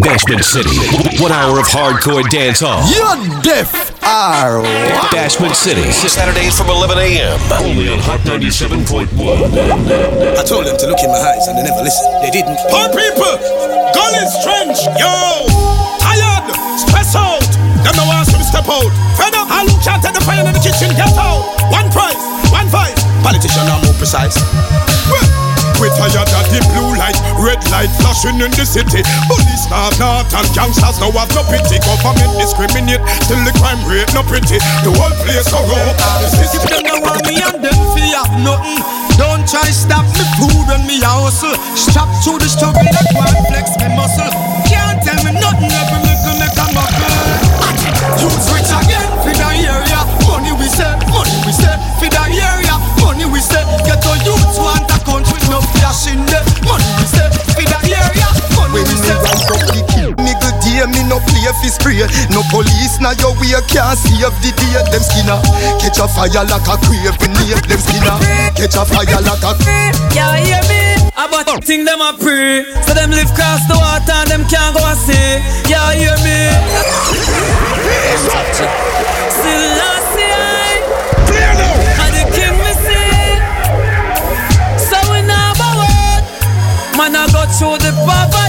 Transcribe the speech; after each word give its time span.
Bashment 0.00 0.40
City. 0.40 0.72
One 1.20 1.30
hour 1.30 1.60
of 1.60 1.68
hardcore 1.68 2.24
dance 2.32 2.64
hall. 2.64 2.80
You're 2.88 3.20
deaf. 3.44 3.68
Are 4.00 4.64
what? 4.64 5.12
Bashment 5.12 5.52
City. 5.52 5.92
Saturdays 5.92 6.56
from 6.56 6.72
11 6.72 6.96
a.m. 6.96 7.36
Only 7.60 7.92
on 7.92 8.00
Hot 8.08 8.20
97.1. 8.24 9.12
I 9.12 10.42
told 10.42 10.64
them 10.64 10.76
to 10.80 10.86
look 10.88 11.00
in 11.04 11.12
my 11.12 11.20
eyes 11.20 11.44
and 11.52 11.58
they 11.60 11.68
never 11.68 11.84
listened. 11.84 12.08
They 12.24 12.32
didn't. 12.32 12.56
Poor 12.72 12.88
people, 12.96 13.36
gun 13.92 14.12
is 14.16 14.32
trench, 14.40 14.80
yo. 14.96 15.12
Tired, 16.00 16.48
stress 16.80 17.12
out. 17.12 17.44
Them 17.84 17.92
no 18.00 18.04
want 18.08 18.24
to 18.24 18.40
step 18.40 18.64
out. 18.72 18.90
Fed 19.20 19.36
up, 19.36 19.52
I 19.52 19.68
look 19.68 19.84
can't 19.84 20.00
take 20.00 20.16
the 20.16 20.24
fire 20.24 20.40
in 20.40 20.52
the 20.56 20.64
kitchen. 20.64 20.88
Get 20.96 21.12
out. 21.20 21.44
One 21.68 21.92
price, 21.92 22.20
one 22.48 22.72
fight. 22.72 22.96
Politician 23.20 23.68
are 23.68 23.80
more 23.84 23.96
precise. 24.00 24.40
We 25.80 25.88
tired 25.96 26.28
of 26.28 26.44
the 26.52 26.60
blue 26.76 26.92
light, 27.00 27.16
red 27.40 27.56
light 27.72 27.88
flashing 28.04 28.36
in 28.36 28.52
the 28.52 28.68
city. 28.68 29.00
Police 29.32 29.64
start 29.64 29.96
not 29.96 30.28
and 30.28 30.44
gangsters 30.52 31.00
now 31.00 31.08
have 31.16 31.32
no 31.32 31.40
pity. 31.48 31.80
Government 31.80 32.36
discriminate, 32.36 33.00
still 33.24 33.40
the 33.48 33.52
crime 33.56 33.80
rate 33.88 34.12
no 34.12 34.20
pretty. 34.20 34.60
The 34.84 34.92
whole 34.92 35.16
place 35.24 35.48
corrupt. 35.48 35.96
The 36.20 36.28
system 36.36 36.68
Them 36.68 36.84
no 36.84 36.96
want 37.00 37.24
me 37.24 37.40
and 37.40 37.64
them 37.64 37.80
fi 37.96 38.12
have 38.12 38.28
nothing. 38.44 38.84
Don't 39.16 39.48
try 39.48 39.72
stop 39.72 40.04
me 40.04 40.24
food 40.36 40.68
when 40.68 40.84
me 40.84 41.00
hustle. 41.00 41.56
Strap 41.72 42.12
through 42.20 42.44
the 42.44 42.48
struggle 42.52 42.84
like 42.84 43.16
one 43.16 43.40
flex 43.48 43.72
me 43.80 43.88
muscle. 43.96 44.28
Can't 44.68 45.00
tell 45.00 45.16
me 45.24 45.32
nothing 45.32 45.72
every 45.72 46.09
fi 61.58 61.68
spray. 61.68 62.04
No 62.30 62.42
police 62.50 63.00
now 63.00 63.16
your 63.18 63.34
way 63.38 63.56
can't 63.66 63.98
save 63.98 64.34
the 64.44 64.50
day. 64.54 64.76
Them 64.92 65.02
skinner 65.02 65.40
catch 65.82 65.98
a 65.98 66.06
fire 66.06 66.44
like 66.46 66.68
a 66.68 66.74
near. 66.86 67.58
Them 67.66 67.80
skinner 67.80 68.16
catch 68.54 68.76
a 68.76 68.82
fire 68.86 69.20
like 69.24 69.44
a. 69.44 69.52
Yeah, 70.14 70.36
hear 70.38 70.62
me? 70.68 70.90
About 71.16 71.64
thing 71.64 71.84
them 71.84 72.00
a 72.00 72.16
pray 72.18 72.64
So 72.86 72.94
them 72.94 73.10
live 73.10 73.28
cross 73.34 73.60
the 73.68 73.76
water 73.76 74.12
and 74.24 74.30
them 74.30 74.42
can't 74.48 74.74
go 74.74 74.80
a 74.80 74.94
see 74.96 75.38
Yeah, 75.68 75.92
hear 75.92 76.16
me? 76.24 76.48
Still 79.36 79.64
last 79.76 80.16
year 80.16 80.80
clear 81.28 81.52
now. 81.60 81.76
And 82.02 82.12
the 82.16 82.24
king 82.32 82.56
we 82.56 82.72
see 82.82 83.36
So 84.80 84.96
we 85.12 85.20
now 85.22 85.52
word 85.60 86.24
Man 86.96 87.14
I 87.14 87.26
go 87.32 87.44
through 87.52 87.78
the 87.84 87.92
poverty 88.06 88.39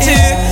to 0.00 0.49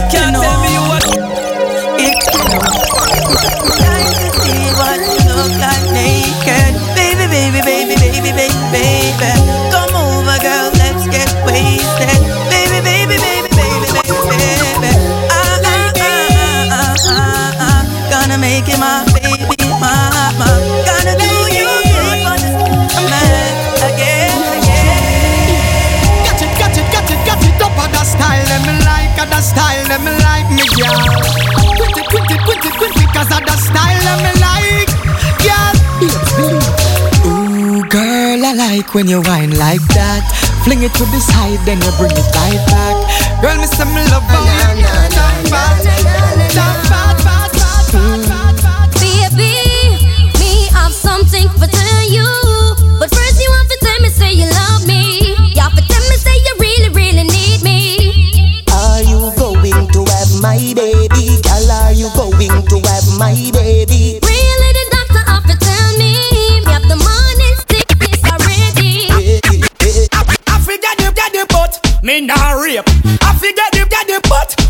like 38.88 38.94
when 38.94 39.08
you 39.08 39.20
whine 39.22 39.50
like 39.58 39.82
that. 39.88 40.24
Fling 40.64 40.82
it 40.82 40.94
to 40.94 41.04
the 41.04 41.20
side, 41.20 41.58
then 41.66 41.78
you 41.82 41.90
bring 41.98 42.12
it 42.12 42.28
right 42.36 42.62
back. 42.68 42.96
Girl, 43.42 43.56
me 43.56 43.66
say 43.66 43.84
me 43.84 44.02
love 44.10 44.24
you 44.24 44.84
turn 45.12 45.50
bad, 45.50 45.84
bad, 45.84 46.90
bad, 46.90 47.07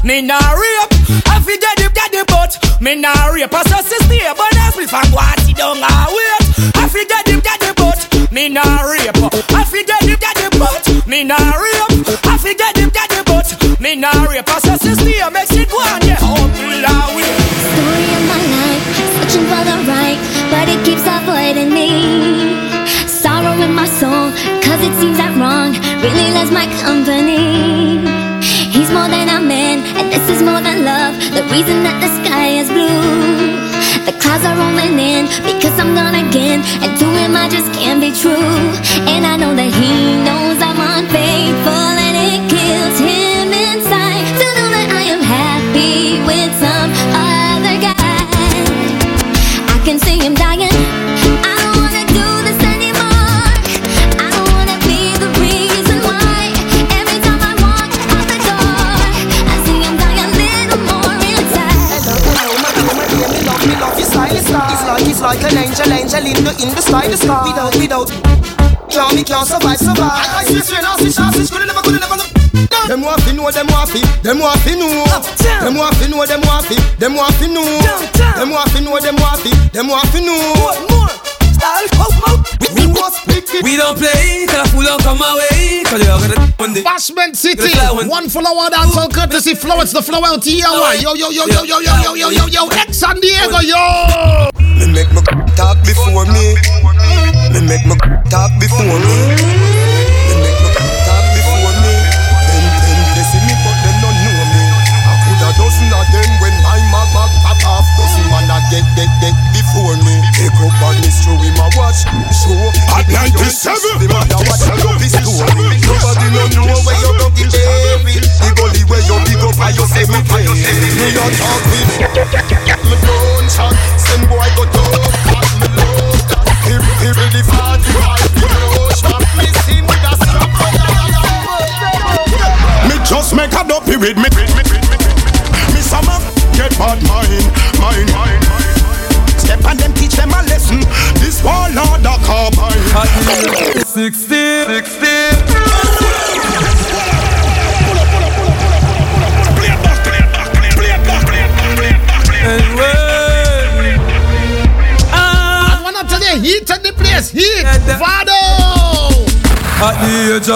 me 0.08 0.22
nah 0.22 0.40
rape. 0.56 0.88
I 1.28 1.36
butt, 2.24 2.56
me 2.80 2.96
nah 2.96 3.28
rape. 3.28 3.52
I 3.52 3.60
but 3.60 3.68
I 3.68 3.82
sit 3.84 4.00
down 5.54 5.76
wait. 6.16 6.40
I 6.74 6.88
butt, 7.76 8.32
me 8.32 8.48
nah 8.48 8.88
rape. 8.88 9.12
I 9.12 9.68
butt, 10.56 10.88
me 11.06 11.24
nah 11.24 11.52
rape. 11.60 11.84
I 11.84 13.20
butt, 13.28 13.68
me 13.84 13.96
nah 13.96 14.24
rape. 14.24 14.48
I 14.48 14.56
go 15.68 15.78
and 15.92 16.02
get 16.02 16.18
humble 16.24 16.84
and 16.88 17.08
wait. 17.12 17.36
Story 17.68 18.08
of 18.16 18.24
my 18.32 18.40
life, 18.56 18.84
searching 19.12 19.44
for 19.44 19.62
the 19.68 19.76
right, 19.92 20.18
but 20.48 20.72
it 20.72 20.80
keeps 20.88 21.04
avoiding 21.04 21.68
me. 21.68 22.56
Sorrow 23.06 23.60
in 23.60 23.74
my 23.74 23.84
soul, 24.00 24.32
cause 24.64 24.80
it 24.80 24.94
seems 25.00 25.18
that 25.20 25.36
wrong 25.36 25.76
really 26.00 26.32
loves 26.32 26.50
my 26.50 26.64
company. 26.80 28.08
He's 28.72 28.90
more 28.90 29.08
than 29.08 29.28
a 29.28 29.40
and 29.96 30.10
this 30.12 30.28
is 30.28 30.42
more 30.42 30.60
than 30.60 30.84
love. 30.84 31.14
The 31.34 31.44
reason 31.54 31.82
that 31.86 31.98
the 32.02 32.10
sky 32.20 32.58
is 32.60 32.68
blue. 32.68 33.58
The 34.08 34.14
clouds 34.18 34.44
are 34.44 34.56
rolling 34.56 34.98
in 34.98 35.26
because 35.44 35.76
I'm 35.78 35.94
gone 35.94 36.16
again, 36.16 36.64
and 36.82 36.96
to 36.98 37.06
him 37.20 37.36
I 37.36 37.48
just 37.48 37.72
can't 37.72 38.00
be 38.00 38.10
true. 38.10 38.52
And 39.06 39.26
I 39.26 39.36
know 39.36 39.54
that 39.54 39.70
he 39.80 40.16
knows 40.26 40.58
I'm 40.60 40.80
unfaithful, 40.80 40.97
like 65.28 65.44
an 65.44 65.58
angel, 65.60 65.92
angel 65.92 66.24
in 66.24 66.40
the, 66.40 66.52
in 66.56 66.72
the 66.72 66.80
sky, 66.80 67.04
the 67.04 67.16
sky. 67.16 67.44
Without, 67.44 67.76
without. 67.76 68.08
Can't 68.88 69.12
me, 69.12 69.20
can't 69.20 69.44
survive, 69.44 69.76
survive. 69.76 70.08
I 70.08 70.44
see 70.48 70.56
straight, 70.64 70.80
I 70.80 70.96
see 70.96 71.12
sharp, 71.12 71.36
see 71.36 71.44
could 71.44 71.68
never, 71.68 71.84
could 71.84 72.00
never. 72.00 72.16
Them 72.88 73.04
want 73.04 73.20
to 73.28 73.36
know, 73.36 73.52
them 73.52 73.68
want 73.68 73.92
to, 73.92 74.00
them 74.24 74.40
want 74.40 74.56
to 74.64 74.72
know. 74.72 75.04
Them 75.60 75.76
want 75.76 75.92
to 76.00 76.08
know, 76.08 76.24
them 76.24 76.40
want 76.48 76.64
to, 76.72 76.76
them 76.96 77.12
want 77.12 77.36
to 77.44 77.46
know. 77.52 77.60
Them 78.40 78.48
want 78.48 78.72
to 78.72 78.80
know, 78.80 78.96
them 78.96 79.16
want 79.20 79.44
to, 79.44 79.52
them 79.76 79.88
want 79.92 80.08
to 80.16 80.20
know. 80.24 80.48
We 80.88 81.17
must 83.08 83.24
pick 83.26 83.54
it. 83.54 83.62
We 83.64 83.76
don't 83.76 83.96
play, 83.96 84.44
cause 84.46 84.68
the 84.68 84.76
fool 84.76 84.82
don't 84.84 85.00
come 85.02 85.20
away 85.22 85.82
Cause 85.84 86.00
you're 86.04 86.20
gonna 86.20 86.52
one 86.58 86.74
day 86.74 86.82
Bashment 86.82 87.36
City, 87.36 87.62
The 87.62 87.68
flower. 87.68 88.04
one 88.06 88.28
full 88.28 88.46
hour 88.46 88.68
dancehall 88.70 89.12
courtesy 89.12 89.54
Flow. 89.54 89.80
It's 89.80 89.92
the 89.92 90.02
Flow 90.02 90.20
LTE. 90.20 90.58
Yo, 90.60 91.14
yo, 91.14 91.30
yo, 91.30 91.30
yo, 91.30 91.46
yo, 91.46 91.64
yo, 91.64 91.80
yo, 91.80 92.14
yo, 92.14 92.30
yo, 92.30 92.46
yo, 92.46 92.68
ex 92.72 92.98
San 92.98 93.20
Diego, 93.20 93.60
yo. 93.60 94.50
Me 94.60 94.86
make 94.92 95.10
me 95.12 95.20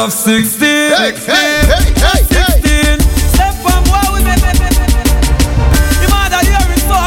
of 0.02 0.12
16, 0.12 0.58
Hey, 0.66 1.14
hey, 1.14 1.62
hey, 1.62 1.87
hey, 1.94 2.20
hey. 2.26 2.99
16. 2.99 2.99
Step 3.38 3.54
on 3.70 3.87
boy 3.87 4.19
with 4.19 4.26
me. 4.26 4.34
The 6.02 6.08
mother 6.10 6.43
here 6.43 6.58
is 6.75 6.82
so 6.90 6.99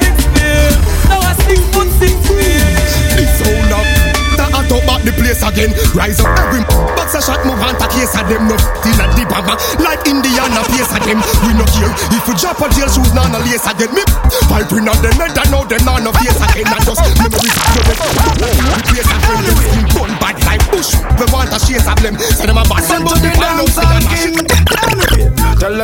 16. 0.00 0.72
Now 1.12 1.20
I 1.20 1.36
six 1.44 1.60
foot 1.76 1.84
six 2.00 2.16
feet. 2.24 2.64
It's 3.20 3.28
so 3.36 3.52
up. 3.76 3.84
The 4.40 4.44
hot 4.56 4.72
up 4.72 4.80
back 4.88 5.04
the 5.04 5.12
place 5.20 5.44
again. 5.44 5.76
Rise 5.92 6.24
up 6.24 6.32
every 6.40 6.64
box 6.96 7.12
a 7.12 7.20
shot 7.20 7.44
move 7.44 7.60
on 7.60 7.76
to 7.76 7.88
case 7.92 8.16
of 8.16 8.24
them 8.24 8.48
no 8.48 8.56
till 8.80 8.96
a 8.96 9.06
deep 9.20 9.28
baba. 9.28 9.60
Like 9.84 10.08
Indiana 10.08 10.64
place 10.72 10.88
of 10.96 11.04
them. 11.04 11.20
We 11.44 11.52
no 11.52 11.68
care 11.76 11.92
if 12.08 12.24
we 12.24 12.32
drop 12.40 12.56
a 12.64 12.72
jail 12.72 12.88
shoes 12.88 13.12
now 13.12 13.28
no 13.28 13.36
lace 13.44 13.68
again. 13.68 13.92
Me 13.92 14.00
piping 14.48 14.88
on 14.88 14.96
them 15.04 15.12
head 15.20 15.36
I 15.36 15.44
know 15.52 15.68
them 15.68 15.84
now 15.84 16.00
no 16.00 16.08
face 16.16 16.40
again. 16.40 16.53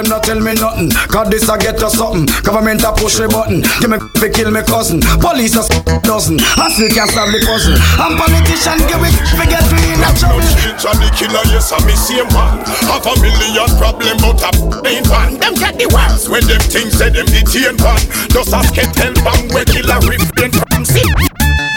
Them 0.01 0.09
not 0.09 0.25
tell 0.25 0.41
me 0.41 0.55
nothing. 0.57 0.91
Cause 1.13 1.29
this 1.29 1.49
I 1.49 1.59
get 1.59 1.81
you 1.81 1.91
something. 1.91 2.25
Government 2.43 2.83
a 2.83 2.93
push 2.93 3.21
the 3.21 3.29
button. 3.29 3.61
Give 3.81 3.93
me 3.93 3.99
fi 4.17 4.33
kill 4.33 4.51
me 4.51 4.65
cousin. 4.65 5.01
Police 5.21 5.57
a 5.61 5.65
dozen. 6.01 6.41
I 6.57 6.73
still 6.73 6.89
can't 6.89 7.11
solve 7.13 7.33
the 7.33 7.41
puzzle. 7.45 7.77
I'm 8.01 8.17
politician, 8.17 8.81
give 8.89 9.05
it 9.05 9.15
forget 9.37 9.65
me 9.69 9.83
in 9.93 10.01
a 10.01 10.11
trouble. 10.17 10.41
Johnny 10.81 11.09
killer, 11.13 11.45
yes, 11.53 11.73
I'm 11.73 11.85
the 11.85 11.95
same 11.97 12.29
man. 12.33 12.65
Have 12.89 13.05
a 13.05 13.13
million 13.21 13.69
problem, 13.77 14.17
but 14.25 14.41
a 14.41 14.51
ain't 14.89 15.09
one. 15.13 15.37
Them 15.37 15.55
get 15.61 15.77
the 15.77 15.87
worst 15.93 16.33
when 16.33 16.45
them 16.49 16.63
things 16.65 16.97
say 16.97 17.13
them 17.13 17.29
detain 17.29 17.77
one. 17.85 18.01
Just 18.33 18.57
ask 18.57 18.73
a 18.81 18.85
tell 18.97 19.13
bang 19.21 19.53
where 19.53 19.69
killer 19.69 20.01
rip 20.09 20.25
them 20.41 20.51
from 20.51 20.85
see. 20.85 21.05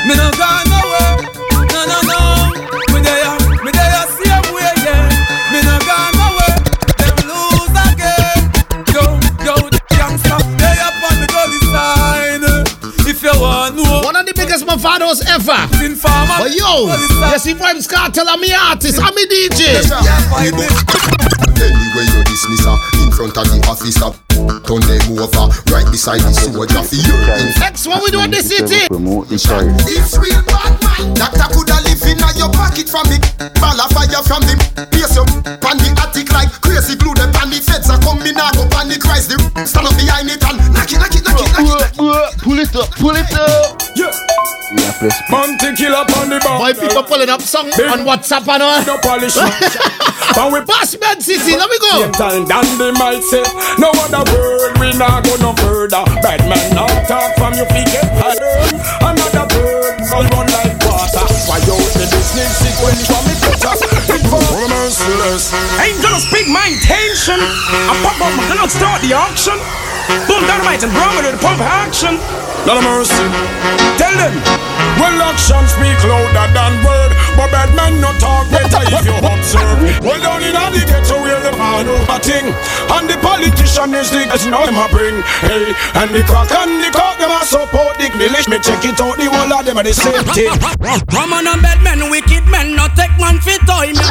Me 0.08 0.16
no 0.16 0.32
gone 0.40 0.68
nowhere. 0.72 0.93
Of 14.74 14.82
the 14.82 14.90
biggest 14.90 15.22
mavados 15.22 15.22
ever. 15.30 15.86
informer. 15.86 16.50
But 16.50 16.58
yo, 16.58 16.90
you 16.90 17.38
see 17.38 17.54
Vybz 17.54 17.86
Kartel, 17.88 18.26
I'm 18.28 18.42
me 18.42 18.54
artist, 18.54 18.98
I'm 18.98 19.14
me 19.14 19.26
DJ. 19.30 19.86
Anyway, 21.54 22.06
you 22.10 22.24
dismiss 22.26 22.66
her 22.66 22.74
uh, 22.74 23.06
in 23.06 23.12
front 23.14 23.38
of 23.38 23.46
the 23.46 23.62
officer. 23.70 24.10
Uh, 24.34 24.58
turn 24.66 24.82
them 24.90 25.14
over 25.22 25.46
right 25.70 25.86
beside 25.94 26.20
the 26.26 26.34
soldier 26.34 26.82
for 26.82 26.98
your 26.98 27.14
in 27.38 27.54
X, 27.62 27.86
what 27.86 28.02
we 28.02 28.10
do 28.10 28.20
in 28.26 28.32
the 28.32 28.42
city? 28.42 28.90
promote. 28.90 29.30
It's 29.32 29.46
real 30.18 30.42
bad 30.50 30.74
mind. 30.82 31.22
Doctor 31.22 31.54
coulda 31.54 31.78
live 31.86 32.02
in 32.10 32.18
your 32.34 32.50
pocket 32.50 32.90
from 32.90 33.06
the 33.14 33.22
ball 33.62 33.78
of 33.78 33.94
fire 33.94 34.26
from 34.26 34.42
the 34.50 34.58
place 34.90 35.14
you 35.14 35.24
pan 35.62 35.78
the 35.78 35.94
attic 36.02 36.34
like 36.34 36.50
crazy 36.66 36.98
glue. 36.98 37.14
The 37.14 37.30
pan 37.30 37.54
the 37.54 37.62
feds 37.62 37.94
are 37.94 38.02
coming 38.02 38.34
now 38.34 38.50
go 38.58 38.66
pan 38.74 38.90
the 38.90 38.98
Christ. 38.98 39.30
The 39.30 39.38
stand 39.70 39.86
up 39.86 39.94
behind 39.96 40.34
it 40.34 40.42
and 40.42 40.58
knock 40.74 40.90
it, 40.90 40.98
knock 40.98 41.14
it, 41.14 41.22
knock 41.22 41.40
it, 41.40 41.52
knock 41.54 41.70
it. 41.70 42.42
Pull 42.42 42.58
it 42.58 42.74
up, 42.76 42.90
pull 42.98 43.14
it 43.16 43.30
up. 43.38 43.78
Yeah. 43.96 44.33
Yeah, 45.04 45.10
press 45.10 45.30
Bounty 45.30 45.76
killer 45.76 46.06
on 46.16 46.30
the 46.32 46.40
bar. 46.40 46.60
Boy, 46.60 46.74
people 46.80 47.04
pulling 47.04 47.30
up 47.30 47.42
song 47.42 47.68
on 47.68 48.08
WhatsApp 48.08 48.48
and 48.48 48.64
all. 48.64 48.80
No 48.88 48.96
polish. 49.04 49.36
and 49.36 50.50
we 50.54 50.62
Boss 50.64 50.96
Man 51.00 51.20
City, 51.20 51.60
let 51.60 51.68
me 51.68 51.78
go. 51.80 52.08
Same 52.08 52.16
time 52.16 52.44
than 52.48 52.66
they 52.80 52.92
might 52.96 53.24
say 53.24 53.44
No 53.80 53.92
other 54.00 54.24
word, 54.32 54.80
we 54.80 54.96
not 54.96 55.24
go 55.28 55.36
no 55.44 55.52
further. 55.60 56.04
Bad 56.24 56.48
man 56.48 56.64
now 56.76 56.88
talk 57.04 57.36
from 57.36 57.54
your 57.60 57.68
feet 57.76 57.88
get 57.92 58.08
higher 58.16 58.40
Another 59.04 59.46
bird, 59.52 60.00
so 60.08 60.24
run 60.24 60.48
like 60.56 60.76
water. 60.88 61.26
Why 61.52 61.60
you 61.68 61.76
the 62.00 62.08
business 62.08 62.52
sequence 62.64 63.04
for 63.08 63.22
me 63.28 63.34
picture 63.44 63.76
Big 64.08 64.24
Ain't 64.24 66.00
gonna 66.00 66.24
speak 66.24 66.48
my 66.48 66.72
intention. 66.72 67.40
I 67.40 67.94
pop 68.00 68.24
up, 68.24 68.32
I 68.32 68.44
cannot 68.48 68.72
start 68.72 69.02
the 69.04 69.12
auction. 69.12 69.60
Boom, 70.28 70.44
dynamite 70.48 70.84
and 70.84 70.92
bromide 70.92 71.28
with 71.28 71.36
the 71.36 71.42
pump 71.44 71.60
action 71.60 72.43
Not 72.64 72.80
a 72.80 72.82
mercy. 72.82 73.28
Tell 74.00 74.16
them 74.16 74.34
Well, 74.96 75.20
action 75.28 75.68
speak 75.68 76.00
louder 76.08 76.48
than 76.56 76.74
word 76.80 77.12
But 77.36 77.52
bad 77.52 77.76
man 77.76 78.00
not 78.00 78.16
talk 78.24 78.48
better 78.48 78.80
if 78.88 79.04
you 79.04 79.20
observe. 79.20 79.84
Well, 80.00 80.16
down 80.24 80.44
in 80.44 80.56
the 80.56 80.82
ghetto 80.88 81.20
where 81.20 81.44
the 81.44 81.52
man 81.60 81.92
over 81.92 82.20
thing 82.24 82.56
And 82.88 83.10
the 83.12 83.20
politician 83.20 83.94
is 83.94 84.10
the 84.12 84.24
that's 84.32 84.46
now 84.48 84.64
them 84.66 84.80
a 84.80 84.88
bring. 84.88 85.22
Hey, 85.44 85.76
and 86.00 86.10
the 86.16 86.24
crack 86.24 86.52
and 86.56 86.80
the 86.80 86.90
cock 86.96 87.20
them 87.20 87.36
a 87.36 87.44
support 87.44 88.00
the 88.00 88.08
village. 88.16 88.48
Me 88.48 88.58
check 88.64 88.86
it 88.86 89.00
out, 89.02 89.18
the 89.18 89.28
whole 89.28 89.52
of 89.52 89.66
them 89.66 89.78
are 89.78 89.84
the 89.84 89.94
same 89.94 90.24
thing. 90.32 90.50
Come 91.12 91.34
on 91.34 91.46
and 91.46 91.62
bad 91.62 91.84
men, 91.84 92.10
wicked 92.10 92.48
men, 92.48 92.76
not 92.76 92.96
take 92.96 93.12
man 93.20 93.40
fit 93.44 93.60
toy 93.68 93.92
me. 93.92 94.08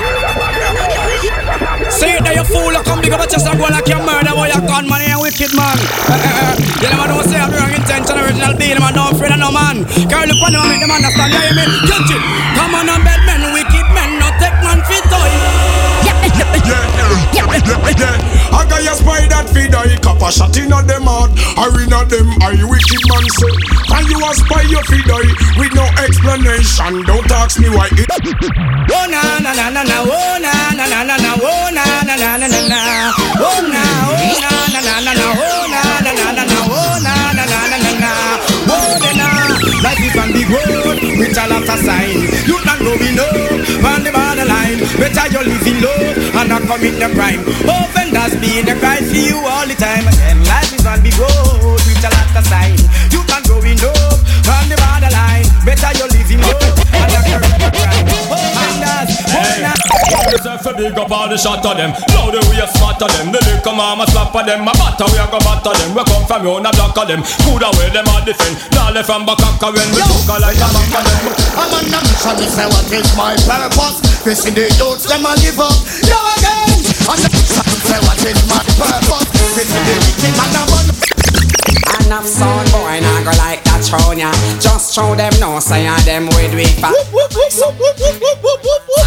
Say 1.90 2.18
it 2.18 2.24
that 2.26 2.34
you 2.34 2.42
fool, 2.44 2.74
come 2.82 2.98
big 3.00 3.14
up 3.14 3.22
a 3.22 3.26
chest 3.30 3.46
and 3.46 3.54
go 3.54 3.70
like 3.70 3.86
you 3.86 3.98
murder 4.02 4.34
boy, 4.34 4.50
you 4.50 4.60
con 4.66 4.90
man, 4.90 5.06
you 5.06 5.22
wicked 5.22 5.54
man. 5.54 5.78
Eh, 6.10 6.18
eh, 6.18 6.50
eh. 6.50 6.54
you 6.82 6.88
never 6.90 7.06
know 7.06 7.22
say 7.22 7.38
I'm 7.38 7.50
the 7.50 7.58
wrong 7.62 7.70
intention, 7.70 8.18
original 8.18 8.54
deal, 8.58 8.78
man, 8.82 8.94
no 8.98 9.14
afraid 9.14 9.30
of 9.30 9.38
no 9.38 9.54
man. 9.54 9.86
Carry 10.10 10.26
look 10.26 10.42
on 10.42 10.50
and 10.50 10.66
make 10.66 10.82
them 10.82 10.90
understand, 10.90 11.30
you 11.30 11.54
mean? 11.54 11.70
Catch 11.86 12.10
it. 12.10 12.22
Come 12.58 12.74
on 12.74 12.90
and 12.90 13.02
bad 13.06 13.23
I 17.62 18.66
got 18.68 18.82
your 18.82 18.94
spy 18.98 19.26
that 19.30 19.46
feed 19.54 19.74
I 19.74 19.94
cop 20.02 20.18
a 20.22 20.30
shot 20.32 20.56
in 20.58 20.72
at 20.72 20.86
them 20.90 21.06
heart 21.06 21.30
Or 21.54 21.70
in 21.80 21.92
at 21.94 22.10
them 22.10 22.26
I 22.42 22.58
wicked 22.66 23.02
man 23.06 23.24
say 23.38 23.54
And 23.94 24.06
you 24.10 24.18
a 24.18 24.30
spy 24.34 24.62
your 24.66 24.82
feed 24.90 25.06
I 25.06 25.22
With 25.58 25.70
no 25.74 25.86
explanation 26.02 27.06
Don't 27.06 27.30
ask 27.30 27.58
me 27.62 27.68
why 27.70 27.86
it 27.94 28.10
Oh 28.90 29.06
na 29.06 29.22
na 29.38 29.52
na 29.54 29.70
na 29.70 29.82
na, 29.86 29.98
oh 30.02 30.38
na 30.42 30.52
na 30.74 30.84
na 30.86 31.02
na 31.06 31.16
na, 31.16 31.30
oh 31.38 31.70
na 31.70 31.84
na 32.02 32.14
na 32.18 32.36
na 32.36 32.46
na 32.46 32.60
na, 32.66 33.12
oh 33.38 33.62
na 33.62 33.82
oh 34.10 34.34
na 34.42 34.50
na 34.74 34.80
na 34.82 34.94
na 35.00 35.12
na, 35.14 35.26
oh 35.30 35.66
na 35.70 35.80
na 36.02 36.12
na 36.12 36.26
na 36.34 36.42
na, 36.44 36.58
oh 36.66 36.98
road 40.54 40.98
with 41.18 41.36
a 41.36 41.44
lot 41.50 41.66
of 41.66 41.80
sign. 41.82 42.18
You 42.46 42.56
not 42.62 42.78
going 42.78 43.18
up 43.18 43.34
on 43.90 44.00
the 44.06 44.10
borderline. 44.14 44.78
Better 44.98 45.26
you 45.34 45.42
live 45.50 45.66
in 45.66 45.78
love 45.82 46.16
and 46.38 46.48
not 46.48 46.62
commit 46.70 46.96
the 47.02 47.08
crime. 47.14 47.42
Offenders 47.66 48.34
being 48.38 48.66
the 48.66 48.78
cry 48.78 49.02
for 49.02 49.18
you 49.18 49.38
all 49.42 49.66
the 49.66 49.74
time. 49.74 50.06
Again, 50.06 50.38
life 50.46 50.72
is 50.72 50.86
on 50.86 51.02
the 51.02 51.12
road 51.18 51.80
with 51.82 52.06
a 52.06 52.10
lot 52.10 52.30
of 52.38 52.44
sign. 52.46 52.78
You 53.10 53.20
can 53.26 53.42
going 53.50 53.82
up 53.82 54.18
big 60.74 60.98
up 60.98 61.10
all 61.10 61.28
the 61.28 61.38
shot 61.38 61.64
of 61.64 61.76
them 61.76 61.90
Now 62.10 62.30
the 62.30 62.42
way 62.50 62.60
of 62.60 62.70
them 62.70 63.26
The 63.30 63.40
liquor 63.46 63.74
mama 63.74 64.06
slap 64.10 64.34
of 64.34 64.44
them 64.46 64.66
My 64.66 64.74
batter 64.74 65.06
we 65.10 65.18
a 65.18 65.26
go 65.30 65.38
batter 65.40 65.72
them 65.72 65.94
We 65.94 66.02
come 66.04 66.26
from 66.26 66.42
you 66.44 66.58
a 66.58 66.70
block 66.74 66.96
of 66.98 67.06
them 67.06 67.22
Good 67.46 67.62
away 67.62 67.88
them 67.94 68.06
all 68.10 68.22
defend 68.26 68.58
Now 68.74 68.90
left 68.90 69.06
from 69.06 69.24
back 69.24 69.40
up 69.42 69.62
when 69.62 69.88
we 69.94 70.02
took 70.02 70.28
a 70.30 70.36
like 70.42 70.58
a 70.58 70.68
back 70.68 70.94
of 70.98 71.04
them 71.06 71.44
I'm 71.54 71.70
on 71.70 71.86
a 71.86 71.98
mission, 72.02 72.34
me 72.38 72.46
say 72.46 72.66
what 72.66 72.90
is 72.90 73.16
my 73.16 73.36
purpose. 73.46 74.00
Facing 74.24 74.54
the 74.54 74.66
youths, 74.74 75.06
them 75.06 75.24
a 75.24 75.32
live 75.38 75.60
up. 75.60 75.76
Yo 76.02 76.18
again. 76.34 76.82
On 77.06 77.18
a 77.18 77.28
mission, 77.30 77.64
me 77.64 77.78
say 77.86 78.00
what 78.02 78.18
is 78.24 78.40
my 78.48 78.60
purpose. 78.74 79.28
Facing 79.54 79.84
the 79.86 79.94
wicked 80.02 80.34
man, 80.36 80.50
I'm 80.56 81.38
on. 81.38 81.43
Enough 82.04 82.26
sound 82.26 82.68
boy 82.70 83.00
nah 83.00 83.24
go 83.24 83.32
like 83.40 83.64
that 83.64 83.80
thrown 83.80 84.18
ya 84.18 84.28
Just 84.60 84.92
show 84.92 85.16
them 85.16 85.32
no 85.40 85.58
say 85.58 85.86
and 85.86 86.02
them 86.04 86.28
with 86.36 86.52
we 86.52 86.68
fat 86.76 86.92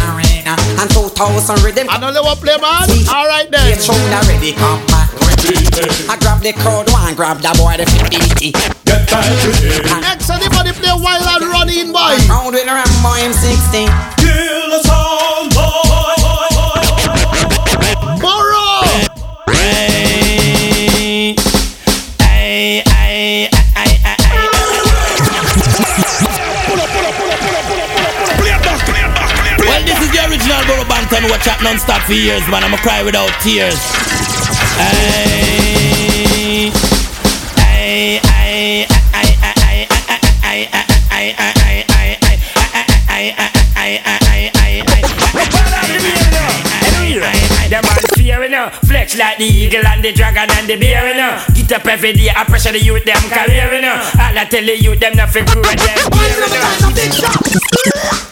Arena 0.08 0.56
and 0.80 0.90
2000 0.90 1.62
rhythm. 1.62 1.86
I 1.90 1.98
don't 2.00 2.14
know 2.14 2.22
what 2.22 2.38
play 2.38 2.56
man. 2.56 2.88
Alright 3.06 3.50
then. 3.50 3.70
Get 3.70 3.84
tune 3.84 3.94
already 4.14 4.52
come 4.52 4.82
back 4.86 5.10
I 6.10 6.16
grab 6.18 6.42
the 6.42 6.52
crowd 6.52 6.90
one 6.90 7.14
grab 7.14 7.38
the 7.38 7.54
boy 7.54 7.78
the 7.78 7.86
50 7.86 8.50
Get 8.84 9.06
back 9.06 9.24
to 9.24 9.50
it 9.62 9.86
X 10.18 10.30
anybody 10.30 10.72
play 10.72 10.90
wild 10.90 11.22
and 11.22 11.46
run 11.46 11.70
in 11.70 11.92
boy? 11.92 12.18
Round 12.26 12.54
with 12.54 12.66
Rambo 12.66 13.10
M60 13.22 13.86
Kill 14.18 14.70
the 14.74 14.82
sound 14.82 15.07
know 31.22 31.28
what 31.28 31.40
chat 31.40 31.62
non-stop 31.62 32.02
for 32.02 32.12
years, 32.12 32.46
man. 32.48 32.62
I'ma 32.62 32.76
cry 32.78 33.02
without 33.02 33.32
tears. 33.40 33.78
Ay, 34.76 36.70
ay, 37.58 38.18
ay, 38.28 38.88
ay, 39.14 39.30
ay, 39.40 39.88
ay, 39.88 40.18
ay, 40.44 40.68
ay, 40.68 41.32
ay, 41.38 41.76
ay, 41.88 42.16
ay, 42.18 42.36
ay, 43.08 43.34
ay, 43.76 44.00
ay, 44.04 44.52
ay, 44.54 44.82
ay, 44.84 45.02
Them 47.68 47.84
man 47.84 48.00
fear, 48.16 48.42
you 48.42 48.48
know. 48.48 48.70
Flex 48.86 49.16
like 49.16 49.36
the 49.38 49.44
eagle 49.44 49.86
and 49.86 50.02
the 50.02 50.12
dragon 50.12 50.48
and 50.56 50.68
the 50.68 50.76
bear, 50.76 51.08
you 51.08 51.14
know. 51.16 51.36
Get 51.54 51.72
up 51.72 51.86
every 51.86 52.12
day, 52.12 52.30
I 52.34 52.44
pressure 52.44 52.72
the 52.72 52.80
youth, 52.80 53.04
them 53.04 53.20
career, 53.28 53.72
you 53.74 53.82
know. 53.82 53.96
All 53.96 54.38
I 54.38 54.44
tell 54.48 54.64
the 54.64 54.76
youth, 54.76 55.00
them 55.00 55.16
nothing 55.16 55.44
grow 55.44 55.62
and 55.68 55.78
them 55.78 57.57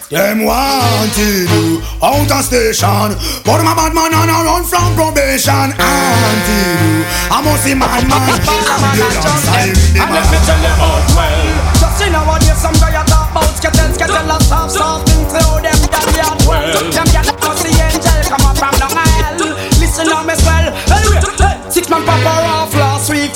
gear, 0.08 0.18
you 0.18 0.34
know. 0.34 0.36
Them 0.36 0.44
wanted 0.44 1.50
you 1.50 1.82
out 2.02 2.30
of 2.30 2.44
station 2.44 3.10
But 3.44 3.62
my 3.64 3.74
bad 3.74 3.94
man 3.94 4.12
and 4.14 4.30
I 4.30 4.44
run 4.44 4.64
from 4.64 4.94
probation 4.94 5.72
Until 5.74 6.76
you, 6.82 7.04
I 7.30 7.42
must 7.42 7.64
see 7.64 7.74
man 7.74 8.06
man 8.06 8.40
Ambulance 8.46 9.42
siren 9.42 9.74
And 9.98 10.10
let 10.14 10.26
me 10.30 10.38
tell 10.46 10.60
you 10.60 10.74
out 10.78 11.06
well 11.14 11.76
Just 11.80 12.02
in 12.02 12.12
nowadays, 12.12 12.60
some 12.60 12.74
guy 12.78 12.94
a 12.94 13.04
talk 13.06 13.30
about 13.30 13.50
skeleton, 13.56 13.94
skeleton, 13.94 14.30
and 14.30 14.42
stuff, 14.42 14.70
stuff, 14.70 15.02
things 15.06 15.32
through 15.32 15.60
them, 15.64 15.78
them 15.80 16.08
yard 16.14 16.38
well. 16.46 16.90
Them 16.92 17.08
yard 17.12 17.26
not 17.26 17.56
the 17.60 17.70
angel 17.72 18.20
come 18.28 18.44
up 18.46 18.56
from 18.56 18.74
the 18.78 18.88
hell. 18.88 19.40
Listen 19.80 20.06
now, 20.08 20.22
me 20.22 20.34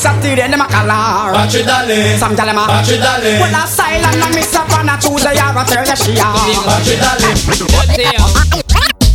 Saturday, 0.01 0.49
them 0.49 0.61
a 0.61 0.65
calar. 0.65 1.33
Battery 1.37 1.63
dolly. 1.63 2.17
Some 2.17 2.35
tell 2.35 2.47
them 2.49 2.57
a 2.57 2.65
Battery 2.65 2.97
dolly. 3.05 3.37
Well, 3.37 3.53
a 3.53 3.69
silent 3.69 4.17
and 4.17 4.35
miss 4.35 4.55
up 4.57 4.73
on 4.73 4.89
a 4.89 4.97
Tuesday, 4.97 5.37
or 5.37 5.53
a 5.53 5.63
Thursday, 5.69 5.97
she 6.01 6.13
a. 6.17 6.29
Battery 6.65 6.97
dolly. 7.05 7.37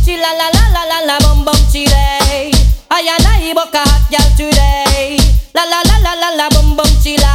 Chilla 0.06 0.30
la 0.38 0.46
la 0.54 0.64
la 0.70 0.82
la 0.86 0.98
la 1.02 1.16
bum 1.26 1.42
bum 1.44 1.58
chile. 1.74 2.54
I 2.88 3.02
and 3.02 3.26
I 3.26 3.50
book 3.52 3.74
a 3.74 3.82
hot 3.82 4.06
girl 4.06 4.30
today. 4.38 5.18
La 5.58 5.64
la 5.66 5.82
la 5.82 5.96
la 6.06 6.14
la 6.22 6.30
la 6.38 6.46
bum 6.54 6.76
bum 6.78 6.86
chilla. 7.02 7.34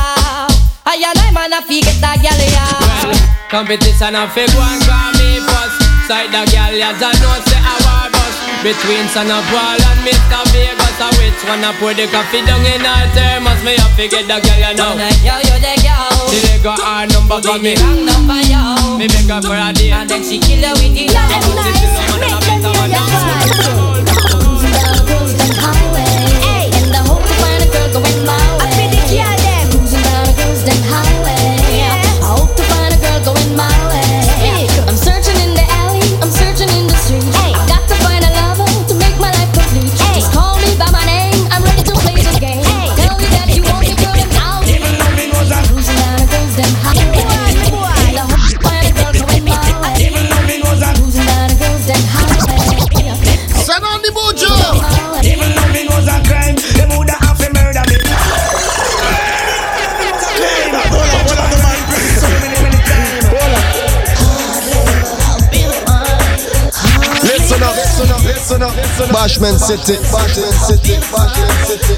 I 0.88 0.96
and 0.96 1.20
I 1.20 1.32
man 1.36 1.52
a 1.52 1.60
fi 1.62 1.82
get 1.84 2.00
that 2.00 2.24
girl 2.24 2.40
yeah. 2.40 3.20
Competition 3.52 4.16
and 4.16 4.32
fake 4.32 4.56
one 4.56 4.80
call 4.88 5.12
me 5.20 5.44
first 5.44 5.76
Side 6.08 6.32
the 6.32 6.42
girl 6.52 6.72
ya 6.72 6.96
don't 6.96 7.20
know 7.20 7.36
say 7.44 7.60
I 7.60 7.76
war 7.84 8.08
bus 8.16 8.21
Between 8.62 9.08
Son 9.10 9.26
of 9.26 9.42
Paul 9.50 9.82
and 9.82 10.06
Mr. 10.06 10.38
Vegas 10.54 11.02
I 11.02 11.10
which 11.18 11.42
one 11.50 11.66
I 11.66 11.74
put 11.82 11.98
the 11.98 12.06
coffee 12.14 12.46
down 12.46 12.62
in 12.62 12.86
her 12.86 13.10
thermos 13.10 13.58
Me 13.66 13.74
have 13.74 13.98
to 13.98 14.06
get 14.08 14.30
the 14.30 14.38
girl 14.38 14.60
you 14.62 14.78
know 14.78 14.94
Yo 15.26 15.34
yo 15.50 15.58
the 15.58 15.74
girl. 15.82 16.30
The 16.30 16.38
leg 16.46 16.62
got 16.62 16.78
her 16.78 17.10
number 17.10 17.42
for 17.42 17.58
me 17.58 17.74
Wrong 17.82 18.06
number 18.06 18.38
yo. 18.46 19.02
Me 19.02 19.08
beg 19.10 19.26
her 19.34 19.42
for 19.42 19.58
a 19.58 19.74
date 19.74 19.90
And 19.90 20.08
then 20.08 20.22
she 20.22 20.38
kill 20.38 20.62
you 20.62 20.74
with 20.78 20.94
the 20.94 21.10
Nice, 21.10 22.38
make 22.46 22.62
them 22.62 22.74
hear 22.78 22.86
your 22.86 23.02
vibe. 23.02 23.42
Cruising 23.50 23.81
Bashment 69.32 69.60
City, 69.60 69.94
Bashment 70.12 70.52
City, 70.52 70.96
Bashment 71.08 71.66
City. 71.66 71.96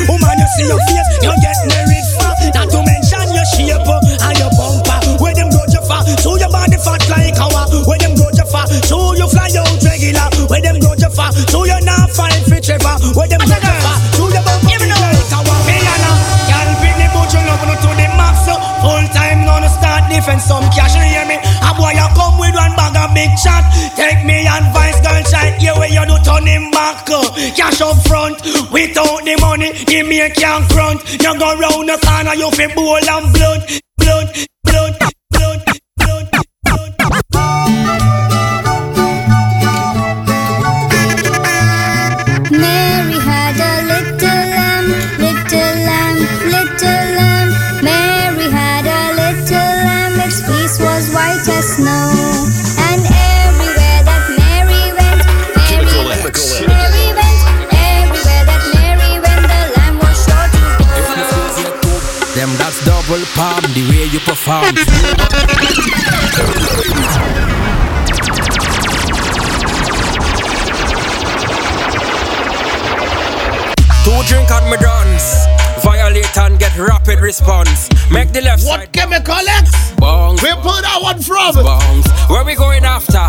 A 0.00 0.16
girl 0.16 0.34
you 0.38 0.46
see 0.56 0.66
your 0.66 0.97
you 11.18 11.32
for? 11.34 11.50
So 11.50 11.64
you 11.66 11.78
not 11.82 12.10
fine 12.14 12.42
for 12.46 12.60
Trevor. 12.62 12.94
Where 13.18 13.28
them 13.28 13.42
go 13.42 13.56
you 13.58 13.74
for? 13.82 13.96
So 14.14 14.24
your 14.30 14.42
bumper 14.46 14.78
big 14.78 14.92
like 14.94 15.32
our. 15.34 15.58
Me 15.66 15.76
and 15.82 16.04
a 16.06 16.12
girl 16.46 16.68
bring 16.78 16.96
the 17.02 17.08
boat 17.10 17.30
you 17.34 17.42
love 17.42 17.62
to 17.66 17.90
the 17.98 18.06
max. 18.14 18.34
so 18.46 18.54
Full 18.82 19.06
time 19.10 19.42
non 19.44 19.66
start 19.68 20.06
defense 20.10 20.44
some 20.46 20.66
cash. 20.70 20.94
You 20.94 21.02
hear 21.02 21.26
me? 21.26 21.36
A 21.66 21.70
boy 21.74 21.92
you 21.98 22.06
come 22.14 22.38
with 22.38 22.54
one 22.54 22.74
bag 22.78 22.94
of 22.96 23.10
big 23.14 23.32
shot. 23.38 23.66
Take 23.98 24.22
me 24.24 24.46
advice, 24.46 25.00
girl, 25.02 25.18
shine 25.26 25.58
here 25.58 25.74
where 25.74 25.90
you 25.90 26.04
do 26.06 26.16
turn 26.22 26.46
him 26.46 26.70
back. 26.70 27.02
uh. 27.10 27.26
Cash 27.58 27.80
up 27.80 27.98
front, 28.06 28.38
without 28.70 29.24
the 29.26 29.36
money, 29.40 29.72
the 29.90 30.02
make 30.06 30.34
can't 30.34 30.68
grunt. 30.70 31.02
You 31.18 31.34
go 31.38 31.58
round 31.58 31.88
the 31.88 31.98
corner, 31.98 32.34
you 32.34 32.50
feel 32.52 32.70
bowl 32.74 32.94
and 32.96 33.32
blood, 33.34 33.66
was 51.38 51.48
white 51.48 51.56
as 51.56 51.76
snow. 51.76 52.10
And 52.88 53.02
everywhere 53.06 54.02
that 54.04 54.24
Mary 54.38 54.90
went, 54.96 55.22
Mary 55.54 55.98
went, 56.06 56.22
Mary 56.66 57.06
went. 57.14 57.40
Everywhere 57.70 58.44
that 58.48 58.62
Mary 58.74 59.12
went, 59.22 59.42
the 59.46 59.60
lamb 59.76 59.96
was 59.98 60.16
sure 60.24 60.48
to 60.50 60.60
go. 60.78 60.94
Them 62.34 62.50
that's 62.58 62.84
double 62.84 63.24
palm 63.34 63.62
the 63.74 63.82
way 63.90 64.06
you 64.06 64.20
perform 64.20 64.74
Two 74.04 74.22
drink 74.26 74.50
on 74.50 74.70
me 74.70 74.76
dance 74.78 75.46
Violate 75.82 76.38
and 76.38 76.58
get 76.58 76.76
rapid 76.78 77.20
response 77.20 77.88
Make 78.10 78.32
the 78.32 78.40
left 78.42 78.64
What 78.64 78.80
side 78.80 78.92
chemical 78.92 79.34
X? 79.34 79.92
Bongs 79.96 80.42
Where 80.42 80.56
put 80.56 80.82
that 80.82 80.98
one 81.02 81.20
from? 81.20 81.54
Bongs 81.54 82.06
Where 82.30 82.44
we 82.44 82.54
going 82.54 82.84
after? 82.84 83.28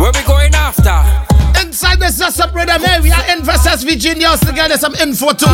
Where 0.00 0.12
we 0.12 0.22
going 0.26 0.54
after? 0.54 1.30
Inside 1.60 2.00
the 2.00 2.08
Sasa 2.08 2.48
brother 2.48 2.78
Mary 2.78 3.10
and 3.28 3.42
versus 3.44 3.84
Virginia 3.84 4.28
us 4.28 4.40
together 4.40 4.76
some 4.76 4.94
info 4.96 5.32
too. 5.32 5.46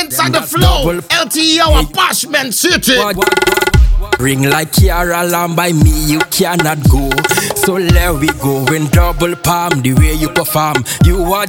Inside 0.00 0.32
the 0.32 0.42
flow, 0.42 1.00
LTE 1.00 1.60
our 1.60 1.82
Bashment 1.84 2.52
City. 2.52 2.96
Ring 4.18 4.42
like 4.42 4.72
Kiara 4.72 5.30
Lamb 5.30 5.54
by 5.54 5.72
me, 5.72 6.04
you 6.06 6.20
cannot 6.30 6.78
go. 6.88 7.10
So 7.54 7.74
let 7.74 8.20
we 8.20 8.28
go 8.40 8.64
in 8.72 8.86
double 8.88 9.36
palm, 9.36 9.82
the 9.82 9.94
way 9.94 10.14
you 10.14 10.30
perform. 10.30 10.84
You 11.04 11.22
are 11.32 11.46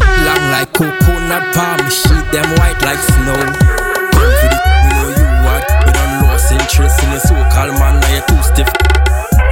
long 0.00 0.50
like 0.50 0.72
coconut 0.72 1.54
palm, 1.54 1.90
sheet 1.90 2.32
them 2.32 2.48
white 2.58 2.80
like 2.82 2.98
snow. 2.98 4.71
We 6.50 6.58
don't 6.58 6.62
lost 6.62 6.74
interest 6.74 7.02
in 7.02 7.10
the 7.10 7.20
so-called 7.20 7.74
man, 7.78 8.00
now 8.00 8.14
you 8.14 8.22
too 8.26 8.42
stiff. 8.42 8.70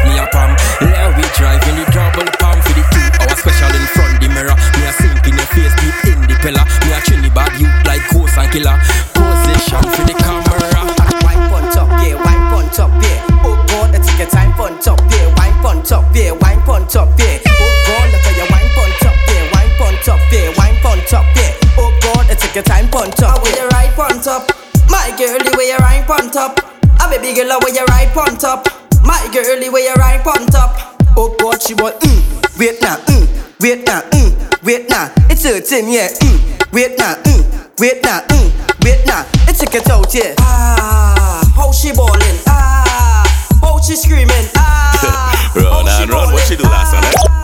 Me 0.04 0.18
a 0.18 0.26
palm, 0.32 0.56
let 0.80 1.14
we 1.14 1.22
drive 1.36 1.62
in 1.68 1.76
the 1.78 1.84
double 1.92 2.26
palm 2.40 2.58
for 2.62 2.74
the 2.74 2.82
two 2.90 3.06
hour 3.20 3.36
special 3.36 3.70
in 3.76 3.86
front 3.94 4.18
the 4.20 4.28
mirror. 4.28 4.56
Me 4.80 4.88
a 4.88 4.92
sink 4.98 5.22
in 5.28 5.36
your 5.36 5.46
face, 5.54 5.74
deep 5.78 5.94
in 6.10 6.20
the 6.26 6.34
pillar. 6.40 6.64
Me 6.82 6.90
a 6.90 7.00
Trinidad 7.04 7.52
you 7.60 7.68
like 7.84 8.02
ghost 8.10 8.38
and 8.38 8.50
killer. 8.50 8.74
Position 9.14 9.84
for 9.92 10.04
the 10.08 10.14
camera. 10.18 10.82
Wine 11.22 11.44
pon 11.52 11.64
top, 11.70 11.90
yeah, 12.02 12.16
wine 12.16 12.44
pon 12.50 12.66
top, 12.72 12.90
yeah. 13.02 13.44
Oh 13.44 13.54
God, 13.68 13.92
let's 13.92 14.08
take 14.08 14.26
your 14.26 14.30
time 14.32 14.52
pon 14.56 14.74
top, 14.80 15.00
yeah. 15.12 15.28
Wine 15.36 15.56
pon 15.62 15.82
top, 15.84 16.04
yeah, 16.16 16.32
wine 16.32 16.62
pon 16.64 16.88
top, 16.88 17.12
yeah. 17.20 17.38
Oh 17.46 17.70
God, 17.86 18.06
look 18.10 18.24
at 18.24 18.34
your 18.34 18.48
wine 18.50 18.70
pon 18.74 18.90
top, 18.98 19.18
yeah. 19.28 19.44
Wine 19.52 19.72
pon 19.78 19.94
top, 20.02 20.22
yeah, 20.32 20.48
wine 20.56 20.78
pon 20.80 20.98
top, 21.06 21.26
yeah. 21.36 21.52
Oh 21.76 21.92
God, 22.02 22.26
let's 22.26 22.42
take 22.42 22.56
your 22.56 22.64
time 22.64 22.88
pon 22.88 23.10
top, 23.12 23.36
yeah. 23.36 23.42
With 23.44 23.56
your 23.56 23.68
right 23.68 23.92
pon 23.94 24.16
top, 24.22 24.48
my 24.88 25.12
girl, 25.20 25.38
the 25.38 25.52
way 25.56 25.70
you 25.70 25.78
ride 25.78 26.06
pon 26.08 26.30
top. 26.32 26.79
I'm 27.00 27.12
a 27.12 27.16
baby 27.18 27.34
girl, 27.34 27.58
way 27.64 27.72
you 27.72 27.84
ride 27.88 28.12
pon 28.12 28.36
top. 28.36 28.68
My 29.02 29.16
girlie, 29.32 29.70
where 29.70 29.82
you 29.82 29.94
right 29.94 30.20
on 30.26 30.46
top? 30.48 31.00
Oh 31.16 31.34
God, 31.40 31.62
she 31.62 31.74
want 31.74 31.98
mm. 32.00 32.58
Wait 32.58 32.80
now, 32.82 32.96
mm. 33.08 33.24
Wait 33.60 33.84
now, 33.86 34.00
mm. 34.12 34.62
Wait 34.62 34.88
now. 34.88 35.10
It's 35.30 35.42
hurting, 35.42 35.88
yeah. 35.88 36.08
Mm. 36.08 36.72
Wait 36.72 36.98
now, 36.98 37.14
mm. 37.24 37.42
Wait 37.80 38.02
now, 38.02 38.20
mm. 38.28 38.84
Wait 38.84 39.06
now. 39.06 39.24
It's 39.48 39.60
take 39.60 39.74
it 39.74 39.88
out, 39.90 40.12
yeah. 40.14 40.34
Ah, 40.40 41.40
how 41.56 41.72
she 41.72 41.92
ballin'? 41.92 42.38
Ah, 42.46 43.24
how 43.62 43.80
she 43.80 43.96
screaming? 43.96 44.46
Ah, 44.56 45.52
run 45.56 45.88
and 45.88 46.10
run. 46.10 46.32
What 46.32 46.46
she 46.46 46.56
do 46.56 46.64
last 46.64 46.92
time? 46.92 47.04
Eh? 47.04 47.40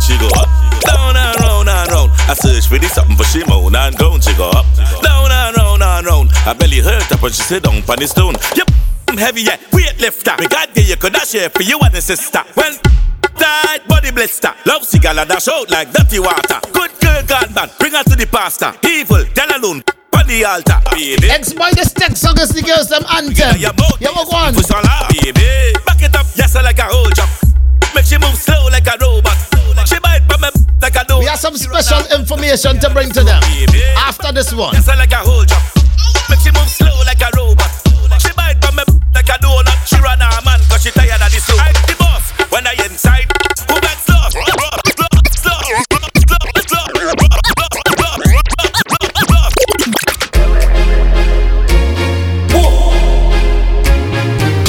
She 0.00 0.16
go 0.18 0.28
up, 0.38 0.48
down 0.82 1.16
and 1.16 1.40
round 1.40 1.68
and 1.68 1.90
round. 1.90 2.10
I 2.30 2.34
search 2.34 2.68
for 2.68 2.78
this 2.78 2.92
something 2.92 3.16
for 3.16 3.24
she 3.24 3.44
moan 3.44 3.74
and 3.74 3.96
groan. 3.96 4.20
She 4.20 4.34
go 4.34 4.50
up, 4.50 4.66
down 5.02 5.30
and 5.30 5.56
round 5.56 5.71
and 6.02 6.06
round. 6.06 6.30
Her 6.44 6.54
belly 6.54 6.80
hurt 6.80 7.10
up 7.12 7.22
when 7.22 7.32
she 7.32 7.42
sit 7.42 7.62
down 7.62 7.76
on 7.76 7.98
the 7.98 8.06
stone. 8.06 8.34
Yep, 8.56 8.70
I'm 9.08 9.16
heavy, 9.16 9.42
yeah. 9.42 9.56
Weightlifter. 9.70 10.38
Me 10.40 10.46
God, 10.46 10.68
you 10.76 10.96
could 10.96 11.12
dash 11.12 11.32
here 11.32 11.50
for 11.50 11.62
you 11.62 11.78
and 11.80 11.94
the 11.94 12.00
sister. 12.00 12.42
When 12.54 12.74
tight 13.38 13.86
body 13.88 14.10
blister. 14.10 14.52
Love 14.66 14.84
cigar 14.84 15.14
dash 15.14 15.48
out 15.48 15.70
like 15.70 15.92
dirty 15.92 16.18
water. 16.18 16.58
Good 16.72 16.90
girl 17.00 17.22
God 17.26 17.54
man, 17.54 17.70
bring 17.78 17.92
her 17.92 18.02
to 18.02 18.16
the 18.16 18.26
pastor. 18.26 18.74
Evil, 18.86 19.24
tell 19.34 19.48
alone. 19.56 19.82
On 20.12 20.26
the 20.26 20.44
altar, 20.44 20.78
baby. 20.92 21.30
Ex-boy, 21.30 21.72
this 21.72 21.92
text 21.92 22.20
song 22.20 22.38
is 22.38 22.50
the 22.50 22.60
girls 22.60 22.88
them 22.88 23.02
anthem. 23.16 23.56
Yeah, 23.56 23.72
yeah, 23.98 24.12
walk 24.12 24.28
on. 24.34 24.52
Baby, 24.52 25.72
back 25.86 26.02
it 26.02 26.14
up, 26.14 26.26
yes, 26.36 26.54
like 26.54 26.78
a 26.78 26.84
whole 26.84 27.08
jump. 27.10 27.30
Make 27.94 28.04
she 28.04 28.18
move 28.18 28.36
slow 28.36 28.68
like 28.68 28.86
a 28.86 28.96
robot. 29.00 29.38
She 29.88 29.98
bite 30.00 30.22
from 30.28 30.42
me 30.42 30.48
like 30.82 30.96
a. 30.96 31.18
We 31.18 31.24
have 31.26 31.38
some 31.38 31.56
special 31.56 32.04
information 32.12 32.78
to 32.80 32.90
bring 32.90 33.10
to 33.12 33.24
them 33.24 33.42
after 33.96 34.32
this 34.32 34.52
one. 34.52 34.74
Yes, 34.74 34.88
like 34.88 35.12
a 35.12 35.16
whole 35.16 35.44
jump. 35.44 35.81
Make 36.28 36.40
she 36.40 36.50
move 36.52 36.68
slow 36.68 36.94
like 37.04 37.20
a 37.20 37.30
robot. 37.36 37.70
She 38.20 38.32
bite 38.32 38.60
me 38.60 38.84
like 39.14 39.28
a 39.28 39.36
donut. 39.38 39.78
She 39.86 39.96
run 40.00 40.20
she 40.80 40.90
tired 40.90 41.20
of 41.20 41.30
the 41.32 41.40
soup. 41.40 41.58
I'm 41.60 41.74
the 41.86 41.96
boss 41.98 42.30
when 42.50 42.66
I 42.66 42.74
inside. 42.84 43.28
Lost? 43.68 44.36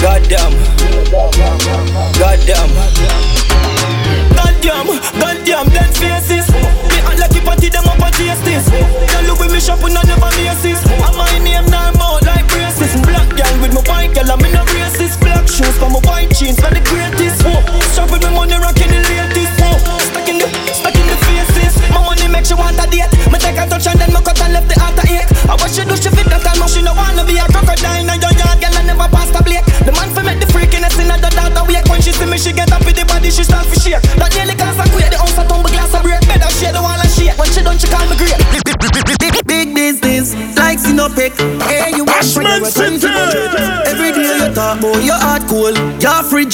Goddamn. 0.03 0.51
Goddamn. 2.19 2.69
Goddamn. 4.35 4.88
Goddamn. 5.19 5.69
Faces. 5.93 6.50
Like 7.19 7.33
you 7.33 7.41
them 7.69 7.85
up 7.88 8.00
this. 8.43 8.69
With 9.39 9.51
me 9.51 9.59
and 9.95 10.07
never 10.07 10.29
shoes 15.53 15.77
for 15.77 15.89
my 15.89 16.00
white 16.10 16.31
jeans, 16.33 16.57
the 16.57 16.81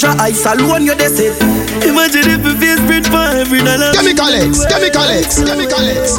fridge, 0.00 0.02
your 0.02 0.16
ice 0.20 0.46
alone, 0.46 0.86
you 0.86 0.94
dey 0.94 1.08
sit. 1.08 1.36
Imagine 1.84 2.30
if 2.30 2.44
you 2.44 2.54
face 2.56 2.80
print 2.86 3.06
for 3.06 3.20
every 3.36 3.60
dollar. 3.60 3.92
Chemical 3.92 4.32
X, 4.32 4.64
Chemical 4.66 5.08
X, 5.08 5.44
Chemical 5.44 5.84
X. 5.84 6.16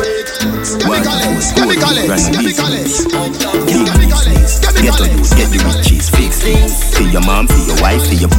Chemical 0.78 1.18
X, 1.18 1.52
Chemical 1.54 1.98
X, 1.98 2.30
Chemical 2.30 2.74
X. 2.74 3.06
Get 4.82 4.98
on 5.02 5.10
you, 5.10 5.24
get 5.38 5.50
the 5.50 5.60
riches 5.66 6.10
fixed. 6.10 6.44
For 6.96 7.04
your 7.04 7.22
mom, 7.26 7.48
for 7.48 7.58
your 7.66 7.78
wife, 7.82 8.06
for 8.06 8.16
your 8.16 8.30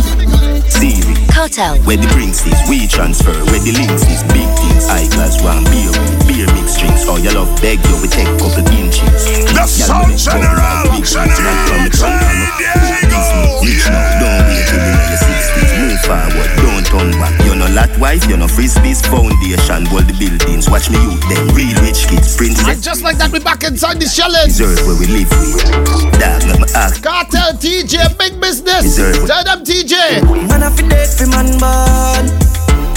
Siri. 0.70 1.14
Cartel. 1.30 1.78
Where 1.82 1.96
the 1.96 2.06
drinks 2.08 2.46
is, 2.46 2.58
we 2.68 2.86
transfer. 2.86 3.34
Where 3.50 3.62
the 3.62 3.72
links 3.72 4.02
is, 4.06 4.22
big 4.34 4.48
things. 4.58 4.86
High 4.86 5.08
class 5.10 5.42
one 5.42 5.64
beer, 5.70 5.92
beer 6.26 6.46
mix 6.54 6.78
drinks. 6.78 7.04
Oh, 7.06 7.16
you 7.16 7.30
love 7.30 7.50
beg 7.60 7.78
you, 7.86 7.96
we 8.02 8.08
take 8.08 8.30
couple 8.38 8.66
inches. 8.74 9.26
The 9.50 9.66
sound 9.66 10.18
general, 10.18 11.02
general, 11.02 11.90
general. 11.90 13.01
Reach 13.62 13.86
now, 13.86 14.02
don't 14.18 14.42
wait 14.48 14.64
till 14.66 14.80
the 14.80 14.92
early 14.92 15.18
60s. 15.20 15.70
Move 15.78 16.00
forward, 16.02 16.50
don't 16.58 16.86
turn 16.86 17.10
back. 17.20 17.34
You're 17.44 17.56
no 17.56 17.68
lot 17.70 17.92
wife, 17.98 18.24
you're 18.26 18.38
no 18.38 18.46
frisbees 18.46 19.04
foundation. 19.04 19.84
Build 19.92 20.08
the 20.08 20.16
buildings, 20.18 20.68
watch 20.68 20.90
me 20.90 20.98
youth 21.02 21.22
them. 21.28 21.48
Real 21.54 21.76
rich 21.84 22.08
kids, 22.08 22.36
princess. 22.36 22.66
And 22.66 22.82
just 22.82 23.02
like 23.02 23.18
that, 23.18 23.30
we 23.30 23.38
back 23.38 23.64
inside 23.64 24.00
the 24.00 24.08
challenge. 24.08 24.56
Deserve 24.58 24.80
where 24.86 24.98
we 24.98 25.06
live 25.06 25.30
with. 25.30 25.62
Dog, 26.18 26.42
let 26.48 26.58
me 26.58 26.66
ask. 26.74 27.02
Cartel 27.02 27.52
TJ, 27.60 28.18
big 28.18 28.40
business. 28.40 28.82
Deserve. 28.82 29.26
Tell 29.26 29.44
them 29.44 29.64
TJ. 29.64 30.24
Man, 30.48 30.62
I 30.62 30.70
fi 30.70 30.82
dead 30.88 31.08
fi 31.08 31.26
man 31.28 31.52
born. 31.60 32.24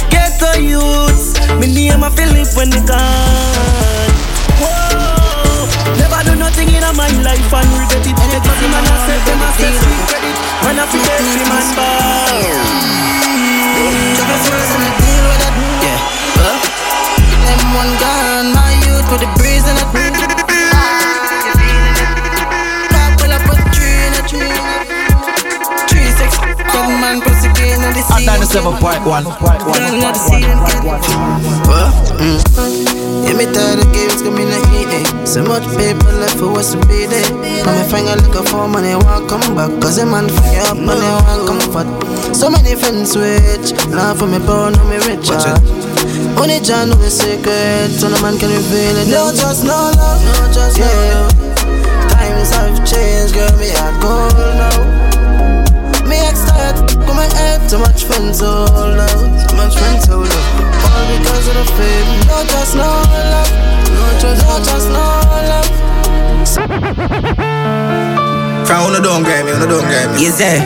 Get 0.10 0.40
the 0.40 0.64
youths. 0.64 1.36
Me 1.60 1.68
name 1.68 2.04
I 2.04 2.10
fi 2.10 2.26
live 2.32 2.56
when 2.56 2.70
they 2.70 2.84
gone. 2.86 3.95
Whoa. 5.96 6.02
Never 6.02 6.20
do 6.28 6.36
nothing 6.36 6.70
in 6.70 6.84
my 6.96 7.08
life 7.24 7.54
and 7.54 7.70
regret 7.72 8.04
it. 8.04 8.16
Make 8.16 8.44
nothing 8.44 8.72
man 8.72 8.84
I 8.84 8.96
say 9.08 9.18
them 9.24 9.40
I 9.40 9.50
say 9.56 9.72
credit. 10.12 10.36
Man, 10.64 10.80
I 10.80 10.86
fi 10.92 11.00
dead 11.00 11.24
fi 11.24 11.44
man 11.48 11.66
born. 11.76 13.16
Just 14.16 14.46
first 14.52 14.72
and 14.76 14.84
I 14.84 14.92
deal 15.00 15.26
with 15.28 15.40
that. 15.40 15.56
Yeah. 15.84 16.00
Huh? 16.40 16.58
Them 17.48 17.62
one 17.76 17.94
gun, 18.00 18.44
my 18.56 18.72
youth 18.88 19.08
with 19.12 19.22
the 19.24 19.30
breeze 19.40 19.66
and 19.68 19.80
it. 19.80 20.16
Couple 22.92 23.32
up 23.32 23.48
a 23.48 23.56
tree 23.76 24.00
in 24.08 24.14
a 24.16 24.24
tree. 24.28 24.56
Three 25.88 26.10
six 26.20 26.32
seven 26.72 26.96
man 27.00 27.22
plus 27.22 27.44
again 27.46 27.80
on 27.84 27.92
the 27.94 28.02
scene. 28.04 28.28
At 28.30 28.40
97.1. 28.40 29.04
Girl, 29.04 29.96
not 30.00 30.14
the 30.14 30.20
scene. 30.20 30.44
Huh? 31.68 31.92
Mm. 32.20 33.05
Yeah, 33.24 33.40
me 33.40 33.46
tired 33.48 33.80
of 33.80 33.88
games 33.96 34.20
coming 34.22 34.52
to 34.52 34.60
eat 34.76 34.92
it. 34.92 35.08
So 35.28 35.44
much 35.44 35.64
paper 35.80 36.12
left 36.20 36.36
for 36.36 36.52
what's 36.52 36.76
to 36.76 36.80
be 36.90 37.08
there. 37.08 37.24
Now 37.64 37.72
me 37.72 37.84
find 37.88 38.08
a 38.12 38.20
liquor 38.20 38.44
for 38.44 38.68
money, 38.68 38.96
won't 38.96 39.30
come 39.30 39.56
back. 39.56 39.72
Cause 39.80 39.96
the 39.96 40.06
man 40.06 40.28
you 40.28 40.66
up, 40.68 40.76
money 40.76 41.08
won't 41.24 41.48
comfort. 41.48 41.88
So 42.36 42.50
many 42.50 42.76
friends 42.76 43.14
switch. 43.16 43.72
Now 43.88 44.14
for 44.14 44.28
me 44.28 44.40
poor, 44.44 44.72
now 44.76 44.84
me 44.92 44.98
richer. 45.08 45.40
Ah. 45.40 45.86
Only 46.42 46.60
John 46.60 46.90
know 46.90 47.00
the 47.00 47.10
secret, 47.10 47.96
so 47.96 48.10
no 48.10 48.20
man 48.22 48.38
can 48.38 48.52
reveal 48.52 48.98
it. 49.00 49.08
No, 49.08 49.32
just 49.32 49.64
no 49.64 49.92
love, 49.96 50.20
no, 50.20 50.52
just 50.52 50.78
yeah. 50.78 50.86
no 50.86 51.32
love. 51.32 52.12
Times 52.12 52.50
have 52.52 52.78
changed, 52.84 53.34
girl, 53.34 53.56
me 53.58 53.72
heart 53.72 53.96
cold 54.04 54.36
now. 54.60 55.06
Me 56.06 56.20
excited, 56.30 57.00
come 57.08 57.16
my 57.16 57.26
head, 57.40 57.68
too 57.70 57.80
much 57.80 58.04
friends 58.04 58.42
hold 58.42 59.00
out, 59.00 59.50
too 59.50 59.56
much 59.56 59.76
friends 59.76 60.06
hold 60.06 60.28
out. 60.28 60.75
All 60.96 61.06
because 61.12 61.48
of 61.52 61.56
the 61.60 61.66
fame, 61.76 62.10
no, 62.28 62.38
just 62.48 62.74
no 62.76 62.88
love, 62.88 63.52
no, 63.92 64.06
just 64.20 64.42
no, 64.48 64.54
just 64.64 64.88
no 64.90 65.04
love. 65.52 65.70
From 68.66 68.80
uno 68.90 69.00
don't 69.04 69.24
grab 69.24 69.46
me, 69.46 69.52
uno 69.52 69.68
don't 69.68 69.84
grab 69.86 70.16
me. 70.16 70.26
Is 70.26 70.38
there? 70.38 70.62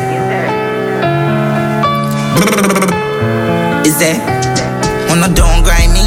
Is 3.86 3.98
there? 3.98 4.20
Uno 5.12 5.28
don't 5.34 5.64
grind 5.64 5.92
me. 5.94 6.06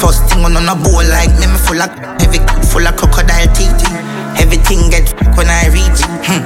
First 0.00 0.24
thing 0.30 0.44
on 0.44 0.56
a 0.56 0.74
bowl 0.74 1.04
like 1.12 1.30
me, 1.38 1.46
me 1.46 1.58
full 1.66 1.80
of 1.80 1.90
heavy, 2.18 2.40
full 2.72 2.86
of 2.86 2.96
crocodile 2.96 3.46
teeth. 3.54 3.84
Everything 4.40 4.88
get 4.90 5.12
f- 5.12 5.36
when 5.36 5.48
I 5.48 5.68
reach. 5.68 6.00
Hmm. 6.24 6.40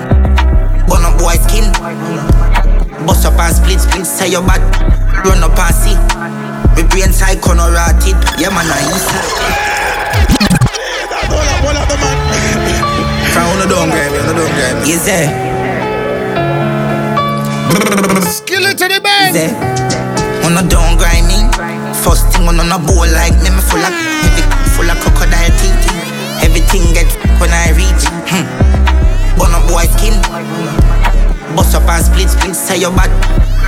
Burn 0.88 1.04
up 1.06 1.18
boy 1.18 1.36
skin. 1.46 1.70
Bust 3.06 3.24
up 3.24 3.38
and 3.38 3.54
split, 3.54 3.80
split. 3.80 4.06
Say 4.06 4.28
your 4.32 4.42
bad. 4.42 4.60
Run 5.24 5.42
up 5.44 5.56
and 5.56 5.74
see. 5.74 5.96
Me 6.76 6.82
brain 6.90 7.12
side 7.12 7.40
corner 7.40 7.70
rotted. 7.70 8.16
Yeah 8.38 8.50
man, 8.50 8.66
I 8.66 8.82
inside. 8.90 9.28
Hold 11.30 11.46
up, 11.46 11.58
hold 11.62 11.76
up 11.78 11.86
the 11.88 11.96
man. 12.02 12.18
From 13.32 13.46
uno 13.54 13.66
don't 13.66 13.90
grab 13.90 14.10
me, 14.12 14.18
uno 14.18 14.32
don't 14.34 14.52
grab 14.54 14.82
me. 14.82 14.92
Is 14.92 15.04
there? 15.06 15.30
Skill 18.24 18.66
it 18.66 18.78
to 18.78 18.86
the 18.88 19.00
band. 19.00 19.34
Is 19.34 19.50
there? 19.50 19.54
Uno 20.46 20.62
don't 20.66 20.96
grind 20.98 21.26
me. 21.26 21.38
First 22.02 22.30
thing 22.34 22.46
on 22.46 22.58
a 22.58 22.78
bowl 22.78 23.06
like 23.14 23.34
me, 23.42 23.50
me 23.50 23.62
full 23.62 23.80
of 23.80 23.94
heavy, 23.94 24.42
full 24.74 24.90
of 24.90 24.98
crocodile 25.00 25.50
teeth. 25.58 25.86
Everything 26.42 26.92
get 26.92 27.06
f- 27.06 27.40
when 27.40 27.50
I 27.50 27.70
reach. 27.72 28.04
Hmm. 28.28 28.44
Burn 29.38 29.54
up 29.54 29.64
boy 29.70 29.86
skin. 29.96 30.14
Bust 31.56 31.74
up 31.74 31.88
and 31.88 32.04
split, 32.04 32.28
split. 32.28 32.54
Say 32.54 32.78
your 32.82 32.90
bad. 32.90 33.10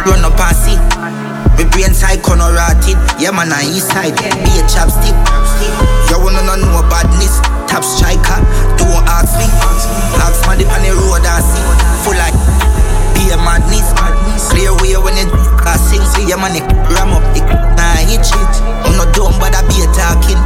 Run 0.07 0.25
up 0.25 0.39
and 0.39 0.57
see. 0.57 0.77
Me 1.57 1.65
brain 1.73 1.93
side 1.93 2.23
corner 2.23 2.53
rotted. 2.53 2.97
Yeah 3.19 3.33
man, 3.33 3.53
I 3.53 3.65
east 3.65 3.89
side. 3.91 4.17
Be 4.17 4.53
a 4.57 4.63
chopstick. 4.69 5.17
You 6.09 6.21
wanna 6.21 6.45
know 6.45 6.57
no 6.57 6.81
badness. 6.89 7.41
Top 7.67 7.85
striker. 7.85 8.41
Don't 8.77 9.03
ask 9.09 9.35
me. 9.41 9.47
Ask 10.21 10.45
man 10.47 10.61
on 10.69 10.81
the 10.85 10.93
road 10.93 11.25
and 11.25 11.45
see. 11.45 11.65
Full 12.05 12.17
like. 12.17 12.37
Be 13.17 13.33
a 13.33 13.37
madness. 13.37 13.97
and 16.47 16.57
it 16.57 16.67
ram 16.95 17.11
up 17.11 17.27
the 17.35 17.43
nah 17.75 17.99
hit 18.07 18.23
shit. 18.23 18.55
I'm 18.87 18.97
not 18.97 19.15
dumb, 19.15 19.35
but 19.39 19.55
I 19.55 19.63
be 19.67 19.83
a 19.83 19.87
talking. 19.91 20.39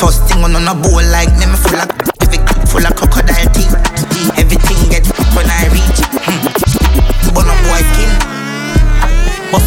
First 0.00 0.28
thing 0.28 0.42
on 0.42 0.56
a 0.56 0.74
bowl 0.74 1.02
like 1.12 1.32
me, 1.36 1.46
me 1.46 1.56
full 1.56 1.76
of 1.76 1.88
full 2.68 2.86
of 2.86 2.96
crocodile 2.96 3.52
teeth. 3.52 3.74
Everything 4.38 4.90
get 4.90 5.06
when 5.36 5.48
I 5.50 5.68
reach. 5.72 5.87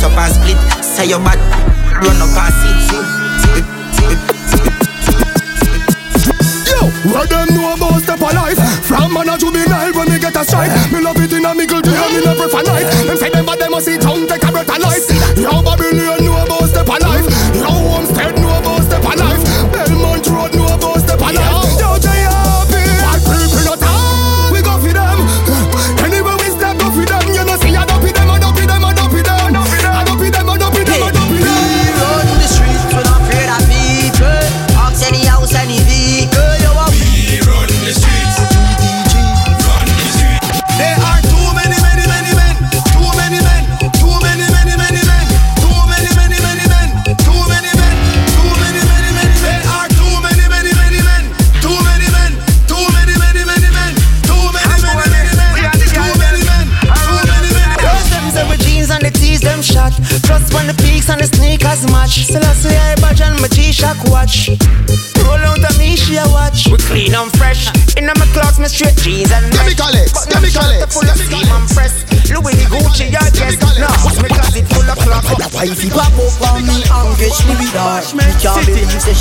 Bust 0.02 0.18
up 0.18 0.18
and 0.18 0.34
split. 0.34 0.58
Say 0.84 1.06
your 1.10 1.20
bad, 1.20 1.38
run 2.02 2.18
up 2.18 2.34
and 2.34 2.54
Yo, 6.66 6.90
what 7.14 7.30
them 7.30 7.54
know 7.54 7.76
about 7.76 8.02
step 8.02 8.18
of 8.18 8.34
life? 8.34 8.58
From 8.82 9.14
man 9.14 9.30
a 9.30 9.38
juvenile 9.38 9.94
when 9.94 10.10
me 10.10 10.18
get 10.18 10.36
a 10.36 10.44
strike. 10.44 10.74
Me 10.92 11.02
love 11.02 11.22
it 11.22 11.34
in 11.34 11.46
a 11.46 11.54
mickle 11.54 11.82
day, 11.82 11.94
me 12.18 12.26
no 12.26 12.34
prefer 12.34 12.64
night. 12.64 12.90
Them 13.06 13.18
say 13.18 13.30
them 13.30 13.46
bad, 13.46 13.60
them 13.60 13.72
must 13.72 13.86
see 13.86 14.00
tongue 14.00 14.26
take 14.26 14.42
a 14.42 14.52
breath 14.52 14.74
of 14.74 14.82
life. 14.82 15.06
Yo, 15.38 15.62
Babylon 15.62 16.01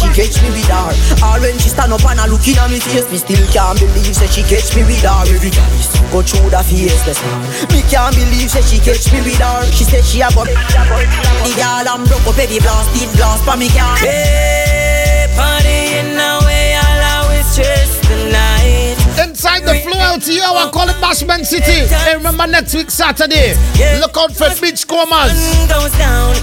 she 0.01 0.09
catch 0.17 0.41
me 0.41 0.49
with 0.57 0.73
her. 0.73 0.89
All 1.21 1.41
when 1.45 1.61
she 1.61 1.69
stand 1.69 1.93
up 1.93 2.05
and 2.09 2.21
a 2.21 2.25
looking 2.25 2.57
at 2.57 2.73
me 2.73 2.81
face. 2.81 3.05
Me 3.13 3.21
still 3.21 3.45
can't 3.53 3.77
believe 3.77 4.17
say 4.17 4.27
she 4.33 4.41
catch 4.49 4.73
me 4.73 4.89
with 4.89 5.05
her. 5.05 5.29
Every 5.29 5.53
guys 5.53 5.93
go 6.09 6.25
through 6.25 6.49
the 6.49 6.63
face 6.65 6.97
star 7.05 7.37
Me 7.71 7.83
can't 7.87 8.15
believe 8.17 8.51
say 8.51 8.65
she 8.65 8.79
catch 8.81 9.13
me 9.13 9.21
with 9.21 9.39
her. 9.39 9.69
She 9.73 9.85
said 9.85 10.05
she 10.05 10.21
a 10.25 10.29
go 10.33 10.45
The 10.45 11.53
girl 11.55 11.87
I'm 11.87 12.05
broke 12.05 12.27
up 12.27 12.35
heavy 12.35 12.59
blast 12.61 12.89
Did 12.97 13.11
blast 13.17 13.45
for 13.45 13.57
me 13.57 13.69
car 13.69 13.97
Hey, 13.99 14.70
the 19.71 19.81
Flow 19.81 19.99
LTE, 19.99 20.41
I 20.43 20.71
call 20.71 20.89
it 20.89 20.97
Bashment 20.97 21.47
City. 21.47 21.87
Hey, 21.87 22.17
remember 22.17 22.47
next 22.47 22.75
week 22.75 22.91
Saturday. 22.91 23.55
Look 24.01 24.17
out 24.17 24.33
for 24.33 24.51
Beach 24.61 24.87
Comas. 24.87 25.33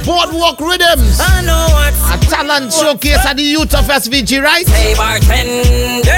Boardwalk 0.06 0.60
Rhythms. 0.60 1.20
A 1.20 2.18
talent 2.30 2.72
showcase 2.74 3.26
at 3.26 3.36
the 3.38 3.44
youth 3.44 3.74
of 3.74 3.86
SVG, 3.86 4.42
right? 4.42 4.68
Hey, 4.68 4.96
bartender, 4.96 6.12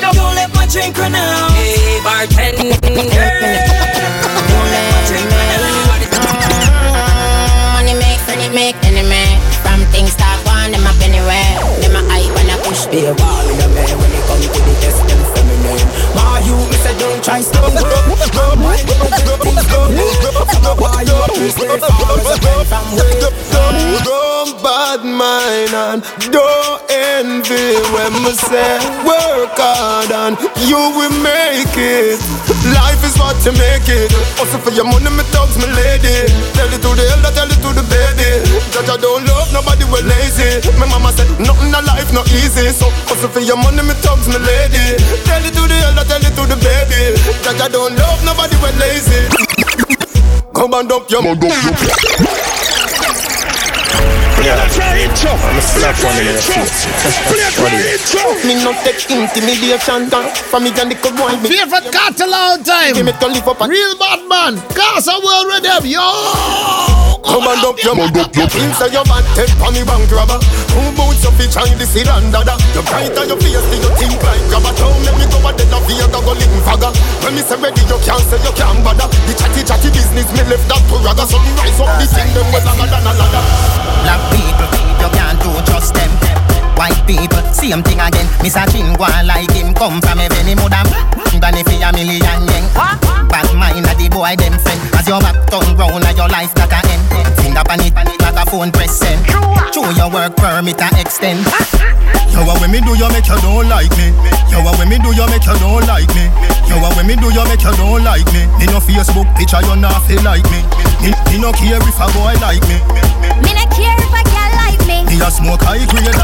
don't 0.00 0.34
let 0.34 0.54
my 0.54 0.66
drink 0.66 0.96
run 0.96 1.14
out. 1.14 1.50
Hey, 1.52 2.00
bartender, 2.02 3.69
don't 26.32 26.80
envy 26.90 27.76
when 27.94 28.12
me 28.24 28.32
say 28.34 28.78
work 29.04 29.54
hard 29.56 30.10
and 30.10 30.34
you 30.68 30.78
will 30.96 31.12
make 31.22 31.72
it. 31.76 32.18
Life 32.72 33.02
is 33.04 33.16
what 33.18 33.36
you 33.44 33.52
make 33.56 33.86
it. 33.88 34.10
Also 34.40 34.58
for 34.60 34.72
your 34.72 34.84
money, 34.88 35.10
me 35.12 35.24
thugs, 35.34 35.56
me 35.60 35.66
lady. 35.72 36.28
Tell 36.56 36.68
it 36.72 36.80
to 36.82 36.90
the 36.96 37.04
elder, 37.16 37.32
tell 37.34 37.50
it 37.50 37.60
to 37.60 37.70
the 37.76 37.84
baby. 37.88 38.44
Judge 38.72 38.90
I 38.90 38.96
don't 38.96 39.24
love 39.28 39.52
nobody, 39.52 39.84
we 39.88 40.00
lazy. 40.04 40.60
My 40.78 40.86
mama 40.88 41.12
said 41.12 41.28
nothing 41.40 41.72
in 41.72 41.84
life 41.84 42.10
not 42.12 42.26
easy. 42.32 42.70
So 42.72 42.86
also 43.10 43.28
for 43.28 43.40
your 43.40 43.56
money, 43.60 43.82
me 43.82 43.94
thugs, 44.00 44.26
me 44.28 44.38
lady. 44.40 44.96
Tell 45.28 45.42
it 45.44 45.52
to 45.54 45.62
the 45.68 45.76
elder, 45.90 46.04
tell 46.08 46.22
it 46.22 46.32
to 46.34 46.42
the 46.48 46.58
baby. 46.60 47.16
Judge 47.44 47.60
I 47.60 47.68
don't 47.68 47.94
love 47.96 48.20
nobody, 48.24 48.56
we 48.62 48.70
lazy. 48.80 49.20
Come 50.54 50.74
and 50.74 50.88
dump 50.88 51.10
your 51.10 51.22
mouth. 54.42 54.76
Yeah, 54.76 55.30
I'm 55.30 55.56
a 55.56 55.62
slap 55.62 55.96
one 56.04 56.16
in 56.18 56.32
the 56.32 56.40
face. 56.40 56.86
Me 58.44 58.54
no 58.64 58.72
take 58.84 59.10
intimidation 59.10 60.08
down 60.08 60.32
From 60.48 60.64
me 60.64 60.70
and 60.80 60.90
the 60.90 60.96
good 60.96 61.16
boy 61.16 61.36
me 61.42 61.48
Favorite 61.48 61.92
cartel 61.92 62.32
all 62.32 62.58
time. 62.58 62.94
Give 62.94 63.04
me 63.04 63.12
to 63.12 63.26
live 63.26 63.48
up 63.48 63.60
and 63.60 63.70
Real 63.70 63.96
bad 63.98 64.26
man. 64.28 64.56
Casa 64.72 65.12
World 65.22 65.46
Rhythm. 65.52 65.84
Yo. 65.84 66.00
Come 67.24 67.46
and 67.46 67.60
dump 67.60 67.82
your 67.84 67.94
mouth 67.94 68.16
up 68.16 68.34
your 68.34 68.48
Inside 68.64 68.92
your 68.92 69.04
bad 69.04 69.24
take 69.36 69.52
on 69.60 69.74
me 69.74 69.84
bank 69.84 70.10
robber 70.10 70.40
Who 70.74 70.82
boots 70.94 71.26
up 71.26 71.38
each 71.40 71.56
and 71.58 71.74
the 71.78 71.86
seed 71.86 72.08
and 72.08 72.30
dada 72.30 72.54
You 72.74 72.82
bright 72.86 73.14
on 73.18 73.26
your 73.26 73.38
face 73.40 73.58
till 73.70 73.82
you 73.82 73.90
think 73.98 74.20
like 74.22 74.44
grabber 74.48 74.72
Don't 74.78 75.00
let 75.04 75.14
me 75.18 75.26
go 75.28 75.38
a 75.42 75.50
dead 75.54 75.74
of 75.74 75.86
here 75.90 76.08
go 76.10 76.32
lick 76.34 76.54
fagger 76.66 76.92
When 77.26 77.34
me 77.34 77.42
say 77.42 77.58
ready 77.58 77.82
you 77.86 77.98
can't 78.06 78.24
say 78.26 78.38
you 78.40 78.52
can't 78.54 78.80
bother 78.86 79.08
The 79.26 79.32
chatty 79.34 79.62
chatty 79.66 79.90
business 79.90 80.28
me 80.34 80.42
left 80.46 80.66
that 80.70 80.82
to 80.86 80.96
ragga 81.02 81.24
So 81.26 81.38
me 81.42 81.50
rise 81.58 81.80
up 81.80 81.90
the 81.98 82.06
thing 82.06 82.30
them 82.34 82.46
well 82.54 82.64
longer 82.66 82.86
than 82.86 83.06
a 83.06 83.12
ladder 83.14 83.80
Black 84.00 84.22
people, 84.32 84.70
you 84.96 85.08
can't 85.12 85.36
do 85.44 85.52
just 85.68 85.92
them. 85.92 86.10
White 86.76 86.96
people, 87.04 87.44
same 87.52 87.82
thing 87.84 88.00
again. 88.00 88.24
Miss 88.40 88.56
a 88.56 88.64
chin 88.72 88.96
go 88.96 89.04
on 89.04 89.26
like 89.26 89.52
him 89.52 89.74
come 89.74 90.00
from 90.00 90.16
heaven. 90.16 90.48
Him 90.48 90.56
woulda 90.56 90.80
than 91.36 91.54
if 91.60 91.68
he 91.68 91.82
a 91.84 91.92
million 91.92 92.40
yen. 92.48 92.64
Bad 93.28 93.52
mind 93.52 93.84
a 93.84 93.92
the 94.00 94.08
boy 94.08 94.34
them 94.40 94.56
friend. 94.56 94.80
As 94.96 95.06
your 95.06 95.20
back 95.20 95.36
turn 95.52 95.76
round 95.76 96.04
and 96.04 96.16
your 96.16 96.28
life 96.28 96.54
that 96.56 96.72
a 96.72 96.80
end. 96.88 97.29
Finger 97.50 97.66
pan 97.66 97.82
it, 97.82 98.22
like 98.22 98.38
a 98.38 98.46
phone 98.46 98.70
press 98.70 98.94
send. 98.94 99.26
Show 99.74 99.82
your 99.98 100.06
work 100.06 100.38
permit 100.38 100.78
a 100.78 100.86
extend. 101.02 101.42
Yo, 102.30 102.46
what 102.46 102.62
when 102.62 102.70
me 102.70 102.78
do 102.78 102.94
you 102.94 103.10
make 103.10 103.26
you 103.26 103.34
don't 103.42 103.66
like 103.66 103.90
me? 103.98 104.14
Yo, 104.46 104.62
what 104.62 104.78
when 104.78 104.86
me 104.86 105.02
do 105.02 105.10
you 105.10 105.26
make 105.26 105.42
you 105.42 105.58
don't 105.58 105.82
like 105.90 106.06
me? 106.14 106.30
Yo, 106.70 106.78
what 106.78 106.94
when 106.94 107.10
me 107.10 107.18
do 107.18 107.26
you 107.26 107.42
make 107.50 107.58
you 107.66 107.74
don't 107.74 108.06
like 108.06 108.22
me? 108.30 108.46
Me 108.54 108.70
no 108.70 108.78
Facebook 108.78 109.26
picture 109.34 109.58
you 109.66 109.74
not 109.74 109.98
feel 110.06 110.22
like 110.22 110.46
me. 110.46 110.62
Me, 111.02 111.10
me 111.26 111.42
no 111.42 111.50
care 111.50 111.82
if 111.82 111.98
a 111.98 112.06
boy 112.14 112.38
like 112.38 112.62
me. 112.70 112.78
Me 113.42 113.50
not 113.50 113.66
care 113.74 113.98
if 113.98 114.14
a 114.14 114.22
girl 114.30 114.50
like 114.62 114.78
me. 114.86 115.02
Me 115.10 115.18
a 115.18 115.26
smoke 115.26 115.66
high 115.66 115.82
grade 115.90 116.19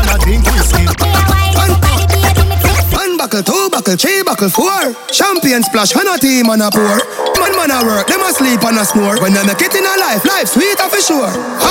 buckle, 3.86 3.96
three 3.96 4.22
buckle, 4.22 4.50
four. 4.50 4.94
Champion 5.12 5.62
splash, 5.62 5.94
and 5.94 6.08
a 6.08 6.18
team 6.18 6.50
and 6.50 6.62
a 6.62 6.70
pour. 6.70 6.98
Man, 7.38 7.54
man, 7.54 7.70
a 7.70 7.86
work, 7.86 8.06
them 8.08 8.20
a 8.20 8.32
sleep 8.34 8.62
and 8.64 8.78
a 8.78 8.84
snore. 8.84 9.20
When 9.22 9.32
they 9.32 9.46
make 9.46 9.62
it 9.62 9.74
in 9.74 9.86
a 9.86 9.94
life, 10.02 10.24
life 10.26 10.48
sweet 10.48 10.78
for 10.78 10.98
sure. 10.98 11.30
Ha! 11.30 11.70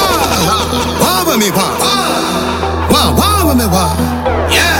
Wah 1.01 1.27
with 1.27 1.39
me, 1.43 1.51
wah. 1.51 1.75
Wah, 2.87 3.11
wah 3.11 3.47
with 3.47 3.57
me, 3.59 3.67
wah. 3.67 3.91
Yeah. 4.47 4.79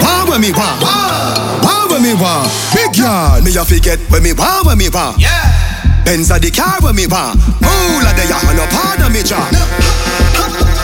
Wah 0.00 0.24
with 0.24 0.40
me, 0.40 0.52
wah. 0.56 0.80
Wah 1.60 1.84
with 1.92 2.00
me, 2.00 2.14
wah. 2.16 2.48
Big 2.72 2.96
yard, 2.96 3.44
me 3.44 3.52
a 3.52 3.64
forget 3.64 4.00
when 4.08 4.22
me 4.22 4.32
wah 4.32 4.64
with 4.64 4.78
me, 4.78 4.88
wah. 4.88 5.12
Yeah. 5.18 5.52
Benz 6.04 6.30
a 6.30 6.40
the 6.40 6.50
car 6.50 6.80
when 6.80 6.96
me 6.96 7.06
wah. 7.06 7.36
All 7.36 8.04
of 8.08 8.14
the 8.16 8.24
yah, 8.24 8.40
no 8.56 8.64
part 8.72 9.04
of 9.04 9.12
me 9.12 9.20
jaw. 9.20 9.44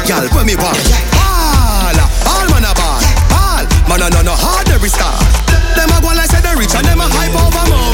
Y'all 0.05 0.29
when 0.37 0.45
me 0.45 0.57
wah. 0.61 0.77
All, 1.17 1.97
all 2.29 2.47
man 2.53 2.69
a 2.69 2.73
ball. 2.77 3.01
Ball, 3.33 3.65
man 3.89 4.05
a 4.05 4.11
no 4.13 4.21
no 4.21 4.35
hard 4.37 4.69
every 4.69 4.91
star. 4.93 5.36
Rich 6.57 6.75
and 6.75 6.87
them 6.87 7.01
a 7.01 7.09
hype 7.09 7.37
over 7.37 7.65
more. 7.69 7.87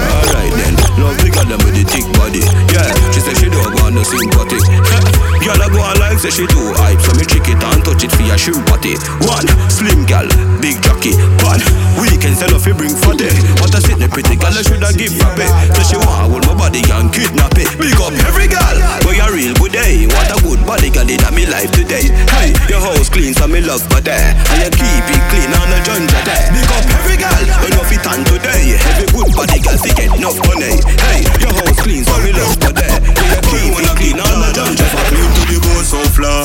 Alright 0.00 0.52
then, 0.54 0.74
Love 1.02 1.29
girl 1.40 1.56
them 1.56 1.60
with 1.64 1.76
the 1.76 1.84
thick 1.88 2.04
body. 2.16 2.44
Yeah, 2.72 2.88
she 3.12 3.20
say 3.20 3.34
she 3.34 3.48
don't 3.48 3.72
want 3.80 3.96
no 3.96 4.02
sympathy. 4.04 4.60
Girl 5.40 5.56
I 5.56 5.72
go 5.72 5.80
like 5.96 6.20
say 6.20 6.28
she 6.28 6.44
too 6.44 6.76
hype, 6.76 7.00
so 7.00 7.16
me 7.16 7.24
trick 7.24 7.48
it 7.48 7.56
and 7.56 7.80
touch 7.80 8.04
it 8.04 8.12
for 8.12 8.20
your 8.28 8.36
shoe 8.36 8.60
party. 8.68 9.00
One 9.24 9.48
slim 9.72 10.04
girl, 10.04 10.28
big 10.60 10.84
jockey. 10.84 11.16
One 11.40 11.64
weekend 11.96 12.36
sell 12.36 12.52
off 12.52 12.68
you 12.68 12.76
bring 12.76 12.92
for 12.92 13.16
day. 13.16 13.32
What 13.56 13.72
a 13.72 13.80
sit 13.80 13.96
the 13.96 14.12
pretty 14.12 14.36
girl 14.36 14.52
I 14.52 14.60
shoulda 14.60 14.92
give 14.92 15.16
pay. 15.16 15.48
So 15.72 15.80
she 15.88 15.96
want 15.96 16.28
hold 16.28 16.44
my 16.44 16.52
body 16.68 16.84
and 16.92 17.08
kidnap 17.08 17.56
it. 17.56 17.72
Big 17.80 17.96
up 17.96 18.12
every 18.28 18.52
girl, 18.52 18.76
where 19.08 19.16
you 19.16 19.28
real 19.32 19.54
good 19.56 19.72
day. 19.72 20.04
What 20.12 20.28
a 20.28 20.36
good 20.44 20.60
body 20.68 20.92
girl 20.92 21.08
in 21.08 21.24
me 21.32 21.48
life 21.48 21.72
today. 21.72 22.12
Hey, 22.36 22.52
your 22.68 22.84
house 22.84 23.08
clean 23.08 23.32
so 23.32 23.48
me 23.48 23.64
love 23.64 23.80
for 23.88 24.04
there, 24.04 24.36
and 24.52 24.60
you 24.60 24.70
keep 24.76 25.06
it 25.08 25.22
clean 25.32 25.50
on 25.56 25.72
the 25.72 25.80
junja 25.88 26.20
there. 26.28 26.52
Big 26.52 26.68
up 26.68 26.84
every 27.00 27.16
girl, 27.16 27.44
when 27.64 27.72
you 27.72 27.84
fit 27.88 28.04
on 28.04 28.20
today. 28.28 28.76
Every 28.92 29.08
good 29.08 29.32
body 29.32 29.56
girl 29.64 29.78
fi 29.80 29.88
get 29.96 30.12
enough 30.20 30.36
money. 30.44 30.76
Hey, 31.08 31.24
your 31.38 31.52
house 31.54 31.78
clean 31.80 32.02
so 32.04 32.14
me 32.24 32.32
love 32.32 32.56
for 32.58 32.72
there, 32.74 32.98
and 32.98 33.06
you 33.06 33.42
keep 33.46 33.78
it 33.78 33.94
clean 33.96 34.18
on 34.18 34.36
the 34.42 34.50
junja 34.56 34.86
there 34.90 35.30
to 35.36 35.42
the 35.46 35.58
bone 35.62 35.84
so 35.84 36.00
fly. 36.16 36.42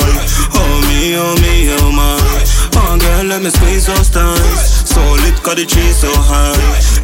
Oh 0.54 0.74
me, 0.88 1.16
oh 1.18 1.34
me, 1.42 1.54
oh 1.80 1.90
my. 1.90 2.18
Oh 2.78 2.98
girl, 3.00 3.24
let 3.26 3.42
me 3.42 3.50
squeeze 3.50 3.86
those 3.86 4.08
thighs. 4.08 4.86
So 4.88 5.00
lit, 5.24 5.36
cause 5.42 5.56
the 5.56 5.64
tree 5.66 5.92
so 5.92 6.08
high. 6.12 6.56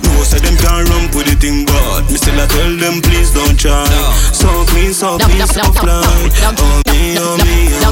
No, 0.04 0.22
say 0.22 0.38
them 0.38 0.56
can't 0.60 0.88
run 0.88 1.08
with 1.16 1.26
the 1.28 1.36
thing, 1.36 1.64
but 1.64 2.08
me 2.10 2.16
still 2.16 2.38
I 2.40 2.46
tell 2.46 2.72
them 2.76 3.00
please 3.02 3.32
don't 3.32 3.58
try. 3.58 3.84
So 4.32 4.48
clean, 4.72 4.92
so 4.92 5.18
clean, 5.18 5.46
so 5.46 5.64
fly. 5.80 6.04
Oh 6.04 6.82
me, 6.92 7.16
oh 7.18 7.36
me, 7.40 7.68
oh 7.84 7.91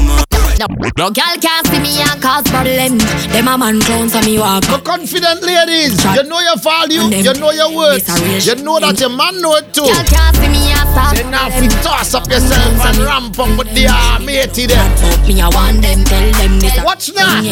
No, 0.71 0.87
no 0.97 1.11
girl 1.11 1.35
can't 1.41 1.67
see 1.67 1.79
me 1.83 1.99
and 1.99 2.21
cause 2.21 2.47
problem. 2.47 2.97
Them 3.35 3.47
a 3.47 3.57
man 3.57 3.81
clowns 3.81 4.15
on 4.15 4.23
me 4.23 4.39
walk. 4.39 4.63
But 4.67 4.85
confident 4.85 5.43
ladies, 5.43 5.99
you 6.15 6.23
know 6.23 6.39
your 6.39 6.55
value, 6.57 7.11
you 7.11 7.33
know 7.35 7.51
your 7.51 7.75
worth, 7.75 8.07
you 8.47 8.55
know 8.63 8.79
that 8.79 8.99
your 8.99 9.09
man 9.09 9.41
know 9.41 9.55
it 9.59 9.73
too. 9.73 9.83
Girl 9.83 10.05
can't 10.07 10.35
see 10.39 10.47
me 10.47 10.71
and 10.71 10.87
start 10.95 11.15
Then 11.17 11.31
now 11.31 11.49
fi 11.51 11.67
toss 11.83 12.13
up 12.15 12.29
yourself 12.31 12.85
and 12.87 12.97
ramp 13.03 13.37
up 13.39 13.51
with 13.59 13.67
the 13.75 13.91
matey 14.23 14.65
there. 14.65 14.87
Me 15.27 15.41
I 15.41 15.49
want 15.51 15.81
them, 15.83 16.05
tell 16.07 16.31
them 16.39 16.59
this. 16.59 16.79
What's 16.83 17.11
that? 17.19 17.43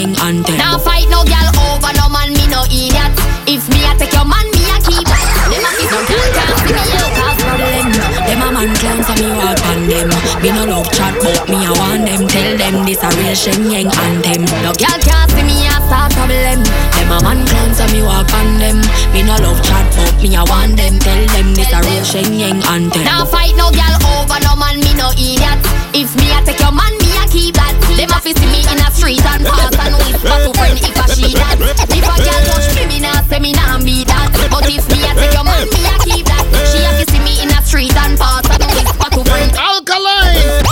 Now 0.56 0.80
fight 0.80 1.12
no 1.12 1.28
girl 1.28 1.50
over 1.76 1.92
no 2.00 2.08
man, 2.08 2.32
me 2.32 2.48
no 2.48 2.64
idiot. 2.72 3.12
If 3.52 3.68
me 3.68 3.84
I 3.84 4.00
take 4.00 4.14
your 4.16 4.24
man, 4.24 4.48
me 4.56 4.64
I 4.72 4.80
keep. 4.80 5.04
Them 5.04 5.66
a 5.68 5.72
no 5.76 6.00
girl 6.08 6.28
can't 6.40 6.56
see 6.64 6.72
me 6.72 6.84
and 6.88 7.12
cause 7.20 7.40
problem. 7.44 8.19
A 8.60 8.68
man 8.68 8.76
clowns 8.76 9.08
on 9.08 9.16
me 9.24 9.32
walk 9.40 9.64
on 9.72 9.88
them. 9.88 10.12
Me 10.44 10.52
no 10.52 10.68
love 10.68 10.92
chat, 10.92 11.16
but 11.24 11.48
me 11.48 11.64
I 11.64 11.72
want 11.80 12.04
them, 12.04 12.28
tell 12.28 12.60
them 12.60 12.84
this 12.84 13.00
a 13.00 13.08
real 13.16 13.32
Shenyeng 13.32 13.88
anthem. 13.88 14.44
No 14.60 14.76
girl 14.76 15.00
can't 15.00 15.32
see 15.32 15.48
me 15.48 15.64
a 15.64 15.80
start 15.88 16.12
problem. 16.12 16.60
Them 16.68 17.08
a 17.08 17.24
man 17.24 17.40
clowns 17.48 17.80
and 17.80 17.88
me 17.96 18.04
walk 18.04 18.28
on 18.36 18.60
them. 18.60 18.84
Me 19.16 19.24
no 19.24 19.40
love 19.40 19.64
chat, 19.64 19.88
but 19.96 20.12
me 20.20 20.36
I 20.36 20.44
want 20.44 20.76
them. 20.76 21.00
Tell 21.00 21.24
them 21.32 21.56
this 21.56 21.72
a 21.72 21.80
real 21.88 22.04
Shenyeng 22.04 22.60
anthem. 22.68 23.08
Now 23.08 23.24
fight 23.24 23.56
no 23.56 23.72
girl 23.72 23.96
over 24.20 24.40
no 24.44 24.60
man, 24.60 24.84
me 24.84 24.92
no 24.92 25.16
idiot. 25.16 25.56
If 25.96 26.12
me 26.20 26.28
a 26.36 26.44
take 26.44 26.60
your 26.60 26.76
man, 26.76 26.92
me 27.00 27.16
a 27.16 27.24
keep 27.32 27.56
that. 27.56 27.72
Them 27.96 28.12
a 28.12 28.20
fi 28.20 28.36
see 28.36 28.44
me 28.52 28.68
in 28.68 28.84
a 28.84 28.92
street 28.92 29.24
and 29.24 29.48
pass 29.48 29.72
and 29.72 29.96
whisper 30.04 30.36
to 30.36 30.52
friend 30.60 30.76
if 30.84 31.00
I 31.00 31.08
she 31.16 31.32
that. 31.40 31.56
If 31.96 32.04
a 32.04 32.16
girl 32.28 32.42
touch 32.44 32.76
me, 32.76 32.92
me 32.92 33.00
nah 33.00 33.24
say 33.24 33.40
me 33.40 33.56
nah 33.56 33.80
be 33.80 34.04
that. 34.04 34.36
But 34.52 34.68
if 34.68 34.84
me 34.92 35.08
a 35.08 35.16
take 35.16 35.32
your 35.32 35.48
man, 35.48 35.64
me 35.64 35.80
a 35.88 35.96
keep 36.04 36.28
that. 36.28 36.44
She 36.76 36.84
a 36.84 36.92
fi 37.00 37.04
see 37.08 37.24
me 37.24 37.40
in 37.40 37.56
a 37.56 37.64
street 37.64 37.96
and 37.96 38.20
pass 38.20 38.49
and 38.50 38.64
whisper 38.74 39.10
to 39.14 39.22
friend. 39.26 39.52
Alkaline. 39.56 40.64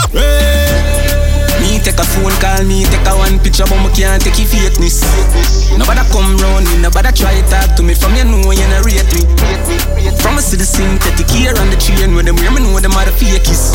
Me 1.62 1.80
take 1.84 2.00
a 2.00 2.06
phone 2.06 2.34
call, 2.40 2.64
me 2.66 2.86
take 2.86 3.06
a 3.06 3.14
one 3.18 3.40
picture, 3.40 3.66
but 3.66 3.78
me 3.82 3.90
can't 3.94 4.22
take 4.22 4.38
your 4.40 4.48
fakeness. 4.48 5.04
Nobody 5.78 6.02
come 6.10 6.38
round 6.38 6.66
me, 6.66 6.78
nobody 6.82 7.12
try 7.12 7.42
talk 7.50 7.76
to 7.76 7.84
me. 7.84 7.94
From 7.94 8.16
you 8.16 8.24
know 8.26 8.52
you 8.52 8.68
not 8.70 8.86
rate 8.86 9.10
me. 9.14 9.22
From 10.22 10.38
a 10.38 10.42
see 10.42 10.58
the 10.58 10.66
synthetic 10.66 11.30
here 11.30 11.54
on 11.60 11.70
the 11.70 11.78
train 11.78 12.16
when 12.16 12.26
them 12.26 12.38
hear 12.38 12.52
me 12.52 12.62
know 12.62 12.80
them 12.80 12.94
are 12.94 13.06
the 13.06 13.12
fakies. 13.12 13.74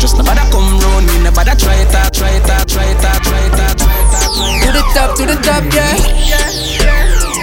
Just 0.00 0.16
nobody 0.16 0.40
come 0.50 0.78
round 0.80 1.06
me, 1.06 1.20
nobody 1.24 1.54
try 1.56 1.84
talk, 1.92 2.12
try 2.12 2.38
talk, 2.44 2.66
try 2.66 2.92
talk, 3.00 3.22
try 3.22 3.48
talk, 3.54 3.76
try 3.76 3.96
talk. 4.12 4.28
To 4.64 4.68
the 4.72 4.82
top, 4.92 5.16
to 5.16 5.24
the 5.24 5.36
top, 5.40 5.64
yeah. 5.72 5.96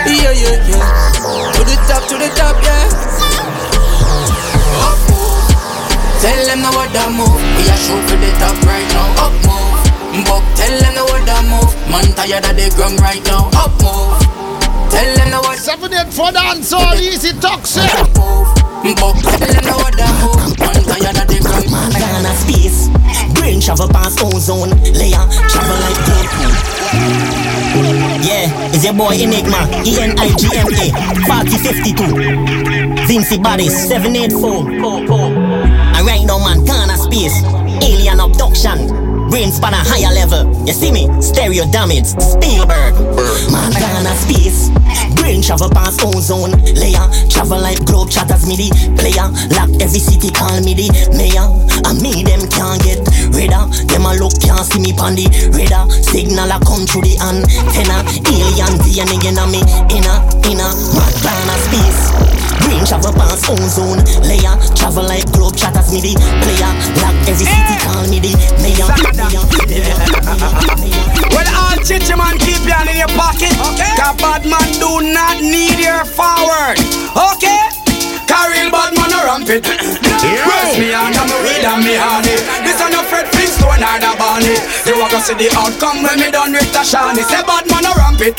Yeah, 0.06 0.34
yeah, 0.34 0.54
yeah. 0.70 1.54
To 1.54 1.62
the 1.65 1.76
top, 1.88 2.04
to 2.10 2.15
the 2.18 2.30
top, 2.36 2.58
yeah. 2.62 2.89
Up 4.86 4.98
move. 5.00 5.05
Tell 6.25 6.41
them 6.49 6.65
now 6.65 6.73
what 6.73 6.89
that 6.89 7.13
move. 7.13 7.38
We 7.38 7.69
are 7.69 7.77
shoot 7.77 8.01
for 8.09 8.17
the 8.17 8.33
top 8.41 8.57
right 8.65 8.89
now. 8.97 9.29
Up 9.29 9.35
move. 9.45 9.77
Buck, 10.25 10.41
tell 10.57 10.73
them 10.73 10.97
now 10.97 11.05
what 11.05 11.21
that 11.21 11.45
move. 11.45 11.69
Man 11.85 12.09
tired 12.17 12.41
of 12.49 12.57
the 12.57 12.65
ground 12.73 12.97
right 12.97 13.21
now. 13.29 13.53
Up 13.53 13.69
move. 13.77 14.17
Tell 14.89 15.05
them 15.21 15.29
now 15.29 15.45
what. 15.45 15.61
Seven 15.61 15.93
eight 15.93 16.09
four 16.09 16.33
dance 16.33 16.73
all 16.73 16.97
easy 16.97 17.29
toxic. 17.38 17.85
Buck, 18.09 19.21
tell 19.21 19.53
them 19.53 19.69
now 19.69 19.77
what 19.77 19.93
that 20.01 20.13
move. 20.25 20.57
Man 20.57 20.81
tired 20.89 21.13
of 21.13 21.29
the 21.29 21.38
ground. 21.45 21.69
Man 21.69 21.93
gone 21.93 22.25
a 22.25 22.33
space. 22.41 22.89
Brain 23.38 23.61
travel 23.61 23.85
past 23.93 24.17
ozone 24.25 24.73
layer. 24.97 25.21
Travel 25.29 25.77
like 25.77 26.01
gold. 26.09 27.45
Yeah, 28.25 28.49
it's 28.73 28.83
your 28.83 28.93
boy 28.93 29.13
Enigma, 29.13 29.69
E 29.85 29.93
E-N-I-G-M-A, 29.93 30.89
4052. 31.27 33.05
Vincy 33.05 33.38
Bodies, 33.38 33.75
784. 33.88 35.64
And 36.27 36.41
right 36.41 36.57
man, 36.57 36.65
gone 36.65 36.89
a 36.89 36.97
space. 36.97 37.43
Alien 37.83 38.19
abduction. 38.19 38.88
Brain 39.29 39.51
span 39.51 39.73
a 39.73 39.77
higher 39.77 40.11
level. 40.13 40.65
You 40.65 40.73
see 40.73 40.91
me? 40.91 41.05
Stereo 41.21 41.69
damage. 41.71 42.07
Spielberg. 42.07 42.95
Man, 43.51 43.71
gone 43.73 44.07
a 44.07 44.15
space. 44.15 45.14
Brain 45.25 45.41
travel 45.41 45.71
past 45.73 46.05
ozone 46.05 46.53
layer. 46.77 47.01
Travel 47.33 47.57
like 47.57 47.81
globe 47.89 48.13
chatters 48.13 48.45
me 48.45 48.53
the 48.53 48.69
player. 48.93 49.25
Lock 49.57 49.73
every 49.81 49.97
city, 49.97 50.29
call 50.29 50.61
me 50.61 50.77
the 50.77 50.85
mayor. 51.17 51.49
And 51.89 51.97
me 51.97 52.21
them 52.21 52.45
can't 52.45 52.77
get 52.85 53.01
radar. 53.33 53.65
Them 53.89 54.05
a 54.05 54.13
look 54.21 54.38
can't 54.38 54.61
see 54.61 54.77
me 54.77 54.93
pon 54.93 55.17
the 55.17 55.25
radar. 55.49 55.89
Signal 55.89 56.53
a 56.53 56.61
come 56.61 56.85
through 56.85 57.09
the 57.09 57.17
antenna. 57.25 58.05
Alien 58.21 58.77
DNA 58.85 59.17
in 59.25 59.41
a 59.41 59.49
me 59.49 59.65
inner 59.97 60.21
inner. 60.45 60.71
Man, 60.93 61.13
gone 61.25 61.49
a 61.49 61.57
space. 61.57 62.13
Brain 62.61 62.85
travel 62.85 63.09
past 63.17 63.49
ozone 63.49 64.05
layer. 64.29 64.53
Travel 64.77 65.09
like 65.09 65.25
globe 65.33 65.57
chatters 65.57 65.89
me 65.89 66.05
the 66.05 66.13
player. 66.45 66.69
Lock 67.01 67.17
every 67.25 67.49
city, 67.49 67.73
eh. 67.73 67.81
call 67.81 68.05
me 68.13 68.21
the 68.21 68.29
mayor. 68.61 68.85
Well, 71.33 71.49
all 71.49 71.81
chichi 71.81 72.13
man 72.13 72.38
keep 72.38 72.61
you 72.61 72.77
in 72.93 72.97
your 73.01 73.09
pocket. 73.17 73.57
Okay. 73.73 73.89
Cause 73.97 74.13
bad 74.21 74.45
man 74.45 74.69
do 74.77 75.14
not 75.15 75.39
need 75.39 75.80
your 75.80 76.04
forward. 76.04 76.75
Okay. 77.15 77.63
Carry 78.28 78.67
bad 78.67 78.91
man 78.99 79.15
a 79.15 79.19
rampant. 79.23 79.63
Press 79.63 80.75
me 80.75 80.91
on 80.91 81.15
and 81.15 81.30
me 81.32 81.38
weed 81.47 81.63
and 81.63 81.82
me 81.88 81.95
honey. 81.95 82.36
This 82.67 82.84
a 82.84 82.91
no 82.91 82.99
Fred 83.08 83.32
Flintstone 83.32 83.80
or 83.80 83.97
the 84.04 84.12
Barney. 84.19 84.60
You 84.84 84.99
a 84.99 85.08
go 85.08 85.19
see 85.23 85.39
the 85.39 85.47
outcome 85.56 86.04
when 86.04 86.19
me 86.19 86.28
done 86.36 86.51
with 86.51 86.67
the 86.75 86.84
shiny. 86.84 87.23
Say 87.23 87.39
bad 87.47 87.63
man 87.71 87.88
a 87.88 87.95
rampant. 87.95 88.36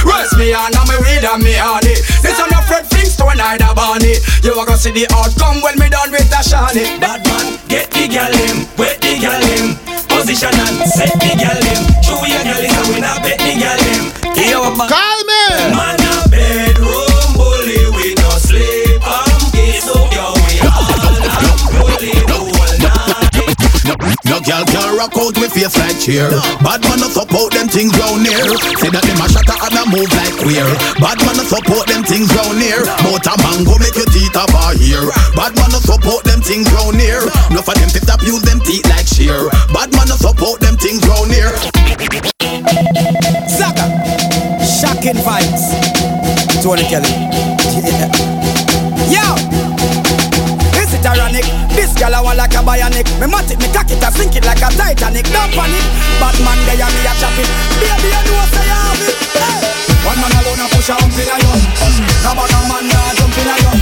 Press 0.00 0.32
me 0.40 0.56
on 0.56 0.72
and 0.72 0.88
me 0.88 0.96
weed 1.04 1.20
and 1.20 1.44
me 1.44 1.52
honey. 1.60 2.00
This 2.24 2.40
a 2.40 2.48
no 2.48 2.64
Fred 2.64 2.88
Flintstone 2.88 3.36
or 3.36 3.56
the 3.60 3.68
Barney. 3.76 4.16
You 4.40 4.56
a 4.56 4.62
go 4.64 4.74
see 4.80 4.96
the 4.96 5.04
outcome 5.12 5.60
when 5.60 5.76
me 5.76 5.92
done 5.92 6.08
with 6.08 6.30
the 6.32 6.40
shiny. 6.40 6.96
Bad 6.96 7.20
man, 7.28 7.60
get 7.68 7.92
the 7.92 8.08
girl 8.08 8.32
him, 8.32 8.64
wet 8.80 8.96
the 9.04 9.20
girl 9.20 9.44
him. 9.52 9.76
Position 10.08 10.54
and 10.54 10.88
set 10.88 11.12
the 11.20 11.32
girl 11.36 11.60
him. 11.60 11.82
Show 12.00 12.24
your 12.24 12.40
girl 12.40 12.59
rock 25.00 25.16
out 25.16 25.36
with 25.40 25.52
face 25.56 25.72
like 25.80 25.96
cheer. 25.96 26.28
Bad 26.60 26.84
man 26.84 27.00
no 27.00 27.08
support 27.08 27.56
them 27.56 27.72
things 27.72 27.96
round 27.96 28.20
here. 28.20 28.52
Say 28.76 28.92
that 28.92 29.00
them 29.00 29.16
a 29.16 29.26
shatter 29.32 29.56
and 29.56 29.80
a 29.80 29.82
move 29.88 30.12
like 30.12 30.36
queer. 30.36 30.68
Bad 31.00 31.16
man 31.24 31.40
no 31.40 31.44
support 31.48 31.88
them 31.88 32.04
things 32.04 32.28
round 32.36 32.60
here. 32.60 32.84
But 33.00 33.24
a 33.24 33.34
mango 33.40 33.80
make 33.80 33.96
your 33.96 34.04
teeth 34.12 34.36
up 34.36 34.52
a 34.52 34.76
here. 34.76 35.08
Bad 35.32 35.56
man 35.56 35.72
no 35.72 35.80
support 35.80 36.28
them 36.28 36.44
things 36.44 36.68
round 36.76 37.00
here. 37.00 37.24
No 37.48 37.64
for 37.64 37.72
them 37.80 37.88
fit 37.88 38.12
up 38.12 38.20
use 38.28 38.44
them 38.44 38.60
teeth 38.60 38.84
like 38.92 39.08
shear. 39.08 39.48
Bad 39.72 39.88
man 39.96 40.12
no 40.12 40.20
support 40.20 40.60
them 40.60 40.76
things 40.76 41.00
round 41.08 41.32
here. 41.32 41.56
Zaga. 43.48 43.88
Shocking 44.60 45.16
vibes. 45.24 45.64
Tony 46.60 46.84
Kelly. 46.84 47.49
Girl 52.00 52.16
I 52.16 52.20
want 52.24 52.40
like 52.40 52.56
a 52.56 52.64
bionic. 52.64 53.04
Me 53.20 53.28
mat 53.28 53.52
it, 53.52 53.60
me 53.60 53.68
cock 53.76 53.92
it, 53.92 54.00
I 54.00 54.08
sink 54.08 54.32
it 54.32 54.44
like 54.48 54.64
a 54.64 54.72
Titanic. 54.72 55.28
Don't 55.28 55.52
panic. 55.52 55.84
Bad 56.16 56.36
man 56.40 56.56
there, 56.64 56.80
me 56.80 57.00
a 57.04 57.12
chop 57.20 57.36
it. 57.36 57.48
Baby, 57.76 58.08
you 58.08 58.22
know 58.24 58.44
say 58.48 58.64
I 58.64 58.80
have 58.88 59.04
it. 59.04 59.16
Hey. 59.36 59.60
One 60.08 60.16
man 60.16 60.32
alone 60.40 60.64
a 60.64 60.66
push 60.72 60.88
a 60.88 60.96
hump 60.96 61.12
in 61.12 61.28
a 61.28 61.36
yo. 61.36 61.52
No 62.24 62.32
man, 62.32 62.48
no 62.48 62.60
man, 62.72 62.84
nah 62.88 63.12
jump 63.12 63.36
in 63.36 63.52
a 63.52 63.54
yo. 63.60 63.72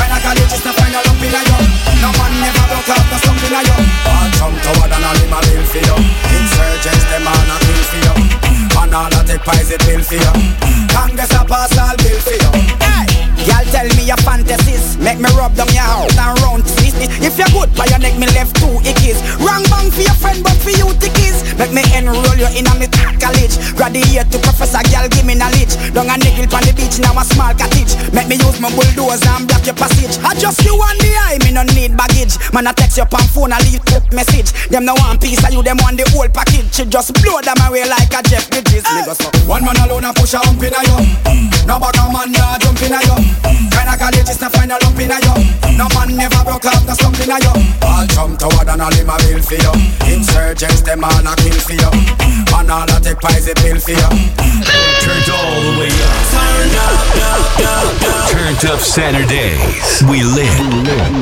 Kinda 0.00 0.18
college 0.24 0.54
is 0.56 0.62
to 0.64 0.72
find 0.72 0.96
a 0.96 1.00
lump 1.04 1.20
in 1.20 1.36
a 1.36 1.40
yo. 1.44 1.58
No 2.00 2.08
man 2.16 2.32
never 2.40 2.64
broke 2.72 2.88
out 2.88 3.04
the 3.12 3.16
stump 3.20 3.44
in 3.44 3.52
a 3.52 3.60
yo. 3.60 3.76
All 4.08 4.28
jump 4.40 4.56
toward 4.64 4.88
and 4.88 5.04
him 5.20 5.36
a 5.36 5.38
bill 5.44 5.64
for 5.68 5.82
you. 5.84 5.96
Insurgents 6.32 7.04
them 7.12 7.28
all 7.28 7.52
a 7.52 7.56
kill 7.60 7.84
for 7.84 8.00
you. 8.00 8.14
And 8.80 8.94
all 8.96 9.12
a 9.12 9.20
take 9.28 9.44
pies 9.44 9.68
it 9.68 9.84
bill 9.84 10.00
for 10.00 10.16
you. 10.16 10.34
Congress 10.88 11.36
a 11.36 11.44
pass 11.44 11.76
all 11.76 11.92
bill 12.00 12.16
for 12.24 12.32
you. 12.32 12.52
Hey. 12.80 13.27
Girl 13.48 13.64
tell 13.72 13.88
me 13.96 14.04
your 14.04 14.20
fantasies. 14.20 15.00
Make 15.00 15.18
me 15.18 15.32
rub 15.32 15.56
down 15.56 15.72
your 15.72 15.88
house 15.88 16.12
and 16.12 16.36
round 16.44 16.68
twist 16.68 17.00
If 17.24 17.40
you're 17.40 17.48
good, 17.56 17.72
by 17.72 17.88
your 17.88 17.98
neck, 17.98 18.20
me 18.20 18.28
left 18.36 18.60
two 18.60 18.68
ickies. 18.84 19.16
Wrong 19.40 19.64
bang 19.72 19.88
for 19.88 20.04
your 20.04 20.18
friend, 20.20 20.44
but 20.44 20.56
for 20.60 20.70
you 20.70 20.92
tickies. 21.00 21.40
Make 21.56 21.72
me 21.72 21.82
enroll 21.96 22.36
you 22.36 22.50
in 22.52 22.68
a 22.68 22.72
me 22.76 22.86
college. 23.16 23.56
Graduate 23.72 24.28
to 24.28 24.38
professor, 24.44 24.84
girl, 24.92 25.08
give 25.08 25.24
me 25.24 25.32
knowledge. 25.32 25.72
Down 25.96 26.12
a 26.12 26.20
niggle 26.20 26.44
on 26.52 26.62
the 26.68 26.72
beach, 26.76 27.00
now 27.00 27.16
a 27.16 27.24
small 27.24 27.56
cottage. 27.56 27.96
Make 28.12 28.28
me 28.28 28.36
use 28.36 28.60
my 28.60 28.68
bulldozer 28.76 29.32
and 29.32 29.48
block 29.48 29.64
your 29.64 29.74
passage. 29.74 30.20
I 30.20 30.36
just 30.36 30.60
you 30.68 30.76
on 30.76 30.96
the 31.00 31.10
eye, 31.24 31.40
me 31.40 31.56
no 31.56 31.64
need 31.72 31.96
baggage. 31.96 32.36
Man, 32.52 32.68
I 32.68 32.76
text 32.76 33.00
you 33.00 33.08
on 33.08 33.26
phone, 33.32 33.52
I 33.56 33.64
leave 33.64 33.80
message. 34.12 34.52
Them 34.68 34.84
no 34.84 34.94
one 34.94 35.18
piece 35.18 35.42
of 35.44 35.52
you, 35.52 35.62
them 35.62 35.78
want 35.82 35.96
the 35.96 36.04
whole 36.10 36.28
package. 36.28 36.74
She 36.74 36.84
just 36.84 37.14
blow 37.22 37.40
them 37.40 37.58
away 37.64 37.86
like 37.88 38.12
a 38.12 38.20
Jeff 38.26 38.50
Bridges. 38.50 38.84
Hey. 38.86 39.04
One 39.46 39.64
man 39.64 39.76
alone 39.84 40.04
a 40.04 40.12
push 40.12 40.34
a 40.34 40.38
hump 40.38 40.62
in 40.62 40.74
a 40.74 40.80
yo. 40.84 40.96
No 41.66 41.78
bag 41.78 41.96
a 41.96 42.04
man 42.12 42.32
nah 42.32 42.58
jump 42.58 42.82
in 42.82 42.92
a 42.92 43.00
yo. 43.06 43.37
College 44.10 44.30
is 44.30 44.40
not 44.40 44.50
find 44.52 44.72
a 44.72 44.78
lump 44.82 44.98
in 44.98 45.10
a 45.10 45.20
yo. 45.20 45.34
No 45.76 45.86
man 45.92 46.16
never 46.16 46.42
broke 46.42 46.62
the 46.62 46.94
stump 46.94 47.20
in 47.20 47.30
a 47.30 47.38
yo. 47.44 47.77
All 48.18 48.26
jump 48.26 48.38
toward 48.40 48.68
and 48.68 48.82
all 48.82 48.90
him 48.90 49.10
a 49.10 49.16
bill 49.18 49.40
for 49.40 49.54
you. 49.54 49.72
Insurgents 50.10 50.82
them 50.82 51.04
all 51.04 51.22
a 51.22 51.36
kill 51.38 51.54
for 51.54 51.78
you. 51.78 51.90
Man 52.50 52.68
all 52.68 52.82
a 52.82 52.98
take 52.98 53.20
pies 53.20 53.46
a 53.46 53.54
pill 53.54 53.78
for 53.78 53.94
you. 53.94 54.10
Turned 55.06 55.30
all 55.30 55.54
the 55.62 55.78
way 55.78 55.86
up. 55.86 56.18
Turned 56.34 56.74
up, 56.82 56.98
up, 57.14 57.46
up, 57.62 58.02
up. 58.02 58.30
Turned 58.30 58.64
up 58.66 58.80
Saturdays. 58.80 60.02
We 60.10 60.26
live. 60.26 60.50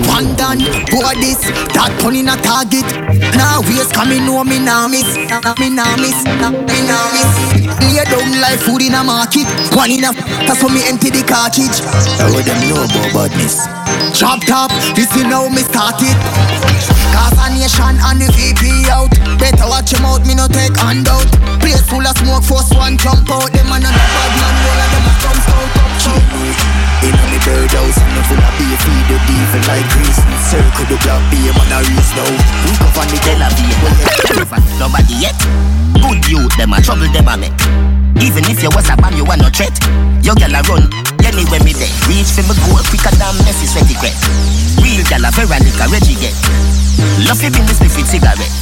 One 0.09 0.32
done, 0.40 0.64
boy 0.88 1.12
this, 1.20 1.44
that 1.76 1.92
pun 2.00 2.16
in 2.16 2.32
a 2.32 2.37
target. 2.40 2.88
Now 3.37 3.61
waste 3.68 3.92
coming 3.92 4.24
know 4.24 4.42
me 4.42 4.59
now 4.59 4.88
miss, 4.88 5.20
me 5.61 5.68
now 5.68 5.96
miss, 6.00 6.24
me 6.24 6.78
now 6.88 7.04
miss. 7.12 7.32
Lay 7.92 8.04
down 8.09 8.40
like 8.40 8.59
food 8.59 8.80
in 8.80 8.96
a 8.96 9.04
market. 9.04 9.44
One 9.76 9.92
in 9.92 10.04
a 10.04 10.16
that's 10.48 10.64
when 10.64 10.72
me 10.72 10.80
empty 10.88 11.11
the 11.11 11.20
cartridge. 11.28 11.76
I 12.24 12.32
would 12.32 12.48
them 12.48 12.56
know 12.72 12.88
about 12.88 13.12
badness. 13.12 13.68
Chop 14.16 14.40
top, 14.46 14.70
this 14.96 15.14
is 15.14 15.22
how 15.28 15.48
me 15.48 15.61
started. 15.61 16.95
Cause 17.12 17.38
a 17.38 17.46
nation 17.54 17.96
and 18.00 18.18
the 18.18 18.28
VP 18.34 18.90
out. 18.90 19.12
Better 19.38 19.66
watch 19.68 19.92
him 19.92 20.04
out, 20.06 20.24
me 20.26 20.34
no 20.34 20.46
take 20.48 20.76
handout. 20.76 21.26
Place 21.60 21.82
full 21.84 22.02
of 22.02 22.16
smoke, 22.18 22.44
first 22.44 22.74
one 22.74 22.96
jump 22.98 23.28
out. 23.30 23.50
Them 23.52 23.70
and 23.70 23.84
a 23.84 23.90
bad 23.90 24.32
man, 24.38 24.54
roll 24.64 24.80
and 24.80 24.90
them 24.94 25.06
a 25.06 25.12
come 25.22 25.40
up. 25.52 25.86
In 27.06 27.12
the 27.12 27.38
bird 27.44 27.70
house, 27.70 27.98
and 27.98 28.24
full 28.26 28.38
of 28.38 28.52
beef, 28.58 28.78
feed 28.82 29.04
the 29.10 29.16
devil 29.26 29.62
like 29.68 29.86
grease. 29.94 30.20
Circle 30.50 30.86
the 30.90 30.96
black 31.02 31.22
beam 31.30 31.54
on 31.54 31.70
a 31.70 31.78
race 31.82 32.12
now. 32.14 32.30
We 32.64 32.70
cover 32.78 33.06
the 33.10 33.18
Tel 33.22 33.42
Aviv. 33.46 34.78
Nobody 34.78 35.14
yet. 35.22 35.38
Good 36.02 36.22
youth, 36.28 36.56
them 36.56 36.72
a 36.72 36.80
trouble, 36.80 37.10
them 37.12 37.28
a 37.28 37.36
make. 37.36 37.54
Even 38.22 38.44
if 38.50 38.62
you 38.62 38.70
was 38.74 38.88
a 38.88 38.96
bomb, 38.96 39.14
you 39.14 39.24
want 39.24 39.42
no 39.42 39.48
threat. 39.50 39.74
Your 40.22 40.34
gal 40.34 40.54
a 40.54 40.62
run 40.62 41.15
anywhere 41.37 41.61
me 41.68 41.77
there. 41.77 41.92
Reach 42.09 42.33
for 42.33 42.40
me 42.49 42.57
goal 42.64 42.81
quicker 42.88 43.12
than 43.20 43.37
Messi 43.44 43.68
sweaty 43.68 43.92
crep. 44.01 44.16
Real 44.81 45.05
gal 45.05 45.20
a 45.20 45.31
Veronica 45.37 45.85
Reggie 45.92 46.16
get. 46.16 46.33
Love 47.29 47.44
you 47.44 47.53
business 47.53 47.77
me 47.85 47.88
with 47.92 48.09
cigarette. 48.09 48.57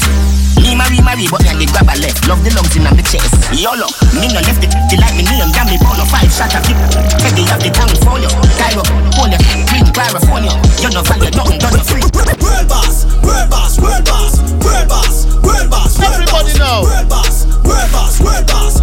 Me 0.58 0.74
marry 0.74 0.98
marry 1.06 1.30
but 1.30 1.38
me 1.46 1.54
and 1.54 1.62
the 1.62 1.66
grab 1.70 1.86
a 1.86 1.94
left. 2.02 2.26
Love 2.26 2.42
the 2.42 2.50
lungs 2.58 2.74
in 2.74 2.82
my 2.82 2.90
chest. 3.06 3.30
YOLO, 3.54 3.86
me 4.18 4.26
no 4.34 4.42
left 4.42 4.58
it. 4.58 4.74
Feel 4.90 4.98
like 4.98 5.14
me 5.14 5.22
name, 5.22 5.54
damn 5.54 5.70
me 5.70 5.78
polo 5.78 6.02
five 6.10 6.30
shot 6.34 6.50
a 6.50 6.58
flip. 6.66 6.78
Teddy 7.22 7.46
up 7.54 7.62
the 7.62 7.70
town 7.70 7.90
folio. 8.02 8.26
Cairo, 8.58 8.82
Polo, 9.14 9.38
Green, 9.70 9.86
California. 9.94 10.50
You 10.82 10.90
know 10.90 11.06
value, 11.06 11.30
nothing 11.38 11.62
done 11.62 11.78
for 11.78 11.86
free. 11.94 12.02
World 12.42 12.66
boss, 12.66 13.06
world 13.22 13.46
boss, 13.50 13.78
world 13.78 14.02
boss, 14.02 14.42
world 14.66 14.88
boss, 14.90 15.30
world 15.46 15.70
boss. 15.70 15.94
Everybody 16.02 16.58
know. 16.58 16.82
World 16.90 17.06
boss, 17.06 17.46
world 17.62 17.90
boss, 17.94 18.18
world 18.18 18.46
boss, 18.50 18.74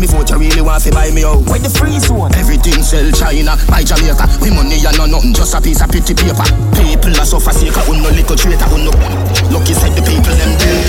me 0.00 0.08
vote. 0.08 0.30
You 0.32 0.38
really 0.40 0.64
want 0.64 0.82
to 0.84 0.90
buy 0.90 1.12
me 1.12 1.22
out. 1.22 1.44
Where 1.44 1.60
the 1.60 1.68
free 1.68 2.00
zone? 2.00 2.32
Everything 2.32 2.80
sell 2.80 3.04
China, 3.12 3.60
buy 3.68 3.84
Jamaica. 3.84 4.24
We 4.40 4.48
money 4.48 4.80
and 4.80 4.96
no 4.96 5.04
nothing, 5.04 5.36
just 5.36 5.52
a 5.52 5.60
piece 5.60 5.84
of 5.84 5.92
pretty 5.92 6.16
paper. 6.16 6.48
People 6.72 7.12
are 7.20 7.28
suffer 7.28 7.52
sick, 7.52 7.76
I 7.76 7.84
no 7.84 8.08
little 8.08 8.36
traitor, 8.36 8.64
no. 8.80 8.90
Lucky 9.52 9.76
said 9.76 9.92
the 9.92 10.00
people 10.00 10.32
them 10.32 10.56
dead. 10.56 10.80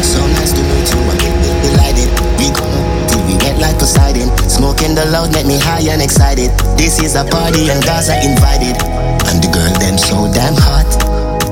So 0.00 0.24
nice 0.32 0.56
to 0.56 0.62
meet 0.64 0.88
you, 0.88 1.00
I 1.04 1.16
get 1.20 1.36
delighted. 1.68 2.08
We 2.40 2.48
come 2.56 2.72
till 3.12 3.20
we 3.28 3.36
wet 3.44 3.60
like 3.60 3.76
Poseidon. 3.76 4.32
Smoking 4.48 4.96
the 4.96 5.04
loud 5.12 5.36
make 5.36 5.44
me 5.44 5.60
high 5.60 5.84
and 5.92 6.00
excited. 6.00 6.48
This 6.80 6.96
is 7.04 7.20
a 7.20 7.28
party 7.28 7.68
and 7.68 7.84
Gaza 7.84 8.16
invited. 8.24 8.80
And 9.28 9.44
the 9.44 9.52
girl 9.52 9.72
them 9.76 10.00
so 10.00 10.24
damn 10.32 10.56
hot. 10.56 10.88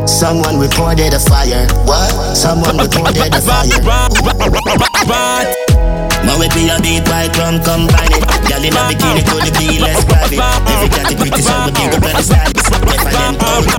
Someone 0.08 0.56
reported 0.56 1.12
a 1.12 1.20
fire. 1.20 1.68
What? 1.84 2.32
Someone 2.32 2.80
reported 2.80 3.28
a 3.36 3.40
fire. 3.44 4.87
My 5.08 6.36
way 6.36 6.52
be 6.52 6.68
a 6.68 6.76
beat 6.84 7.08
white 7.08 7.32
rum 7.40 7.56
combine 7.64 8.12
it. 8.12 8.24
Girl 8.44 8.60
in 8.60 8.76
a 8.76 8.82
bikini 8.92 9.24
could 9.24 9.48
be 9.56 9.80
less 9.80 10.04
private. 10.04 10.36
Every 10.68 10.88
cat 10.92 11.08
is 11.08 11.16
pretty 11.16 11.40
so 11.40 11.56
we 11.64 11.72
on 11.72 12.12
the 12.12 12.20
style. 12.20 12.52
If 12.52 13.06
I 13.08 13.12
them 13.16 13.34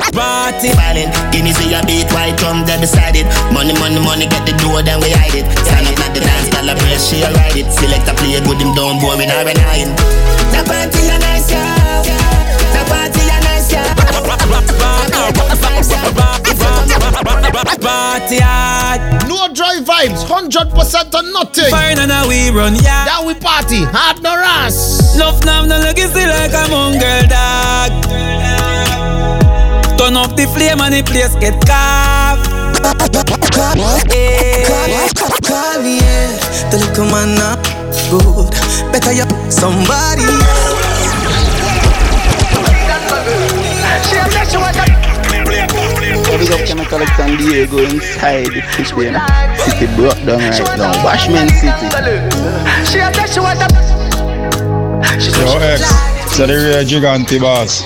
party 0.10 0.74
violent, 0.74 1.14
Guinness 1.30 1.58
see 1.62 1.74
a 1.74 1.86
beat 1.86 2.10
white 2.10 2.42
rum 2.42 2.66
they 2.66 2.82
beside 2.82 3.16
it. 3.16 3.30
Money 3.54 3.78
money 3.78 4.02
money 4.02 4.26
get 4.26 4.46
the 4.50 4.58
door 4.58 4.82
then 4.82 4.98
we 5.06 5.14
hide 5.14 5.38
it. 5.38 5.46
Stand 5.70 5.86
up 5.94 6.02
at 6.02 6.18
the 6.18 6.22
dance, 6.26 6.50
girl 6.50 6.70
a 6.70 6.74
press 6.74 7.06
she 7.06 7.22
a 7.22 7.30
ride 7.30 7.54
it. 7.54 7.70
Select 7.78 8.10
a 8.10 8.14
play 8.18 8.42
good 8.42 8.58
him 8.58 8.74
down 8.74 8.98
boy 8.98 9.14
we 9.14 9.30
not 9.30 9.46
relying. 9.46 9.94
The 10.50 10.66
party 10.66 11.14
a 11.14 11.18
nice 11.22 11.46
yeah. 11.52 12.02
The 12.74 12.82
party 12.90 13.22
a 13.22 13.38
nice 13.46 13.70
yeah. 13.72 14.00
Party 17.60 18.40
hard. 18.40 19.28
No 19.28 19.52
dry 19.54 19.80
vibes, 19.84 20.24
hundred 20.24 20.70
percent 20.72 21.14
or 21.14 21.24
nothing. 21.24 21.70
Fine 21.70 22.00
and 22.00 22.12
we 22.28 22.50
run, 22.52 22.76
yeah. 22.76 23.04
That 23.04 23.24
we 23.26 23.36
party, 23.36 23.84
hard 23.84 24.22
no 24.24 24.36
ras. 24.36 25.18
Love 25.18 25.44
now, 25.44 25.66
no 25.66 25.80
look 25.80 25.98
see 25.98 26.26
like 26.28 26.56
a 26.56 26.68
mongrel 26.72 27.28
dog. 27.28 27.92
Turn 30.00 30.16
up 30.16 30.36
the 30.36 30.48
flame 30.56 30.80
and 30.80 30.94
the 30.96 31.04
place 31.04 31.36
get 31.36 31.60
carved. 31.68 32.48
Call 35.44 35.82
me, 35.84 36.00
yeah. 36.00 36.70
The 36.72 36.78
little 36.78 37.06
man 37.06 37.36
not 37.36 37.60
good. 38.10 38.52
Better 38.92 39.12
you 39.12 39.28
somebody. 39.52 40.24
Big 46.10 46.52
up 46.52 46.66
Chemical 46.66 47.06
San 47.18 47.38
Diego 47.38 47.78
inside 47.80 48.48
the 48.48 48.62
fish 48.74 48.92
bin. 48.94 49.14
City 49.62 49.86
broke 49.96 50.18
down 50.26 50.40
right 50.42 50.78
now. 50.78 50.94
Bashment 51.06 51.52
City. 51.54 51.86
Yo, 55.38 55.60
X, 55.60 55.86
so 56.36 56.48
the 56.48 56.56
real 56.56 56.84
Gigante 56.84 57.40
boss. 57.40 57.84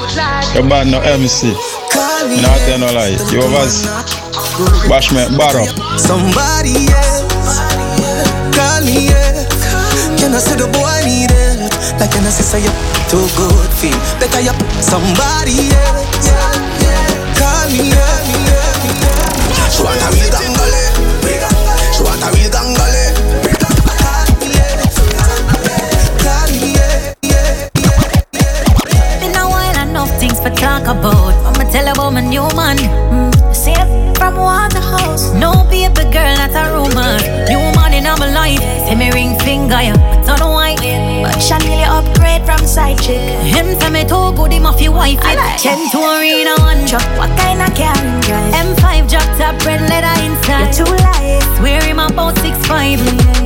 Your 0.55 0.63
man 0.63 0.91
no 0.91 1.01
MC. 1.01 1.47
Me 1.51 2.39
not 2.41 2.57
tell 2.63 2.79
no 2.79 2.93
lie. 2.93 3.17
You 3.31 3.39
was 3.51 3.83
Bashment 4.87 5.37
Barrow. 5.37 5.65
Somebody 5.97 6.87
else. 6.93 7.59
Call 8.55 8.81
me, 8.85 9.09
yeah. 9.11 9.43
Can 10.17 10.33
I 10.33 10.39
say 10.39 10.55
the 10.55 10.67
boy 10.71 11.01
need 11.03 11.31
it? 11.31 11.59
Like 11.99 12.11
can 12.11 12.23
I 12.23 12.29
say 12.29 12.61
you 12.63 12.71
too 13.11 13.27
good 13.35 13.69
feel? 13.75 13.97
Better 14.19 14.39
you 14.39 14.53
somebody 14.79 15.73
else. 15.75 16.29
Call 17.37 17.69
me, 17.71 17.89
yeah. 17.89 18.02
Want 19.81 19.99
a 19.99 20.09
gangale. 20.29 20.83
She 21.93 22.03
want 22.03 22.23
a 22.23 22.31
a 29.95 30.07
things 30.19 30.39
for 30.39 30.49
talk 30.51 30.83
about. 30.83 31.33
I'ma 31.45 31.63
my 32.11 32.21
new 32.21 32.47
man. 32.55 32.77
Mm. 32.77 33.33
From. 33.55 34.35
No 35.39 35.65
baby 35.69 36.03
girl, 36.11 36.35
that's 36.37 36.55
a 36.55 36.71
rumor. 36.73 37.17
New 37.49 37.59
man 37.75 37.93
in 37.93 38.03
my 38.03 38.31
life. 38.31 38.61
Me 38.97 39.11
ring 39.11 39.37
finger, 39.39 39.81
yeah. 39.81 40.22
But 41.43 41.59
Chanel 41.59 41.91
upgrade 41.91 42.45
from 42.45 42.65
side 42.65 42.99
chick. 42.99 43.19
Him 43.43 43.77
say 43.77 43.89
me 43.89 44.03
too 44.07 44.31
good, 44.31 44.53
him 44.53 44.65
off 44.65 44.79
your 44.79 44.93
wife. 44.93 45.19
I 45.21 45.35
like. 45.35 45.59
Ten 45.59 45.89
to 45.91 45.99
arena 45.99 46.55
one 46.63 46.87
truck. 46.87 47.03
What 47.19 47.35
kind 47.35 47.59
of 47.59 47.67
car 47.75 47.99
drive? 48.23 48.53
M5 48.63 49.09
drop 49.11 49.27
top, 49.35 49.59
red 49.65 49.81
leather 49.91 50.15
inside. 50.23 50.71
You're 50.71 50.87
too 50.87 50.93
light. 51.03 51.43
Swear 51.57 51.83
him 51.83 51.99
about 51.99 52.37
six 52.39 52.55
five. 52.65 52.99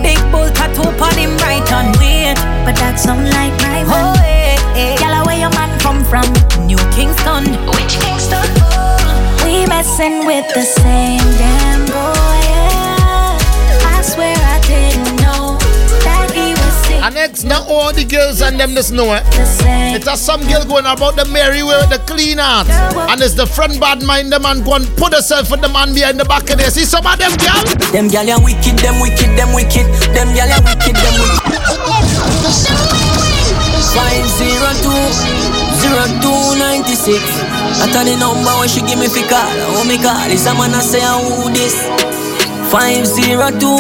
Big 0.05 0.19
bull 0.29 0.45
tattoo 0.53 0.85
on 0.85 1.17
him 1.17 1.33
right 1.41 1.65
on 1.73 1.89
wait. 1.97 2.37
But 2.65 2.77
that 2.77 2.99
sound 2.99 3.33
like 3.33 3.57
my 3.65 3.81
oh, 3.81 4.13
man. 4.13 4.21
Eh, 4.21 4.53
eh. 4.53 4.57
Oh, 4.61 4.73
hey, 4.77 4.93
hey. 4.93 5.01
Yalla, 5.01 5.25
where 5.25 5.39
your 5.39 5.53
man 5.57 5.73
come 5.79 6.05
from? 6.05 6.29
New 6.67 6.77
Kingston. 6.93 7.49
Which 7.73 7.97
Kingston? 7.97 8.45
We 9.41 9.65
messing 9.65 10.23
with 10.29 10.45
the 10.53 10.61
same 10.61 11.25
damn 11.41 11.85
boy. 11.89 12.56
Next, 17.27 17.43
now 17.43 17.63
all 17.67 17.91
the 17.91 18.05
girls 18.05 18.17
girls 18.17 18.41
and 18.41 18.59
them 18.59 18.73
this 18.73 18.91
know 18.91 19.13
it. 19.13 19.23
It's 19.95 20.07
a 20.07 20.15
some 20.15 20.41
girl 20.47 20.63
going 20.65 20.85
about 20.85 21.15
the 21.15 21.25
Mary 21.25 21.63
with 21.63 21.89
the 21.89 21.99
clean 22.07 22.39
out. 22.39 22.67
And 23.11 23.21
it's 23.21 23.35
the 23.35 23.45
front 23.45 23.79
bad 23.79 24.03
mind 24.03 24.31
the 24.31 24.39
man 24.39 24.63
go 24.63 24.75
and 24.75 24.87
put 24.97 25.13
herself 25.13 25.51
with 25.51 25.61
the 25.61 25.69
man 25.69 25.93
behind 25.93 26.19
the 26.19 26.25
back 26.25 26.49
of 26.49 26.57
there. 26.57 26.71
See 26.71 26.85
some 26.85 27.05
of 27.05 27.17
them 27.19 27.31
girl? 27.37 27.61
Them 27.91 28.07
girl 28.07 28.27
are 28.31 28.41
wicked, 28.43 28.79
them 28.79 28.99
wicked, 28.99 29.31
them 29.35 29.51
wicked. 29.53 29.85
Them 30.15 30.33
girl 30.35 30.49
are 30.49 30.63
wicked, 30.63 30.95
them 30.95 31.15
wicked. 31.19 31.61
Five 33.95 34.27
zero 34.37 34.71
two 34.81 35.03
zero 35.81 36.03
two 36.23 36.41
ninety 36.57 36.95
six. 36.95 37.21
I 37.81 37.89
tell 37.91 38.05
the 38.05 38.17
number 38.17 38.53
when 38.59 38.69
she 38.69 38.81
give 38.81 38.99
me 38.99 39.07
fi 39.07 39.23
call. 39.27 39.45
Oh 39.77 39.85
me 39.85 39.97
call, 40.01 40.29
is 40.31 40.45
a 40.47 40.53
man 40.57 40.73
I 40.73 40.81
say 40.81 41.03
who 41.05 41.53
this? 41.53 41.75
Five 42.73 43.05
zero 43.05 43.49
two 43.55 43.77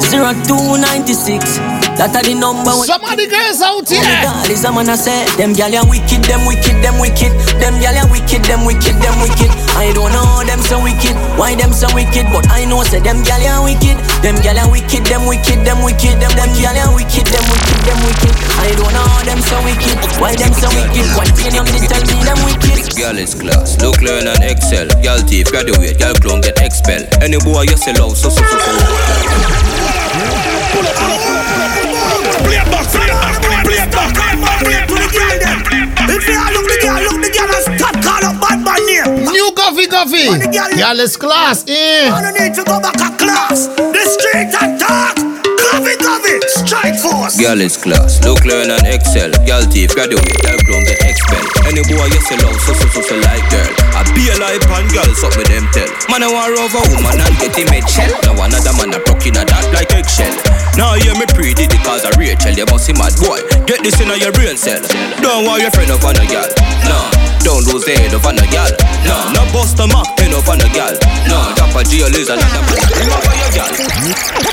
zero 0.00 0.32
two 0.48 0.80
ninety 0.80 1.14
six. 1.14 1.60
That 2.00 2.16
are 2.16 2.24
the 2.24 2.32
number 2.32 2.72
one. 2.72 2.88
Some 2.88 3.04
of 3.04 3.12
the 3.12 3.28
girls 3.28 3.60
out 3.60 3.84
here. 3.84 4.00
Oh 4.00 4.48
is 4.48 4.64
a 4.64 4.72
man 4.72 4.88
I 4.88 4.96
say 4.96 5.20
them 5.36 5.52
gyal 5.52 5.76
are 5.76 5.84
wicked, 5.84 6.24
them 6.24 6.48
wicked, 6.48 6.80
them 6.80 6.96
wicked. 6.96 7.28
Them 7.60 7.76
gyal 7.76 7.92
are 7.92 8.08
wicked, 8.08 8.40
them 8.48 8.64
wicked, 8.64 8.96
them 9.04 9.12
wicked. 9.20 9.52
I 9.76 9.92
don't 9.92 10.08
know 10.08 10.40
them 10.48 10.64
so 10.64 10.80
wicked, 10.80 11.12
why 11.36 11.52
them 11.60 11.76
so 11.76 11.92
wicked, 11.92 12.24
but 12.32 12.48
I 12.48 12.64
know 12.64 12.80
say 12.88 13.04
them 13.04 13.20
gyal 13.20 13.44
are 13.52 13.68
wicked. 13.68 14.00
Them 14.24 14.40
gyal 14.40 14.56
are 14.64 14.72
wicked, 14.72 15.04
them 15.12 15.28
wicked, 15.28 15.60
them 15.60 15.84
wicked. 15.84 16.16
Them 16.24 16.32
them 16.40 16.48
gyal 16.56 16.72
are 16.72 16.88
wicked, 16.96 17.28
them 17.28 17.44
wicked, 17.52 17.80
them 17.84 18.00
wicked. 18.08 18.32
I 18.64 18.72
don't 18.80 18.96
know 18.96 19.04
them 19.28 19.40
so 19.44 19.60
wicked, 19.60 20.00
why 20.16 20.32
them 20.40 20.56
so 20.56 20.72
wicked. 20.72 21.04
One 21.20 21.28
thing 21.36 21.52
you 21.52 21.68
tell 21.68 22.00
me 22.00 22.16
them 22.24 22.40
wicked. 22.48 22.96
Girl 22.96 23.20
is 23.20 23.36
class, 23.36 23.76
look 23.84 24.00
learn 24.00 24.24
and 24.24 24.40
excel. 24.40 24.88
Girl 25.04 25.20
thief, 25.20 25.52
graduate, 25.52 26.00
girl 26.00 26.16
clone 26.16 26.40
get 26.40 26.64
expel. 26.64 27.04
Any 27.20 27.36
boy 27.44 27.68
you 27.68 27.76
sell 27.76 28.08
out, 28.08 28.16
so 28.16 28.32
so 28.32 28.40
so 28.40 28.56
so. 28.56 28.72
Play 30.70 30.88
it 30.88 30.96
back, 30.96 31.19
play 32.50 32.58
it 32.58 32.66
back, 32.70 32.86
play 32.90 33.78
it 33.78 33.90
back, 33.94 34.10
play 34.14 34.30
it 34.34 34.40
play 34.60 34.78
to 34.86 34.94
the 34.98 35.08
girl 35.14 35.36
them. 35.38 35.58
If 36.10 36.26
you 36.26 36.40
look 36.50 36.66
the 36.66 36.78
girl, 36.82 37.00
look 37.06 37.18
the 37.22 37.30
girl 37.30 37.50
and 37.54 37.64
stop 37.78 37.94
call 38.02 38.24
up 38.26 38.36
bad 38.42 38.58
man 38.66 38.80
name. 38.86 39.30
New 39.30 39.48
coffee 39.54 39.86
coffee. 39.86 40.26
Girl 40.76 40.98
is 41.00 41.16
class, 41.16 41.64
eh? 41.68 42.10
I 42.10 42.18
don't 42.22 42.34
need 42.34 42.54
to 42.54 42.64
go 42.64 42.80
back 42.80 42.98
a 42.98 43.08
class. 43.16 43.68
The 43.78 44.02
street 44.04 44.50
attack. 44.50 45.14
Coffee 45.70 45.96
coffee. 46.02 46.40
Strike 46.50 46.98
force. 46.98 47.38
Girl 47.38 47.60
is 47.60 47.76
class, 47.76 48.22
look 48.24 48.44
learn 48.44 48.70
and 48.70 48.86
excel. 48.86 49.30
Girl 49.46 49.62
thief, 49.70 49.94
graduate, 49.94 50.26
girl 50.42 50.58
clone 50.66 50.84
get 50.84 51.00
expel. 51.06 51.44
Any 51.66 51.82
boy 51.86 52.06
you 52.10 52.20
sell 52.26 52.42
out, 52.48 52.58
so 52.60 52.72
so 52.74 52.86
so 52.88 53.00
so 53.00 53.16
like 53.22 53.46
girl. 53.50 53.89
Be 54.14 54.28
a 54.30 54.34
life 54.38 54.62
and 54.66 54.90
girl, 54.90 55.10
suck 55.14 55.36
me 55.36 55.44
them 55.46 55.66
tell. 55.72 55.88
Man 56.10 56.22
I 56.22 56.28
war 56.28 56.52
over 56.54 56.82
woman 56.92 57.20
and 57.20 57.36
get 57.38 57.56
him 57.56 57.68
head 57.68 57.88
shell. 57.88 58.10
Now 58.24 58.42
another 58.42 58.72
man 58.76 58.94
a 58.94 58.98
broke 59.02 59.26
in 59.26 59.36
a 59.36 59.44
that 59.44 59.70
like 59.72 59.92
eggshell. 59.92 60.34
Now 60.76 60.94
hear 60.94 61.14
me 61.18 61.26
pretty 61.30 61.66
because 61.66 62.04
I 62.04 62.10
Rachel, 62.16 62.54
you 62.54 62.66
must 62.70 62.86
see 62.86 62.92
mad 62.94 63.16
boy. 63.18 63.40
Get 63.66 63.82
this 63.82 64.00
in 64.00 64.08
your 64.08 64.32
brain 64.32 64.56
cell. 64.56 64.80
Don't 65.20 65.44
want 65.44 65.62
your 65.62 65.70
friend 65.70 65.90
on 65.90 66.16
a 66.16 66.26
girl. 66.26 66.48
No, 66.86 67.10
don't 67.42 67.64
lose 67.66 67.84
the 67.84 67.92
head 67.96 68.14
on 68.14 68.38
a 68.38 68.46
girl. 68.48 68.72
No, 69.04 69.32
no 69.34 69.44
bust 69.52 69.78
a 69.80 69.86
mock 69.86 70.18
head 70.18 70.32
on 70.34 70.60
a 70.60 70.68
girl. 70.72 70.94
No, 71.28 71.52
drop 71.56 71.74
a 71.76 71.84
jail 71.84 72.14
is 72.14 72.28
another 72.28 72.62
man. 72.64 72.78
On 72.80 73.36
your 73.40 73.50
girl. 73.54 73.72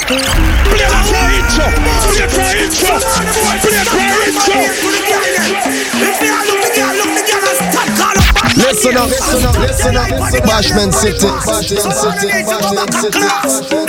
Play 0.08 0.84
a 0.84 0.86
prayer 1.06 1.32
intro. 1.38 1.68
Play 2.08 2.22
a 2.22 2.24
prayer 2.28 2.58
intro. 2.66 2.96
Play 3.62 3.78
a 3.78 3.80
prayer 3.86 4.20
intro. 4.30 4.62
Listen 8.78 8.94
up, 8.94 9.10
listen 9.10 9.42
up, 9.42 9.58
listen 9.58 9.98
up. 9.98 10.06
Bashment 10.46 10.94
City, 10.94 11.26
Bashment 11.50 11.98
City, 11.98 12.30
Bashment 12.46 12.94
City. 12.94 13.26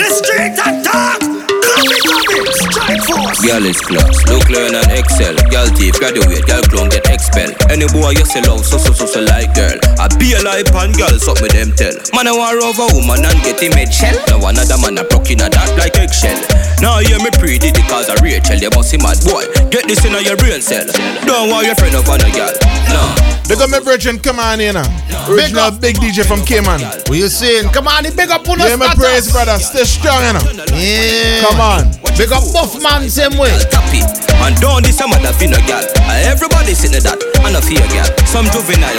The 0.00 0.08
street 0.08 0.56
attack. 0.56 1.20
Coffee 1.60 2.00
coffee. 2.08 2.48
Strike. 2.48 3.04
Girl 3.44 3.68
is 3.68 3.76
class, 3.84 4.16
look 4.32 4.48
learn 4.48 4.72
and 4.72 4.88
excel. 4.96 5.36
Girl 5.52 5.68
thief, 5.76 5.92
graduate, 6.00 6.40
girl 6.48 6.64
clone 6.72 6.88
get 6.88 7.04
expel. 7.12 7.52
Any 7.68 7.84
boy 7.92 8.16
you 8.16 8.24
sell 8.24 8.48
out, 8.48 8.64
so 8.64 8.78
so 8.80 8.96
so 8.96 9.04
so 9.04 9.20
like 9.28 9.52
girl. 9.52 9.76
I 10.00 10.08
be 10.16 10.32
a 10.32 10.40
life 10.40 10.72
and 10.72 10.96
girl, 10.96 11.12
suck 11.20 11.36
me 11.44 11.52
them 11.52 11.76
tell. 11.76 11.92
Man 12.16 12.24
I 12.24 12.32
war 12.32 12.56
over 12.56 12.88
woman 12.96 13.28
and 13.28 13.38
get 13.44 13.60
him 13.60 13.76
head 13.76 13.92
shell. 13.92 14.16
Now 14.32 14.40
another 14.48 14.80
man 14.80 14.96
a 14.96 15.04
broke 15.04 15.28
in 15.28 15.44
a 15.44 15.52
that 15.52 15.76
like 15.76 16.00
eggshell. 16.00 16.40
Now 16.80 17.02
hear 17.02 17.18
me 17.18 17.30
pretty 17.34 17.74
because 17.74 18.06
I 18.08 18.14
Rachel, 18.22 18.56
you 18.56 18.70
must 18.70 18.90
see 18.90 18.98
mad 18.98 19.18
boy. 19.26 19.50
Get 19.70 19.90
this 19.90 20.04
in 20.06 20.14
your 20.14 20.36
brain 20.38 20.62
cell. 20.62 20.86
Don't 21.26 21.50
want 21.50 21.66
your 21.66 21.74
friend 21.74 21.94
up 21.98 22.06
on 22.06 22.22
a 22.22 22.30
girl. 22.30 22.54
No. 22.94 23.02
Big 23.50 23.58
up 23.58 23.70
my 23.70 23.80
brethren, 23.80 24.18
come 24.18 24.38
on 24.38 24.60
here 24.60 24.72
now. 24.72 24.86
Original 25.26 25.72
big 25.74 25.96
DJ 25.96 26.22
from 26.22 26.44
Cayman. 26.46 26.78
What 27.10 27.18
you 27.18 27.28
saying? 27.28 27.72
Come 27.74 27.88
on, 27.88 28.04
big 28.14 28.30
up 28.30 28.46
on 28.46 28.60
Yeah, 28.60 28.76
my 28.76 28.94
praise, 28.94 29.32
brother. 29.32 29.58
Stay 29.58 29.84
strong, 29.84 30.22
you 30.22 30.32
know. 30.38 30.44
Yeah. 30.76 31.42
Come 31.48 31.60
on. 31.60 31.82
Big 32.14 32.30
up 32.30 32.46
Buff 32.54 32.78
Man 32.82 33.08
same 33.10 33.34
way. 33.38 33.50
Happy. 33.74 34.02
And 34.38 34.54
don't 34.62 34.86
this 34.86 34.98
some 34.98 35.10
other 35.10 35.34
finna 35.34 35.58
girl. 35.66 35.82
Everybody 36.30 36.74
sitting 36.74 37.02
that. 37.02 37.18
And 37.42 37.56
a 37.56 37.62
fear 37.62 37.82
girl. 37.90 38.06
Some 38.22 38.46
juvenile. 38.54 38.90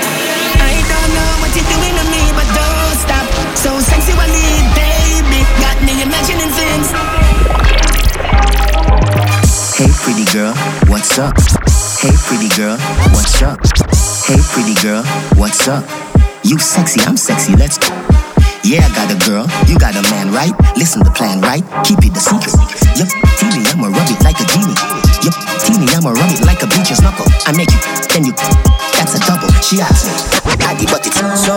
I 0.60 0.84
don't 0.84 1.12
know 1.16 1.32
what 1.40 1.52
you're 1.56 1.68
doing 1.68 1.96
to 1.96 2.06
me, 2.12 2.22
but 2.36 2.48
don't 2.52 2.96
stop. 3.00 3.26
So 3.56 3.72
sexy 3.80 4.12
sexually, 4.16 4.39
Hey 9.80 9.88
pretty 10.04 10.28
girl, 10.36 10.52
what's 10.92 11.16
up? 11.18 11.40
Hey 12.04 12.12
pretty 12.28 12.52
girl, 12.60 12.76
what's 13.16 13.40
up? 13.40 13.64
Hey 14.28 14.36
pretty 14.52 14.76
girl, 14.84 15.08
what's 15.40 15.70
up? 15.70 15.88
You 16.44 16.60
sexy, 16.60 17.00
I'm 17.08 17.16
sexy, 17.16 17.56
let's 17.56 17.78
go. 17.78 17.88
Yeah, 18.68 18.84
I 18.84 18.92
got 18.92 19.08
a 19.08 19.16
girl, 19.24 19.48
you 19.72 19.80
got 19.80 19.96
a 19.96 20.04
man, 20.12 20.36
right? 20.36 20.52
Listen 20.76 21.06
to 21.06 21.12
plan, 21.12 21.40
right? 21.40 21.64
Keep 21.88 22.04
it 22.04 22.12
the 22.12 22.20
secret. 22.20 22.52
Yep, 23.00 23.08
teeny, 23.40 23.64
I'ma 23.72 23.88
rub 23.88 24.04
it 24.12 24.20
like 24.20 24.36
a 24.44 24.46
genie. 24.52 24.76
Yep, 25.24 25.36
teeny, 25.64 25.88
I'ma 25.96 26.12
rub 26.12 26.28
it 26.28 26.44
like 26.44 26.60
a 26.60 26.68
bleacher's 26.68 27.00
knuckle. 27.00 27.32
I 27.48 27.56
make 27.56 27.72
you, 27.72 27.80
then 28.12 28.28
you, 28.28 28.36
that's 29.00 29.16
a 29.16 29.24
double. 29.24 29.48
She 29.64 29.80
asked 29.80 30.12
me, 30.12 30.60
Daddy, 30.60 30.92
but 30.92 31.08
it's 31.08 31.16
so. 31.40 31.56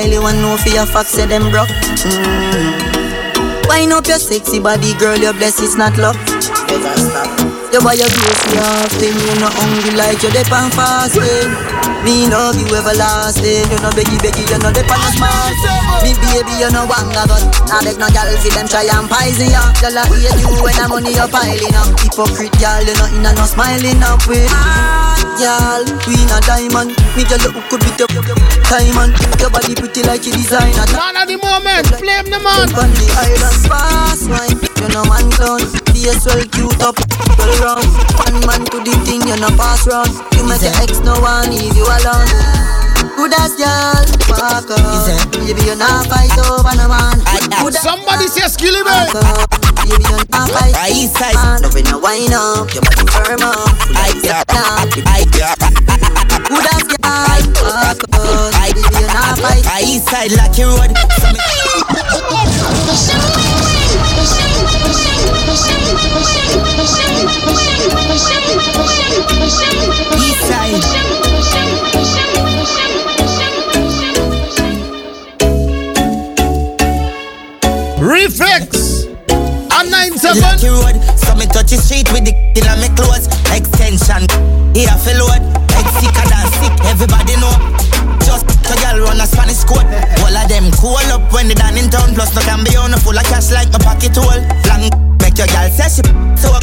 Style, 0.00 0.12
you 0.12 0.22
want 0.22 0.38
know 0.38 0.56
for 0.56 0.70
your 0.70 0.86
say 1.04 1.26
them 1.26 1.50
broke. 1.50 1.68
Mm. 1.68 3.68
Wind 3.68 3.92
up 3.92 4.06
your 4.06 4.18
sexy 4.18 4.58
body, 4.58 4.94
girl, 4.98 5.16
your 5.16 5.32
bless 5.32 5.60
is 5.60 5.76
not 5.76 5.96
luck. 5.98 6.16
Never 6.68 6.96
stop. 6.96 7.28
You 7.70 7.80
buy 7.80 7.94
your 7.94 8.10
grocery 8.10 8.58
often, 8.58 9.14
you 9.14 9.34
not 9.38 9.54
hungry 9.54 9.94
like 9.94 10.22
you 10.22 10.30
dep 10.30 10.50
on 10.50 10.70
fasting. 10.74 11.54
Me 12.02 12.26
love 12.26 12.56
you 12.56 12.66
everlasting, 12.66 13.68
you 13.70 13.78
know 13.78 13.92
beggy 13.94 14.18
beggy, 14.18 14.42
you 14.42 14.58
know 14.58 14.72
dep 14.72 14.90
on 14.90 14.98
a 14.98 15.10
smart. 15.14 15.54
Me 16.02 16.16
baby, 16.18 16.54
you 16.58 16.70
know 16.72 16.88
wanga 16.88 17.28
gun. 17.30 17.44
Now 17.68 17.84
beg 17.84 17.98
no 17.98 18.08
gal 18.10 18.26
see 18.42 18.50
them 18.50 18.66
try 18.66 18.88
and 18.90 19.06
poison 19.06 19.52
ya. 19.52 19.62
Girl 19.78 19.98
I 19.98 20.02
hate 20.08 20.40
you 20.42 20.50
when 20.64 20.74
the 20.74 20.88
money 20.88 21.14
you 21.14 21.28
piling 21.30 21.76
up. 21.78 21.94
Hypocrite 22.00 22.56
girl, 22.58 22.82
you 22.82 22.94
know 22.98 23.06
inna 23.14 23.30
no 23.38 23.44
smiling 23.46 24.02
up 24.02 24.26
with. 24.26 25.09
Girl, 25.40 25.88
queen 26.04 26.28
a 26.28 26.38
diamond. 26.44 26.92
Me 27.16 27.24
girl 27.24 27.40
you 27.40 27.64
could 27.72 27.80
be 27.80 27.88
the 27.96 28.04
diamond. 28.68 29.16
Your 29.40 29.48
body 29.48 29.74
pretty 29.74 30.02
like 30.02 30.26
you 30.26 30.32
designer. 30.32 30.84
Man 30.92 31.16
at 31.16 31.28
the 31.28 31.40
moment, 31.40 31.88
flame 31.96 32.28
the 32.28 32.36
man. 32.44 32.68
On 32.76 32.90
the 32.92 33.08
island 33.16 33.56
fast 33.64 34.28
wine, 34.28 34.60
you 34.84 34.88
know 34.92 35.04
man 35.08 35.32
clown. 35.32 35.64
Face 35.96 36.26
well 36.28 36.44
cute 36.52 36.82
up, 36.84 37.00
well 37.40 37.56
round. 37.64 37.88
One 38.20 38.36
man 38.44 38.68
to 38.68 38.84
the 38.84 38.92
thing, 39.08 39.24
you 39.24 39.40
know 39.40 39.48
pass 39.56 39.88
round. 39.88 40.12
You 40.36 40.44
make 40.44 40.60
your 40.60 40.76
ex 40.76 41.00
no 41.00 41.16
one 41.20 41.48
leave 41.48 41.74
you 41.74 41.88
alone. 41.88 42.79
Good 43.16 43.32
as 43.36 43.52
girl, 43.56 44.04
walk 44.28 44.70
up. 44.70 45.32
Baby, 45.32 45.62
you 45.64 45.76
not 45.76 46.06
fight 46.06 46.32
over 46.38 46.72
no 46.76 46.88
man. 46.88 47.20
Good 47.60 47.74
as 47.76 47.82
Somebody 47.82 48.26
say 48.28 48.48
skilly 48.48 48.82
walk 48.82 49.14
up. 49.16 49.50
Baby, 49.84 50.04
you 50.04 50.18
not 50.32 50.48
fight 50.50 50.74
over 50.76 51.34
man. 51.34 51.62
Love 51.62 51.76
no 51.84 51.98
wine 51.98 52.32
up, 52.32 52.72
your 52.72 52.82
body 52.84 53.04
firm 53.12 53.42
up. 53.44 53.72
I 53.96 54.12
got 54.24 54.44
I 55.04 55.24
got. 55.36 55.58
Good 56.48 56.66
as 56.72 56.84
girl, 56.88 57.42
walk 57.64 58.00
up. 58.16 58.52
Baby, 58.56 58.80
you 58.80 59.06
not 59.08 59.38
fight. 59.38 59.64
I 59.68 59.98
side 60.00 60.32
like 60.32 60.56
you 60.58 60.68
on 92.80 92.94
a 92.94 92.98
full 92.98 93.16
of 93.16 93.24
cash 93.24 93.50
like 93.52 93.70
my 93.72 93.78
pocket 93.78 94.16
hole. 94.16 94.40
Flang, 94.64 94.88
make 95.20 95.36
your 95.36 95.46
girl 95.46 95.68
say 95.68 95.88
she 95.88 96.02
so 96.36 96.59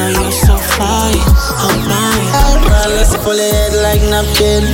girl, 0.00 0.22
you're 0.22 0.32
so 0.32 0.56
fly. 0.56 1.12
Oh 1.60 1.76
my. 1.88 2.16
Girl, 2.64 2.90
let's 2.96 3.16
pull 3.20 3.36
your 3.36 3.52
head 3.52 3.74
like 3.84 4.02
napkin. 4.08 4.64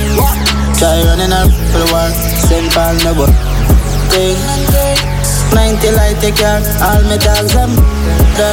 Try 0.79 1.03
running 1.03 1.33
up 1.33 1.51
for 1.71 1.79
the 1.83 1.89
wall. 1.91 2.11
Send 2.47 2.71
pal 2.71 2.95
no 3.03 3.11
but 3.15 3.31
thing. 4.11 4.37
90 5.53 5.91
light 5.91 6.17
take 6.21 6.35
care. 6.35 6.61
All 6.83 7.01
me 7.03 7.17
dogs 7.17 7.53
them. 7.53 7.71
Um, 7.71 7.75
the 8.37 8.49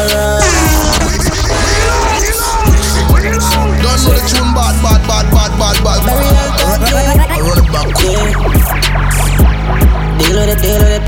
Don't 3.82 4.00
know 4.04 4.14
the 4.16 4.22
tune 4.28 4.52
bad, 4.54 4.74
bad, 4.82 5.02
bad, 5.06 5.26
bad, 5.30 5.52
bad, 5.58 5.76
bad. 5.84 6.00
Run 7.44 7.58
it 7.60 7.68
back. 7.72 7.88
Deal 10.18 10.36
with 10.38 10.54
it, 10.54 10.60
deal 10.62 10.78
with 10.78 10.94
it. 10.98 11.06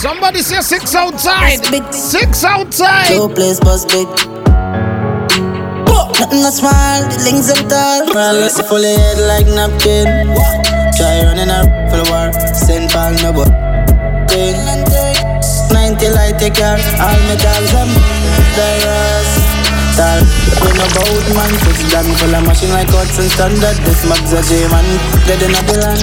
Somebody 0.00 0.40
say 0.40 0.60
six 0.60 0.94
outside. 0.94 1.64
Six 1.94 2.44
outside. 2.44 3.08
Two 3.08 3.28
place 3.28 3.60
bus 3.60 3.84
big. 3.84 4.35
Nothing 6.16 6.40
not 6.40 6.56
small, 6.56 7.04
the 7.12 7.28
links 7.28 7.52
and 7.52 7.68
tall. 7.68 8.08
Girl, 8.08 8.40
let's 8.40 8.56
pull 8.64 8.80
your 8.80 8.96
head 8.96 9.20
like 9.28 9.44
napkin. 9.52 10.08
Try 10.96 11.28
running 11.28 11.52
up 11.52 11.68
for 11.92 12.00
the 12.00 12.06
war. 12.08 12.32
Send 12.56 12.88
pal 12.88 13.12
no 13.20 13.36
but 13.36 13.52
thing. 14.32 14.56
90 15.68 16.08
light 16.16 16.40
take 16.40 16.56
care. 16.56 16.80
All 16.96 17.20
me 17.28 17.36
dogs 17.36 17.68
them. 17.68 17.92
The 18.56 18.68
rest. 18.80 19.44
Tal, 20.00 20.24
we 20.64 20.72
no 20.80 20.88
bout 20.96 21.26
man, 21.36 21.52
six 21.68 21.84
gun 21.92 22.08
full 22.16 22.32
of 22.32 22.48
machine 22.48 22.72
like 22.72 22.88
Hudson 22.88 23.28
standard. 23.28 23.76
This 23.84 24.08
Max 24.08 24.32
a 24.32 24.40
J 24.40 24.64
man, 24.72 24.88
dead 25.28 25.44
in 25.44 25.52
a 25.52 25.60
the 25.68 25.76
land. 25.84 26.00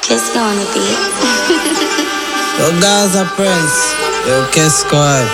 Kiss 0.00 0.32
gonna 0.32 0.64
be. 0.72 0.84
Yo, 2.56 2.72
Gaza 2.80 3.28
Prince, 3.36 3.76
yo, 4.24 4.40
Kiss 4.56 4.80
Squad. 4.80 5.28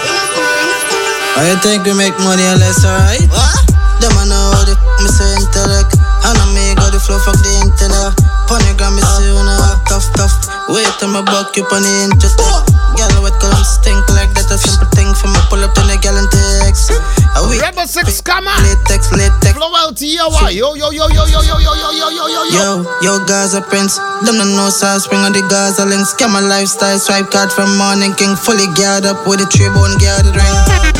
Why 1.38 1.50
you 1.50 1.56
think 1.62 1.86
we 1.86 1.94
make 1.94 2.18
money 2.18 2.42
unless 2.42 2.84
alright? 2.84 3.26
What? 3.30 3.63
Them 4.04 4.20
I 4.20 4.28
know 4.28 4.52
how 4.52 4.68
the 4.68 4.76
me 5.00 5.08
say 5.08 5.24
intellect. 5.40 5.96
And 6.28 6.36
I 6.36 6.44
make 6.52 6.76
all 6.76 6.92
the 6.92 7.00
flow 7.00 7.16
fuck 7.24 7.40
the 7.40 7.52
internet. 7.64 8.12
Ponygram 8.44 9.00
see 9.00 9.32
you 9.32 9.32
know 9.32 9.80
tough 9.88 10.04
tough. 10.12 10.36
Wait 10.68 10.84
till 11.00 11.08
my 11.08 11.24
buck 11.24 11.56
you 11.56 11.64
on 11.64 11.80
the 11.80 12.12
internet. 12.12 12.68
Girl 13.00 13.24
with 13.24 13.32
column 13.40 13.64
stink 13.64 14.04
like 14.12 14.28
that 14.36 14.52
a 14.52 14.60
simple 14.60 14.92
thing 14.92 15.08
for 15.16 15.32
me 15.32 15.40
pull 15.48 15.64
up 15.64 15.72
to 15.72 15.80
the 15.88 15.96
and 15.96 16.28
text. 16.28 16.92
A 16.92 17.48
week. 17.48 17.64
Rebel 17.64 17.88
Six, 17.88 18.20
come 18.20 18.44
on. 18.44 18.60
Latex, 18.60 19.08
latex. 19.08 19.56
Flow 19.56 19.72
out 19.72 19.96
why? 19.96 20.52
Yo, 20.52 20.76
yo, 20.76 20.92
yo, 20.92 21.08
yo, 21.08 21.24
yo, 21.24 21.40
yo, 21.40 21.56
yo, 21.64 21.72
yo, 21.72 21.88
yo, 21.96 22.08
yo, 22.12 22.26
yo, 22.28 22.42
yo. 22.44 22.60
Yo, 22.60 22.70
yo, 23.00 23.12
Gaza 23.24 23.64
Prince. 23.64 23.96
Them 24.28 24.36
no 24.36 24.44
know 24.44 24.68
South 24.68 25.00
Spring 25.00 25.24
on 25.24 25.32
the 25.32 25.40
Gaza 25.48 25.88
links. 25.88 26.12
Scam 26.12 26.28
my 26.28 26.44
lifestyle, 26.44 27.00
swipe 27.00 27.32
card 27.32 27.48
from 27.48 27.72
morning 27.80 28.12
king. 28.20 28.36
Fully 28.36 28.68
geared 28.76 29.08
up 29.08 29.24
with 29.24 29.40
a 29.40 29.48
three 29.48 29.72
bone 29.72 29.96
geared 29.96 30.28
ring. 30.36 30.92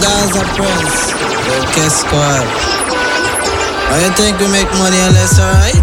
Gaza 0.00 0.42
Prince. 0.56 0.96
Kiss 1.74 2.04
Squad. 2.04 2.44
Why 3.88 4.04
you 4.04 4.12
think 4.20 4.36
we 4.38 4.46
make 4.52 4.68
money 4.76 5.00
unless 5.00 5.40
alright? 5.40 5.80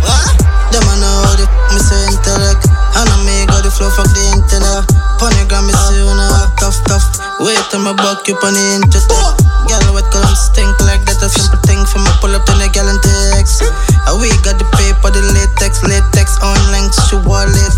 Them 0.70 0.86
I 0.86 0.96
know 1.02 1.16
how 1.26 1.34
the 1.38 1.46
f- 1.50 1.74
me 1.74 1.80
say 1.82 2.02
intellect. 2.14 2.64
And 2.96 3.10
I 3.10 3.18
make 3.26 3.50
all 3.50 3.62
the 3.66 3.72
flow 3.74 3.90
fuck 3.98 4.08
the 4.14 4.24
internet. 4.38 4.86
Ponygram 5.18 5.66
me 5.66 5.74
see 5.74 5.98
you 5.98 6.06
know 6.06 6.46
tough 6.62 6.78
tough. 6.86 7.06
Wait 7.42 7.58
till 7.72 7.82
my 7.82 7.94
buck 7.98 8.28
you 8.28 8.38
on 8.46 8.54
the 8.54 8.66
internet. 8.78 9.36
Girl 9.66 9.98
with 9.98 10.06
column 10.14 10.38
stink 10.38 10.78
like 10.86 11.02
that 11.10 11.26
a 11.26 11.30
simple 11.30 11.58
thing 11.66 11.82
for 11.90 11.98
me 11.98 12.12
pull 12.22 12.36
up 12.38 12.46
to 12.46 12.54
the 12.62 12.70
gal 12.70 12.86
and 12.86 13.02
text. 13.02 13.66
And 13.66 14.16
we 14.22 14.30
got 14.46 14.62
the 14.62 14.68
paper, 14.78 15.10
the 15.10 15.26
latex, 15.34 15.82
latex 15.82 16.38
on 16.46 16.60
links, 16.70 17.02
she 17.10 17.18
wallet. 17.26 17.74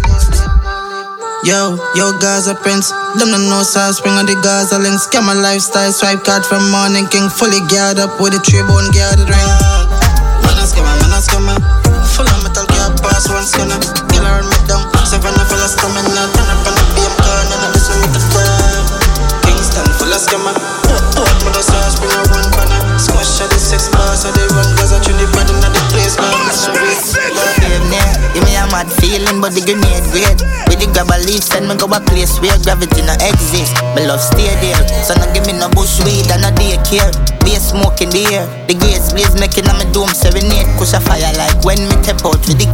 Yo, 1.45 1.77
yo, 1.93 2.17
Gaza 2.17 2.55
Prince. 2.55 2.89
Them 3.21 3.29
no 3.29 3.37
know 3.37 3.61
South 3.61 3.95
Spring 3.95 4.17
on 4.17 4.25
the 4.25 4.33
Gaza 4.41 4.81
links. 4.81 5.05
Scam 5.05 5.21
my 5.29 5.37
lifestyle, 5.37 5.93
swipe 5.93 6.25
card 6.25 6.41
from 6.41 6.65
morning 6.73 7.05
king. 7.13 7.29
Fully 7.29 7.61
geared 7.69 8.01
up 8.01 8.17
with 8.17 8.33
a 8.33 8.41
three 8.41 8.65
bone 8.65 8.89
geared 8.89 9.21
ring. 9.21 9.49
Man, 10.41 10.57
a 10.57 10.65
scammer, 10.65 10.97
man, 10.97 11.13
a 11.13 11.19
scammer. 11.21 11.57
Full 12.17 12.25
of 12.25 12.41
metal 12.41 12.65
gear, 12.73 12.89
pass 13.05 13.29
one 13.29 13.45
scanner. 13.45 13.77
Kill 14.09 14.25
her 14.25 14.41
me 14.41 14.57
down. 14.65 14.81
Seven 15.05 15.29
of 15.37 15.45
full 15.45 15.61
of 15.61 15.69
stamina. 15.69 16.23
Turn 16.33 16.49
up 16.49 16.65
on 16.65 16.73
the 16.73 16.83
BM 16.97 17.13
car, 17.21 17.41
none 17.53 17.63
of 17.69 17.71
this 17.77 17.85
one 17.85 18.01
with 18.01 18.13
the 18.17 18.21
fire. 18.33 18.81
Kingston, 19.45 19.87
full 20.01 20.09
of 20.09 20.19
scammer. 20.19 20.57
What 20.89 21.31
for 21.45 21.53
the 21.53 21.61
South 21.61 21.93
Spring, 21.93 22.17
run 22.33 22.49
banner. 22.57 22.81
Squash 22.97 23.45
at 23.45 23.53
the 23.53 23.61
six 23.61 23.87
bars, 23.93 24.25
so 24.25 24.33
they 24.33 24.47
run 24.57 24.67
Gaza 24.73 24.97
to 24.97 25.11
the 25.13 25.29
body, 25.37 25.53
not 25.61 25.69
the 25.69 25.83
place. 25.93 26.17
Mad 28.71 28.89
feeling, 28.99 29.39
but 29.39 29.53
the 29.53 29.61
grenade 29.61 30.05
great. 30.11 30.39
With 30.67 30.79
the 30.79 30.87
grab 30.91 31.11
a 31.11 31.17
leaf, 31.23 31.43
send 31.43 31.67
me 31.67 31.75
go 31.75 31.87
a 31.87 31.99
place 32.03 32.37
where 32.39 32.57
gravity 32.63 33.01
no 33.05 33.15
exist. 33.23 33.73
My 33.95 34.03
love 34.05 34.21
stay 34.21 34.51
there, 34.59 34.81
so 35.03 35.15
no 35.15 35.25
give 35.33 35.45
me 35.47 35.53
no 35.55 35.67
bush 35.71 35.99
weed 36.03 36.27
and 36.29 36.43
no 36.43 36.51
daycare. 36.55 37.11
Be 37.45 37.55
a 37.55 37.59
smoke 37.59 38.03
in 38.03 38.11
the 38.11 38.27
air. 38.33 38.45
The 38.67 38.75
gates 38.75 39.13
blaze 39.13 39.35
making 39.39 39.67
on 39.71 39.79
my 39.79 39.87
dome 39.95 40.11
serenade. 40.11 40.67
Push 40.75 40.93
a 40.93 40.99
fire 40.99 41.31
like 41.39 41.55
when 41.63 41.79
me 41.87 41.95
tap 42.03 42.23
out 42.27 42.43
with 42.43 42.59
the 42.59 42.67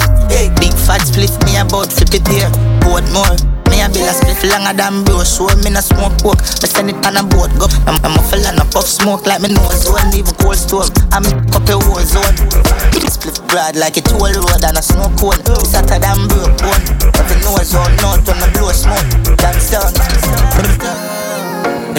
big 0.60 0.74
fat 0.84 1.06
split 1.06 1.32
me 1.46 1.58
about 1.58 1.92
50 1.92 2.20
pair. 2.20 2.50
Board 2.82 3.06
more. 3.14 3.53
A 3.84 3.92
bill 3.92 4.08
a 4.08 4.14
split 4.16 4.40
longer 4.48 4.72
than 4.72 5.04
bro 5.04 5.28
Show 5.28 5.52
me 5.60 5.68
no 5.68 5.84
smoke 5.84 6.16
coke 6.24 6.40
Me 6.64 6.68
send 6.72 6.88
it 6.88 7.04
on 7.04 7.20
a 7.20 7.24
boat 7.28 7.52
go. 7.60 7.68
I'm, 7.84 8.00
a 8.00 8.22
fella 8.32 8.56
no 8.56 8.64
puff 8.72 8.88
smoke 8.88 9.28
like 9.28 9.44
me 9.44 9.52
nose 9.52 9.92
one 9.92 10.08
Leave 10.16 10.32
a 10.32 10.34
cold 10.40 10.56
stove 10.56 10.88
I'm 11.12 11.28
a 11.28 11.32
couple 11.52 11.84
war 11.92 12.00
zone. 12.08 12.38
Split 13.12 13.44
broad 13.52 13.76
like 13.76 14.00
a 14.00 14.02
toll 14.02 14.32
road 14.32 14.64
and 14.64 14.80
a 14.80 14.82
snow 14.82 15.12
cone. 15.20 15.36
It's 15.60 15.76
hotter 15.76 16.00
than 16.00 16.32
broke 16.32 16.56
bone. 16.64 16.84
Every 17.20 17.38
nose 17.44 17.76
out 17.76 17.92
north 18.00 18.24
when 18.24 18.40
I 18.40 18.48
blow 18.56 18.72
smoke. 18.72 19.38
That's 19.38 19.70
done 19.70 19.94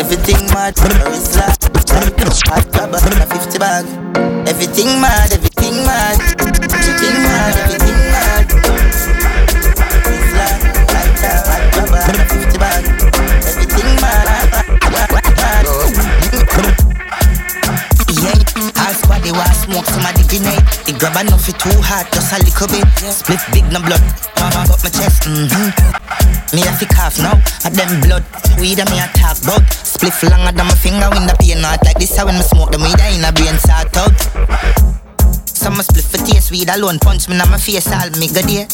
Everything 0.00 0.48
mad, 0.56 0.74
it's 0.80 1.36
like 1.36 1.64
Hot 2.48 2.72
grabber, 2.72 2.96
a 2.96 3.26
50 3.26 3.58
bag. 3.58 3.84
Everything 4.48 5.00
mad, 5.00 5.32
everything 5.32 5.76
mad. 5.84 6.18
Everything 6.40 7.22
mad, 7.22 7.56
everything 7.56 7.78
mad 7.78 7.83
They 19.24 19.32
want 19.32 19.56
smoke 19.56 19.88
somebody 19.88 20.20
grenade. 20.28 20.60
The 20.84 20.92
grab 21.00 21.16
enough 21.16 21.48
it 21.48 21.56
too 21.56 21.72
hot, 21.80 22.04
just 22.12 22.28
a 22.28 22.44
little 22.44 22.68
bit. 22.68 22.84
Split 23.08 23.40
big 23.56 23.64
no 23.72 23.80
blood, 23.80 24.04
mama 24.36 24.68
got 24.68 24.84
my 24.84 24.92
chest. 24.92 25.24
Mm-hmm. 25.24 25.72
Me 26.52 26.60
a 26.60 26.72
fi 26.76 26.84
cough 26.84 27.16
now, 27.16 27.40
a 27.64 27.72
them 27.72 28.04
blood. 28.04 28.20
Weed 28.60 28.84
a 28.84 28.84
me 28.92 29.00
a 29.00 29.08
talk 29.16 29.40
about. 29.40 29.64
Split 29.72 30.12
longer 30.28 30.52
than 30.52 30.68
my 30.68 30.76
finger 30.76 31.08
when 31.08 31.24
the 31.24 31.32
pain 31.40 31.64
not 31.64 31.80
like 31.88 31.96
this. 31.96 32.12
How 32.12 32.28
when 32.28 32.36
me 32.36 32.44
smoke 32.44 32.68
the 32.68 32.76
weed 32.76 33.00
I 33.00 33.16
in 33.16 33.24
a 33.24 33.32
brain 33.32 33.56
sort 33.56 33.96
out. 33.96 34.12
Some 35.48 35.80
split 35.80 36.04
for 36.04 36.20
taste 36.20 36.52
weed 36.52 36.68
alone, 36.68 37.00
punch 37.00 37.24
me 37.24 37.40
in 37.40 37.48
my 37.48 37.56
face 37.56 37.88
all 37.88 38.12
me 38.20 38.28
good 38.28 38.44
there. 38.44 38.68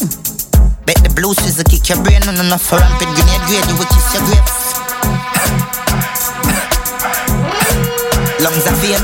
Bet 0.85 0.97
the 1.05 1.13
blues 1.13 1.37
is 1.45 1.59
a 1.59 1.63
kick 1.63 1.89
your 1.89 2.01
brain, 2.01 2.21
no 2.25 2.33
enough 2.33 2.65
for 2.65 2.81
rampant 2.81 3.13
grenade 3.13 3.45
grade, 3.45 3.65
you 3.69 3.77
will 3.77 3.89
kiss 3.93 4.07
your 4.17 4.23
grapes. 4.25 4.73
Lungs 8.41 8.65
are 8.65 8.77
fame, 8.81 9.03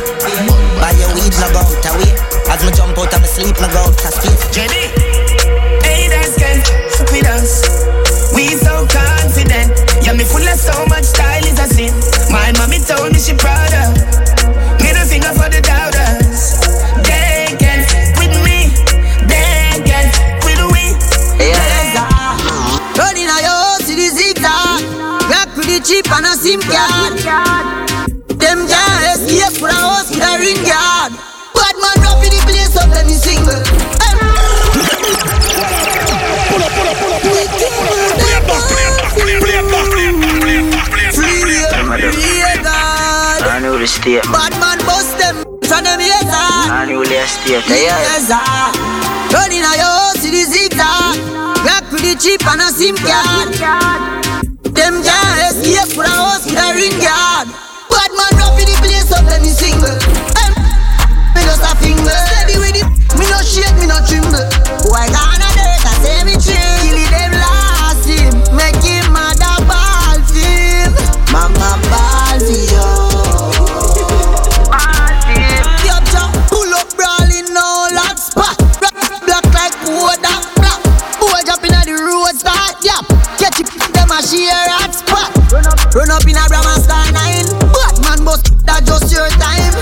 buy 0.81 0.93
your 0.97 1.13
weed, 1.13 1.33
no 1.37 1.47
go 1.53 1.61
out 1.61 1.85
away. 1.93 2.13
As 2.49 2.65
me 2.65 2.73
jump 2.73 2.97
out 2.97 3.13
of 3.13 3.21
my 3.21 3.29
sleep, 3.29 3.53
no 3.61 3.69
go 3.69 3.85
out 3.85 3.93
of 3.93 4.09
space. 4.09 4.41
JB, 4.49 4.73
hey, 5.85 6.09
that's 6.09 6.33
good, 6.33 6.65
with 7.13 7.29
us. 7.29 7.61
We 8.33 8.57
so 8.57 8.89
confident, 8.89 9.77
yeah, 10.01 10.17
me 10.17 10.25
full 10.25 10.41
of 10.41 10.57
so 10.57 10.73
much 10.89 11.05
style 11.05 11.45
is 11.45 11.61
a 11.61 11.67
sin. 11.69 11.93
My 12.33 12.49
mommy 12.57 12.81
told 12.81 13.13
me 13.13 13.19
she 13.21 13.37
proud 13.37 13.73
of. 13.85 13.93
Middle 14.81 15.05
finger 15.05 15.33
for 15.37 15.49
the 15.49 15.61
doubters. 15.61 15.96
Chip 25.87 26.11
and 26.11 26.27
a 26.27 26.35
SIM 26.35 26.59
card 26.67 27.15
Them 28.35 28.67
can't 28.67 29.03
escape 29.15 29.55
for 29.55 29.69
a 29.69 29.73
house 29.73 30.11
with 30.11 30.19
a 30.19 30.35
ring 30.35 30.59
guard 30.67 31.15
Bad 31.55 31.75
man 31.79 31.95
in 32.27 32.31
the 32.35 32.41
place 32.43 32.75
up 32.75 32.91
let 32.91 33.07
me 33.07 33.15
single 33.15 33.55
bust 44.83 45.17
them 45.17 45.35
from 45.63 45.83
them 45.87 45.99
haters 46.03 46.67
I 46.67 46.85
know 46.89 47.05
the 47.05 47.23
state, 47.27 47.63
yeah. 47.69 47.95
Yes, 48.11 48.27
ah. 48.29 48.75
Running 49.31 49.63
a 49.63 49.77
and 52.43 52.61
a 52.61 52.71
SIM 52.75 54.26
Them 54.77 55.01
can't 55.01 55.57
escape 55.57 55.97
a 55.97 56.07
house 56.07 56.45
with 56.45 56.53
a 56.53 56.69
ring 56.77 56.93
guard 57.01 57.49
Bad 57.89 58.11
man 58.13 58.37
up 58.45 58.53
in 58.61 58.69
the 58.69 58.77
place 58.77 59.09
up 59.11 59.25
let 59.25 59.41
me 59.41 59.49
single. 59.49 59.89
Em, 60.45 60.53
Me 61.33 61.41
just 61.41 61.65
a 61.65 61.73
finger. 61.81 62.13
Steady 62.29 62.61
with 62.61 62.77
it, 62.77 62.85
me 63.17 63.25
no 63.25 63.41
shake, 63.41 63.73
me 63.81 63.87
no 63.89 63.97
tremble. 64.05 64.45
Boy 64.85 65.05
gone 65.09 65.41
a 65.41 65.49
dirt, 65.57 65.81
I 65.81 65.93
say 66.05 66.21
me 66.29 66.37
chill 66.37 66.77
Kill 66.85 66.99
them 67.09 67.31
last 67.41 68.05
him. 68.05 68.33
Make 68.55 68.77
him 68.85 69.11
mad 69.11 69.41
a 69.41 69.65
ball 69.65 70.21
feel 70.29 70.93
Mama 71.33 71.81
ball 71.89 72.16
Run 85.97 86.13
up, 86.13 86.29
in 86.29 86.37
a 86.37 86.45
Brahma 86.45 86.77
star 86.77 87.09
nine. 87.09 87.49
Bad 87.73 87.97
man 88.05 88.21
bust, 88.21 88.53
that 88.69 88.85
just 88.85 89.09
your 89.09 89.25
time. 89.41 89.73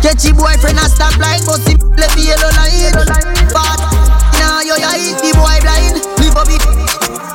Catch 0.00 0.24
your 0.24 0.32
boyfriend 0.32 0.80
a 0.80 0.88
stop 0.88 1.12
light 1.20 1.44
Bust 1.44 1.68
him, 1.68 1.76
left 2.00 2.16
the 2.16 2.24
yellow 2.24 2.48
line 2.56 2.90
Bad, 3.52 3.78
now 4.40 4.64
you 4.64 4.72
eye 4.80 5.12
the 5.20 5.28
boy 5.36 5.60
blind. 5.60 6.00
Live 6.24 6.40
up 6.40 6.48
it, 6.48 6.64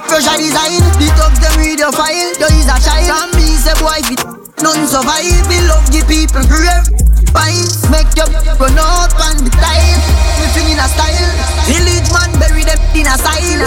Russia 0.10 0.34
design. 0.34 0.82
The 0.98 1.14
thugs 1.14 1.38
them 1.46 1.62
read 1.62 1.78
your 1.78 1.94
file. 1.94 2.34
You 2.42 2.50
is 2.58 2.66
a 2.66 2.82
child. 2.82 3.06
From 3.06 3.30
me 3.38 3.54
say 3.54 3.78
boy 3.78 4.02
fit 4.10 4.26
None 4.66 4.90
survive 4.90 5.46
Me 5.46 5.62
love 5.70 5.86
the 5.94 6.02
people 6.10 6.42
grave 6.50 6.90
Pines 7.30 7.86
Make 7.94 8.10
your 8.18 8.26
run 8.58 8.82
out 8.82 9.14
on 9.14 9.38
the 9.46 9.54
time 9.62 10.02
Me 10.42 10.74
in 10.74 10.82
a 10.82 10.90
style. 10.90 11.30
Village 11.70 12.10
man 12.10 12.34
bury 12.42 12.66
them 12.66 12.82
in 12.98 13.06
a 13.06 13.14
style 13.14 13.62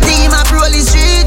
Team 0.00 0.32
a 0.32 0.40
roll 0.48 0.72
the 0.72 0.80
street 0.80 1.19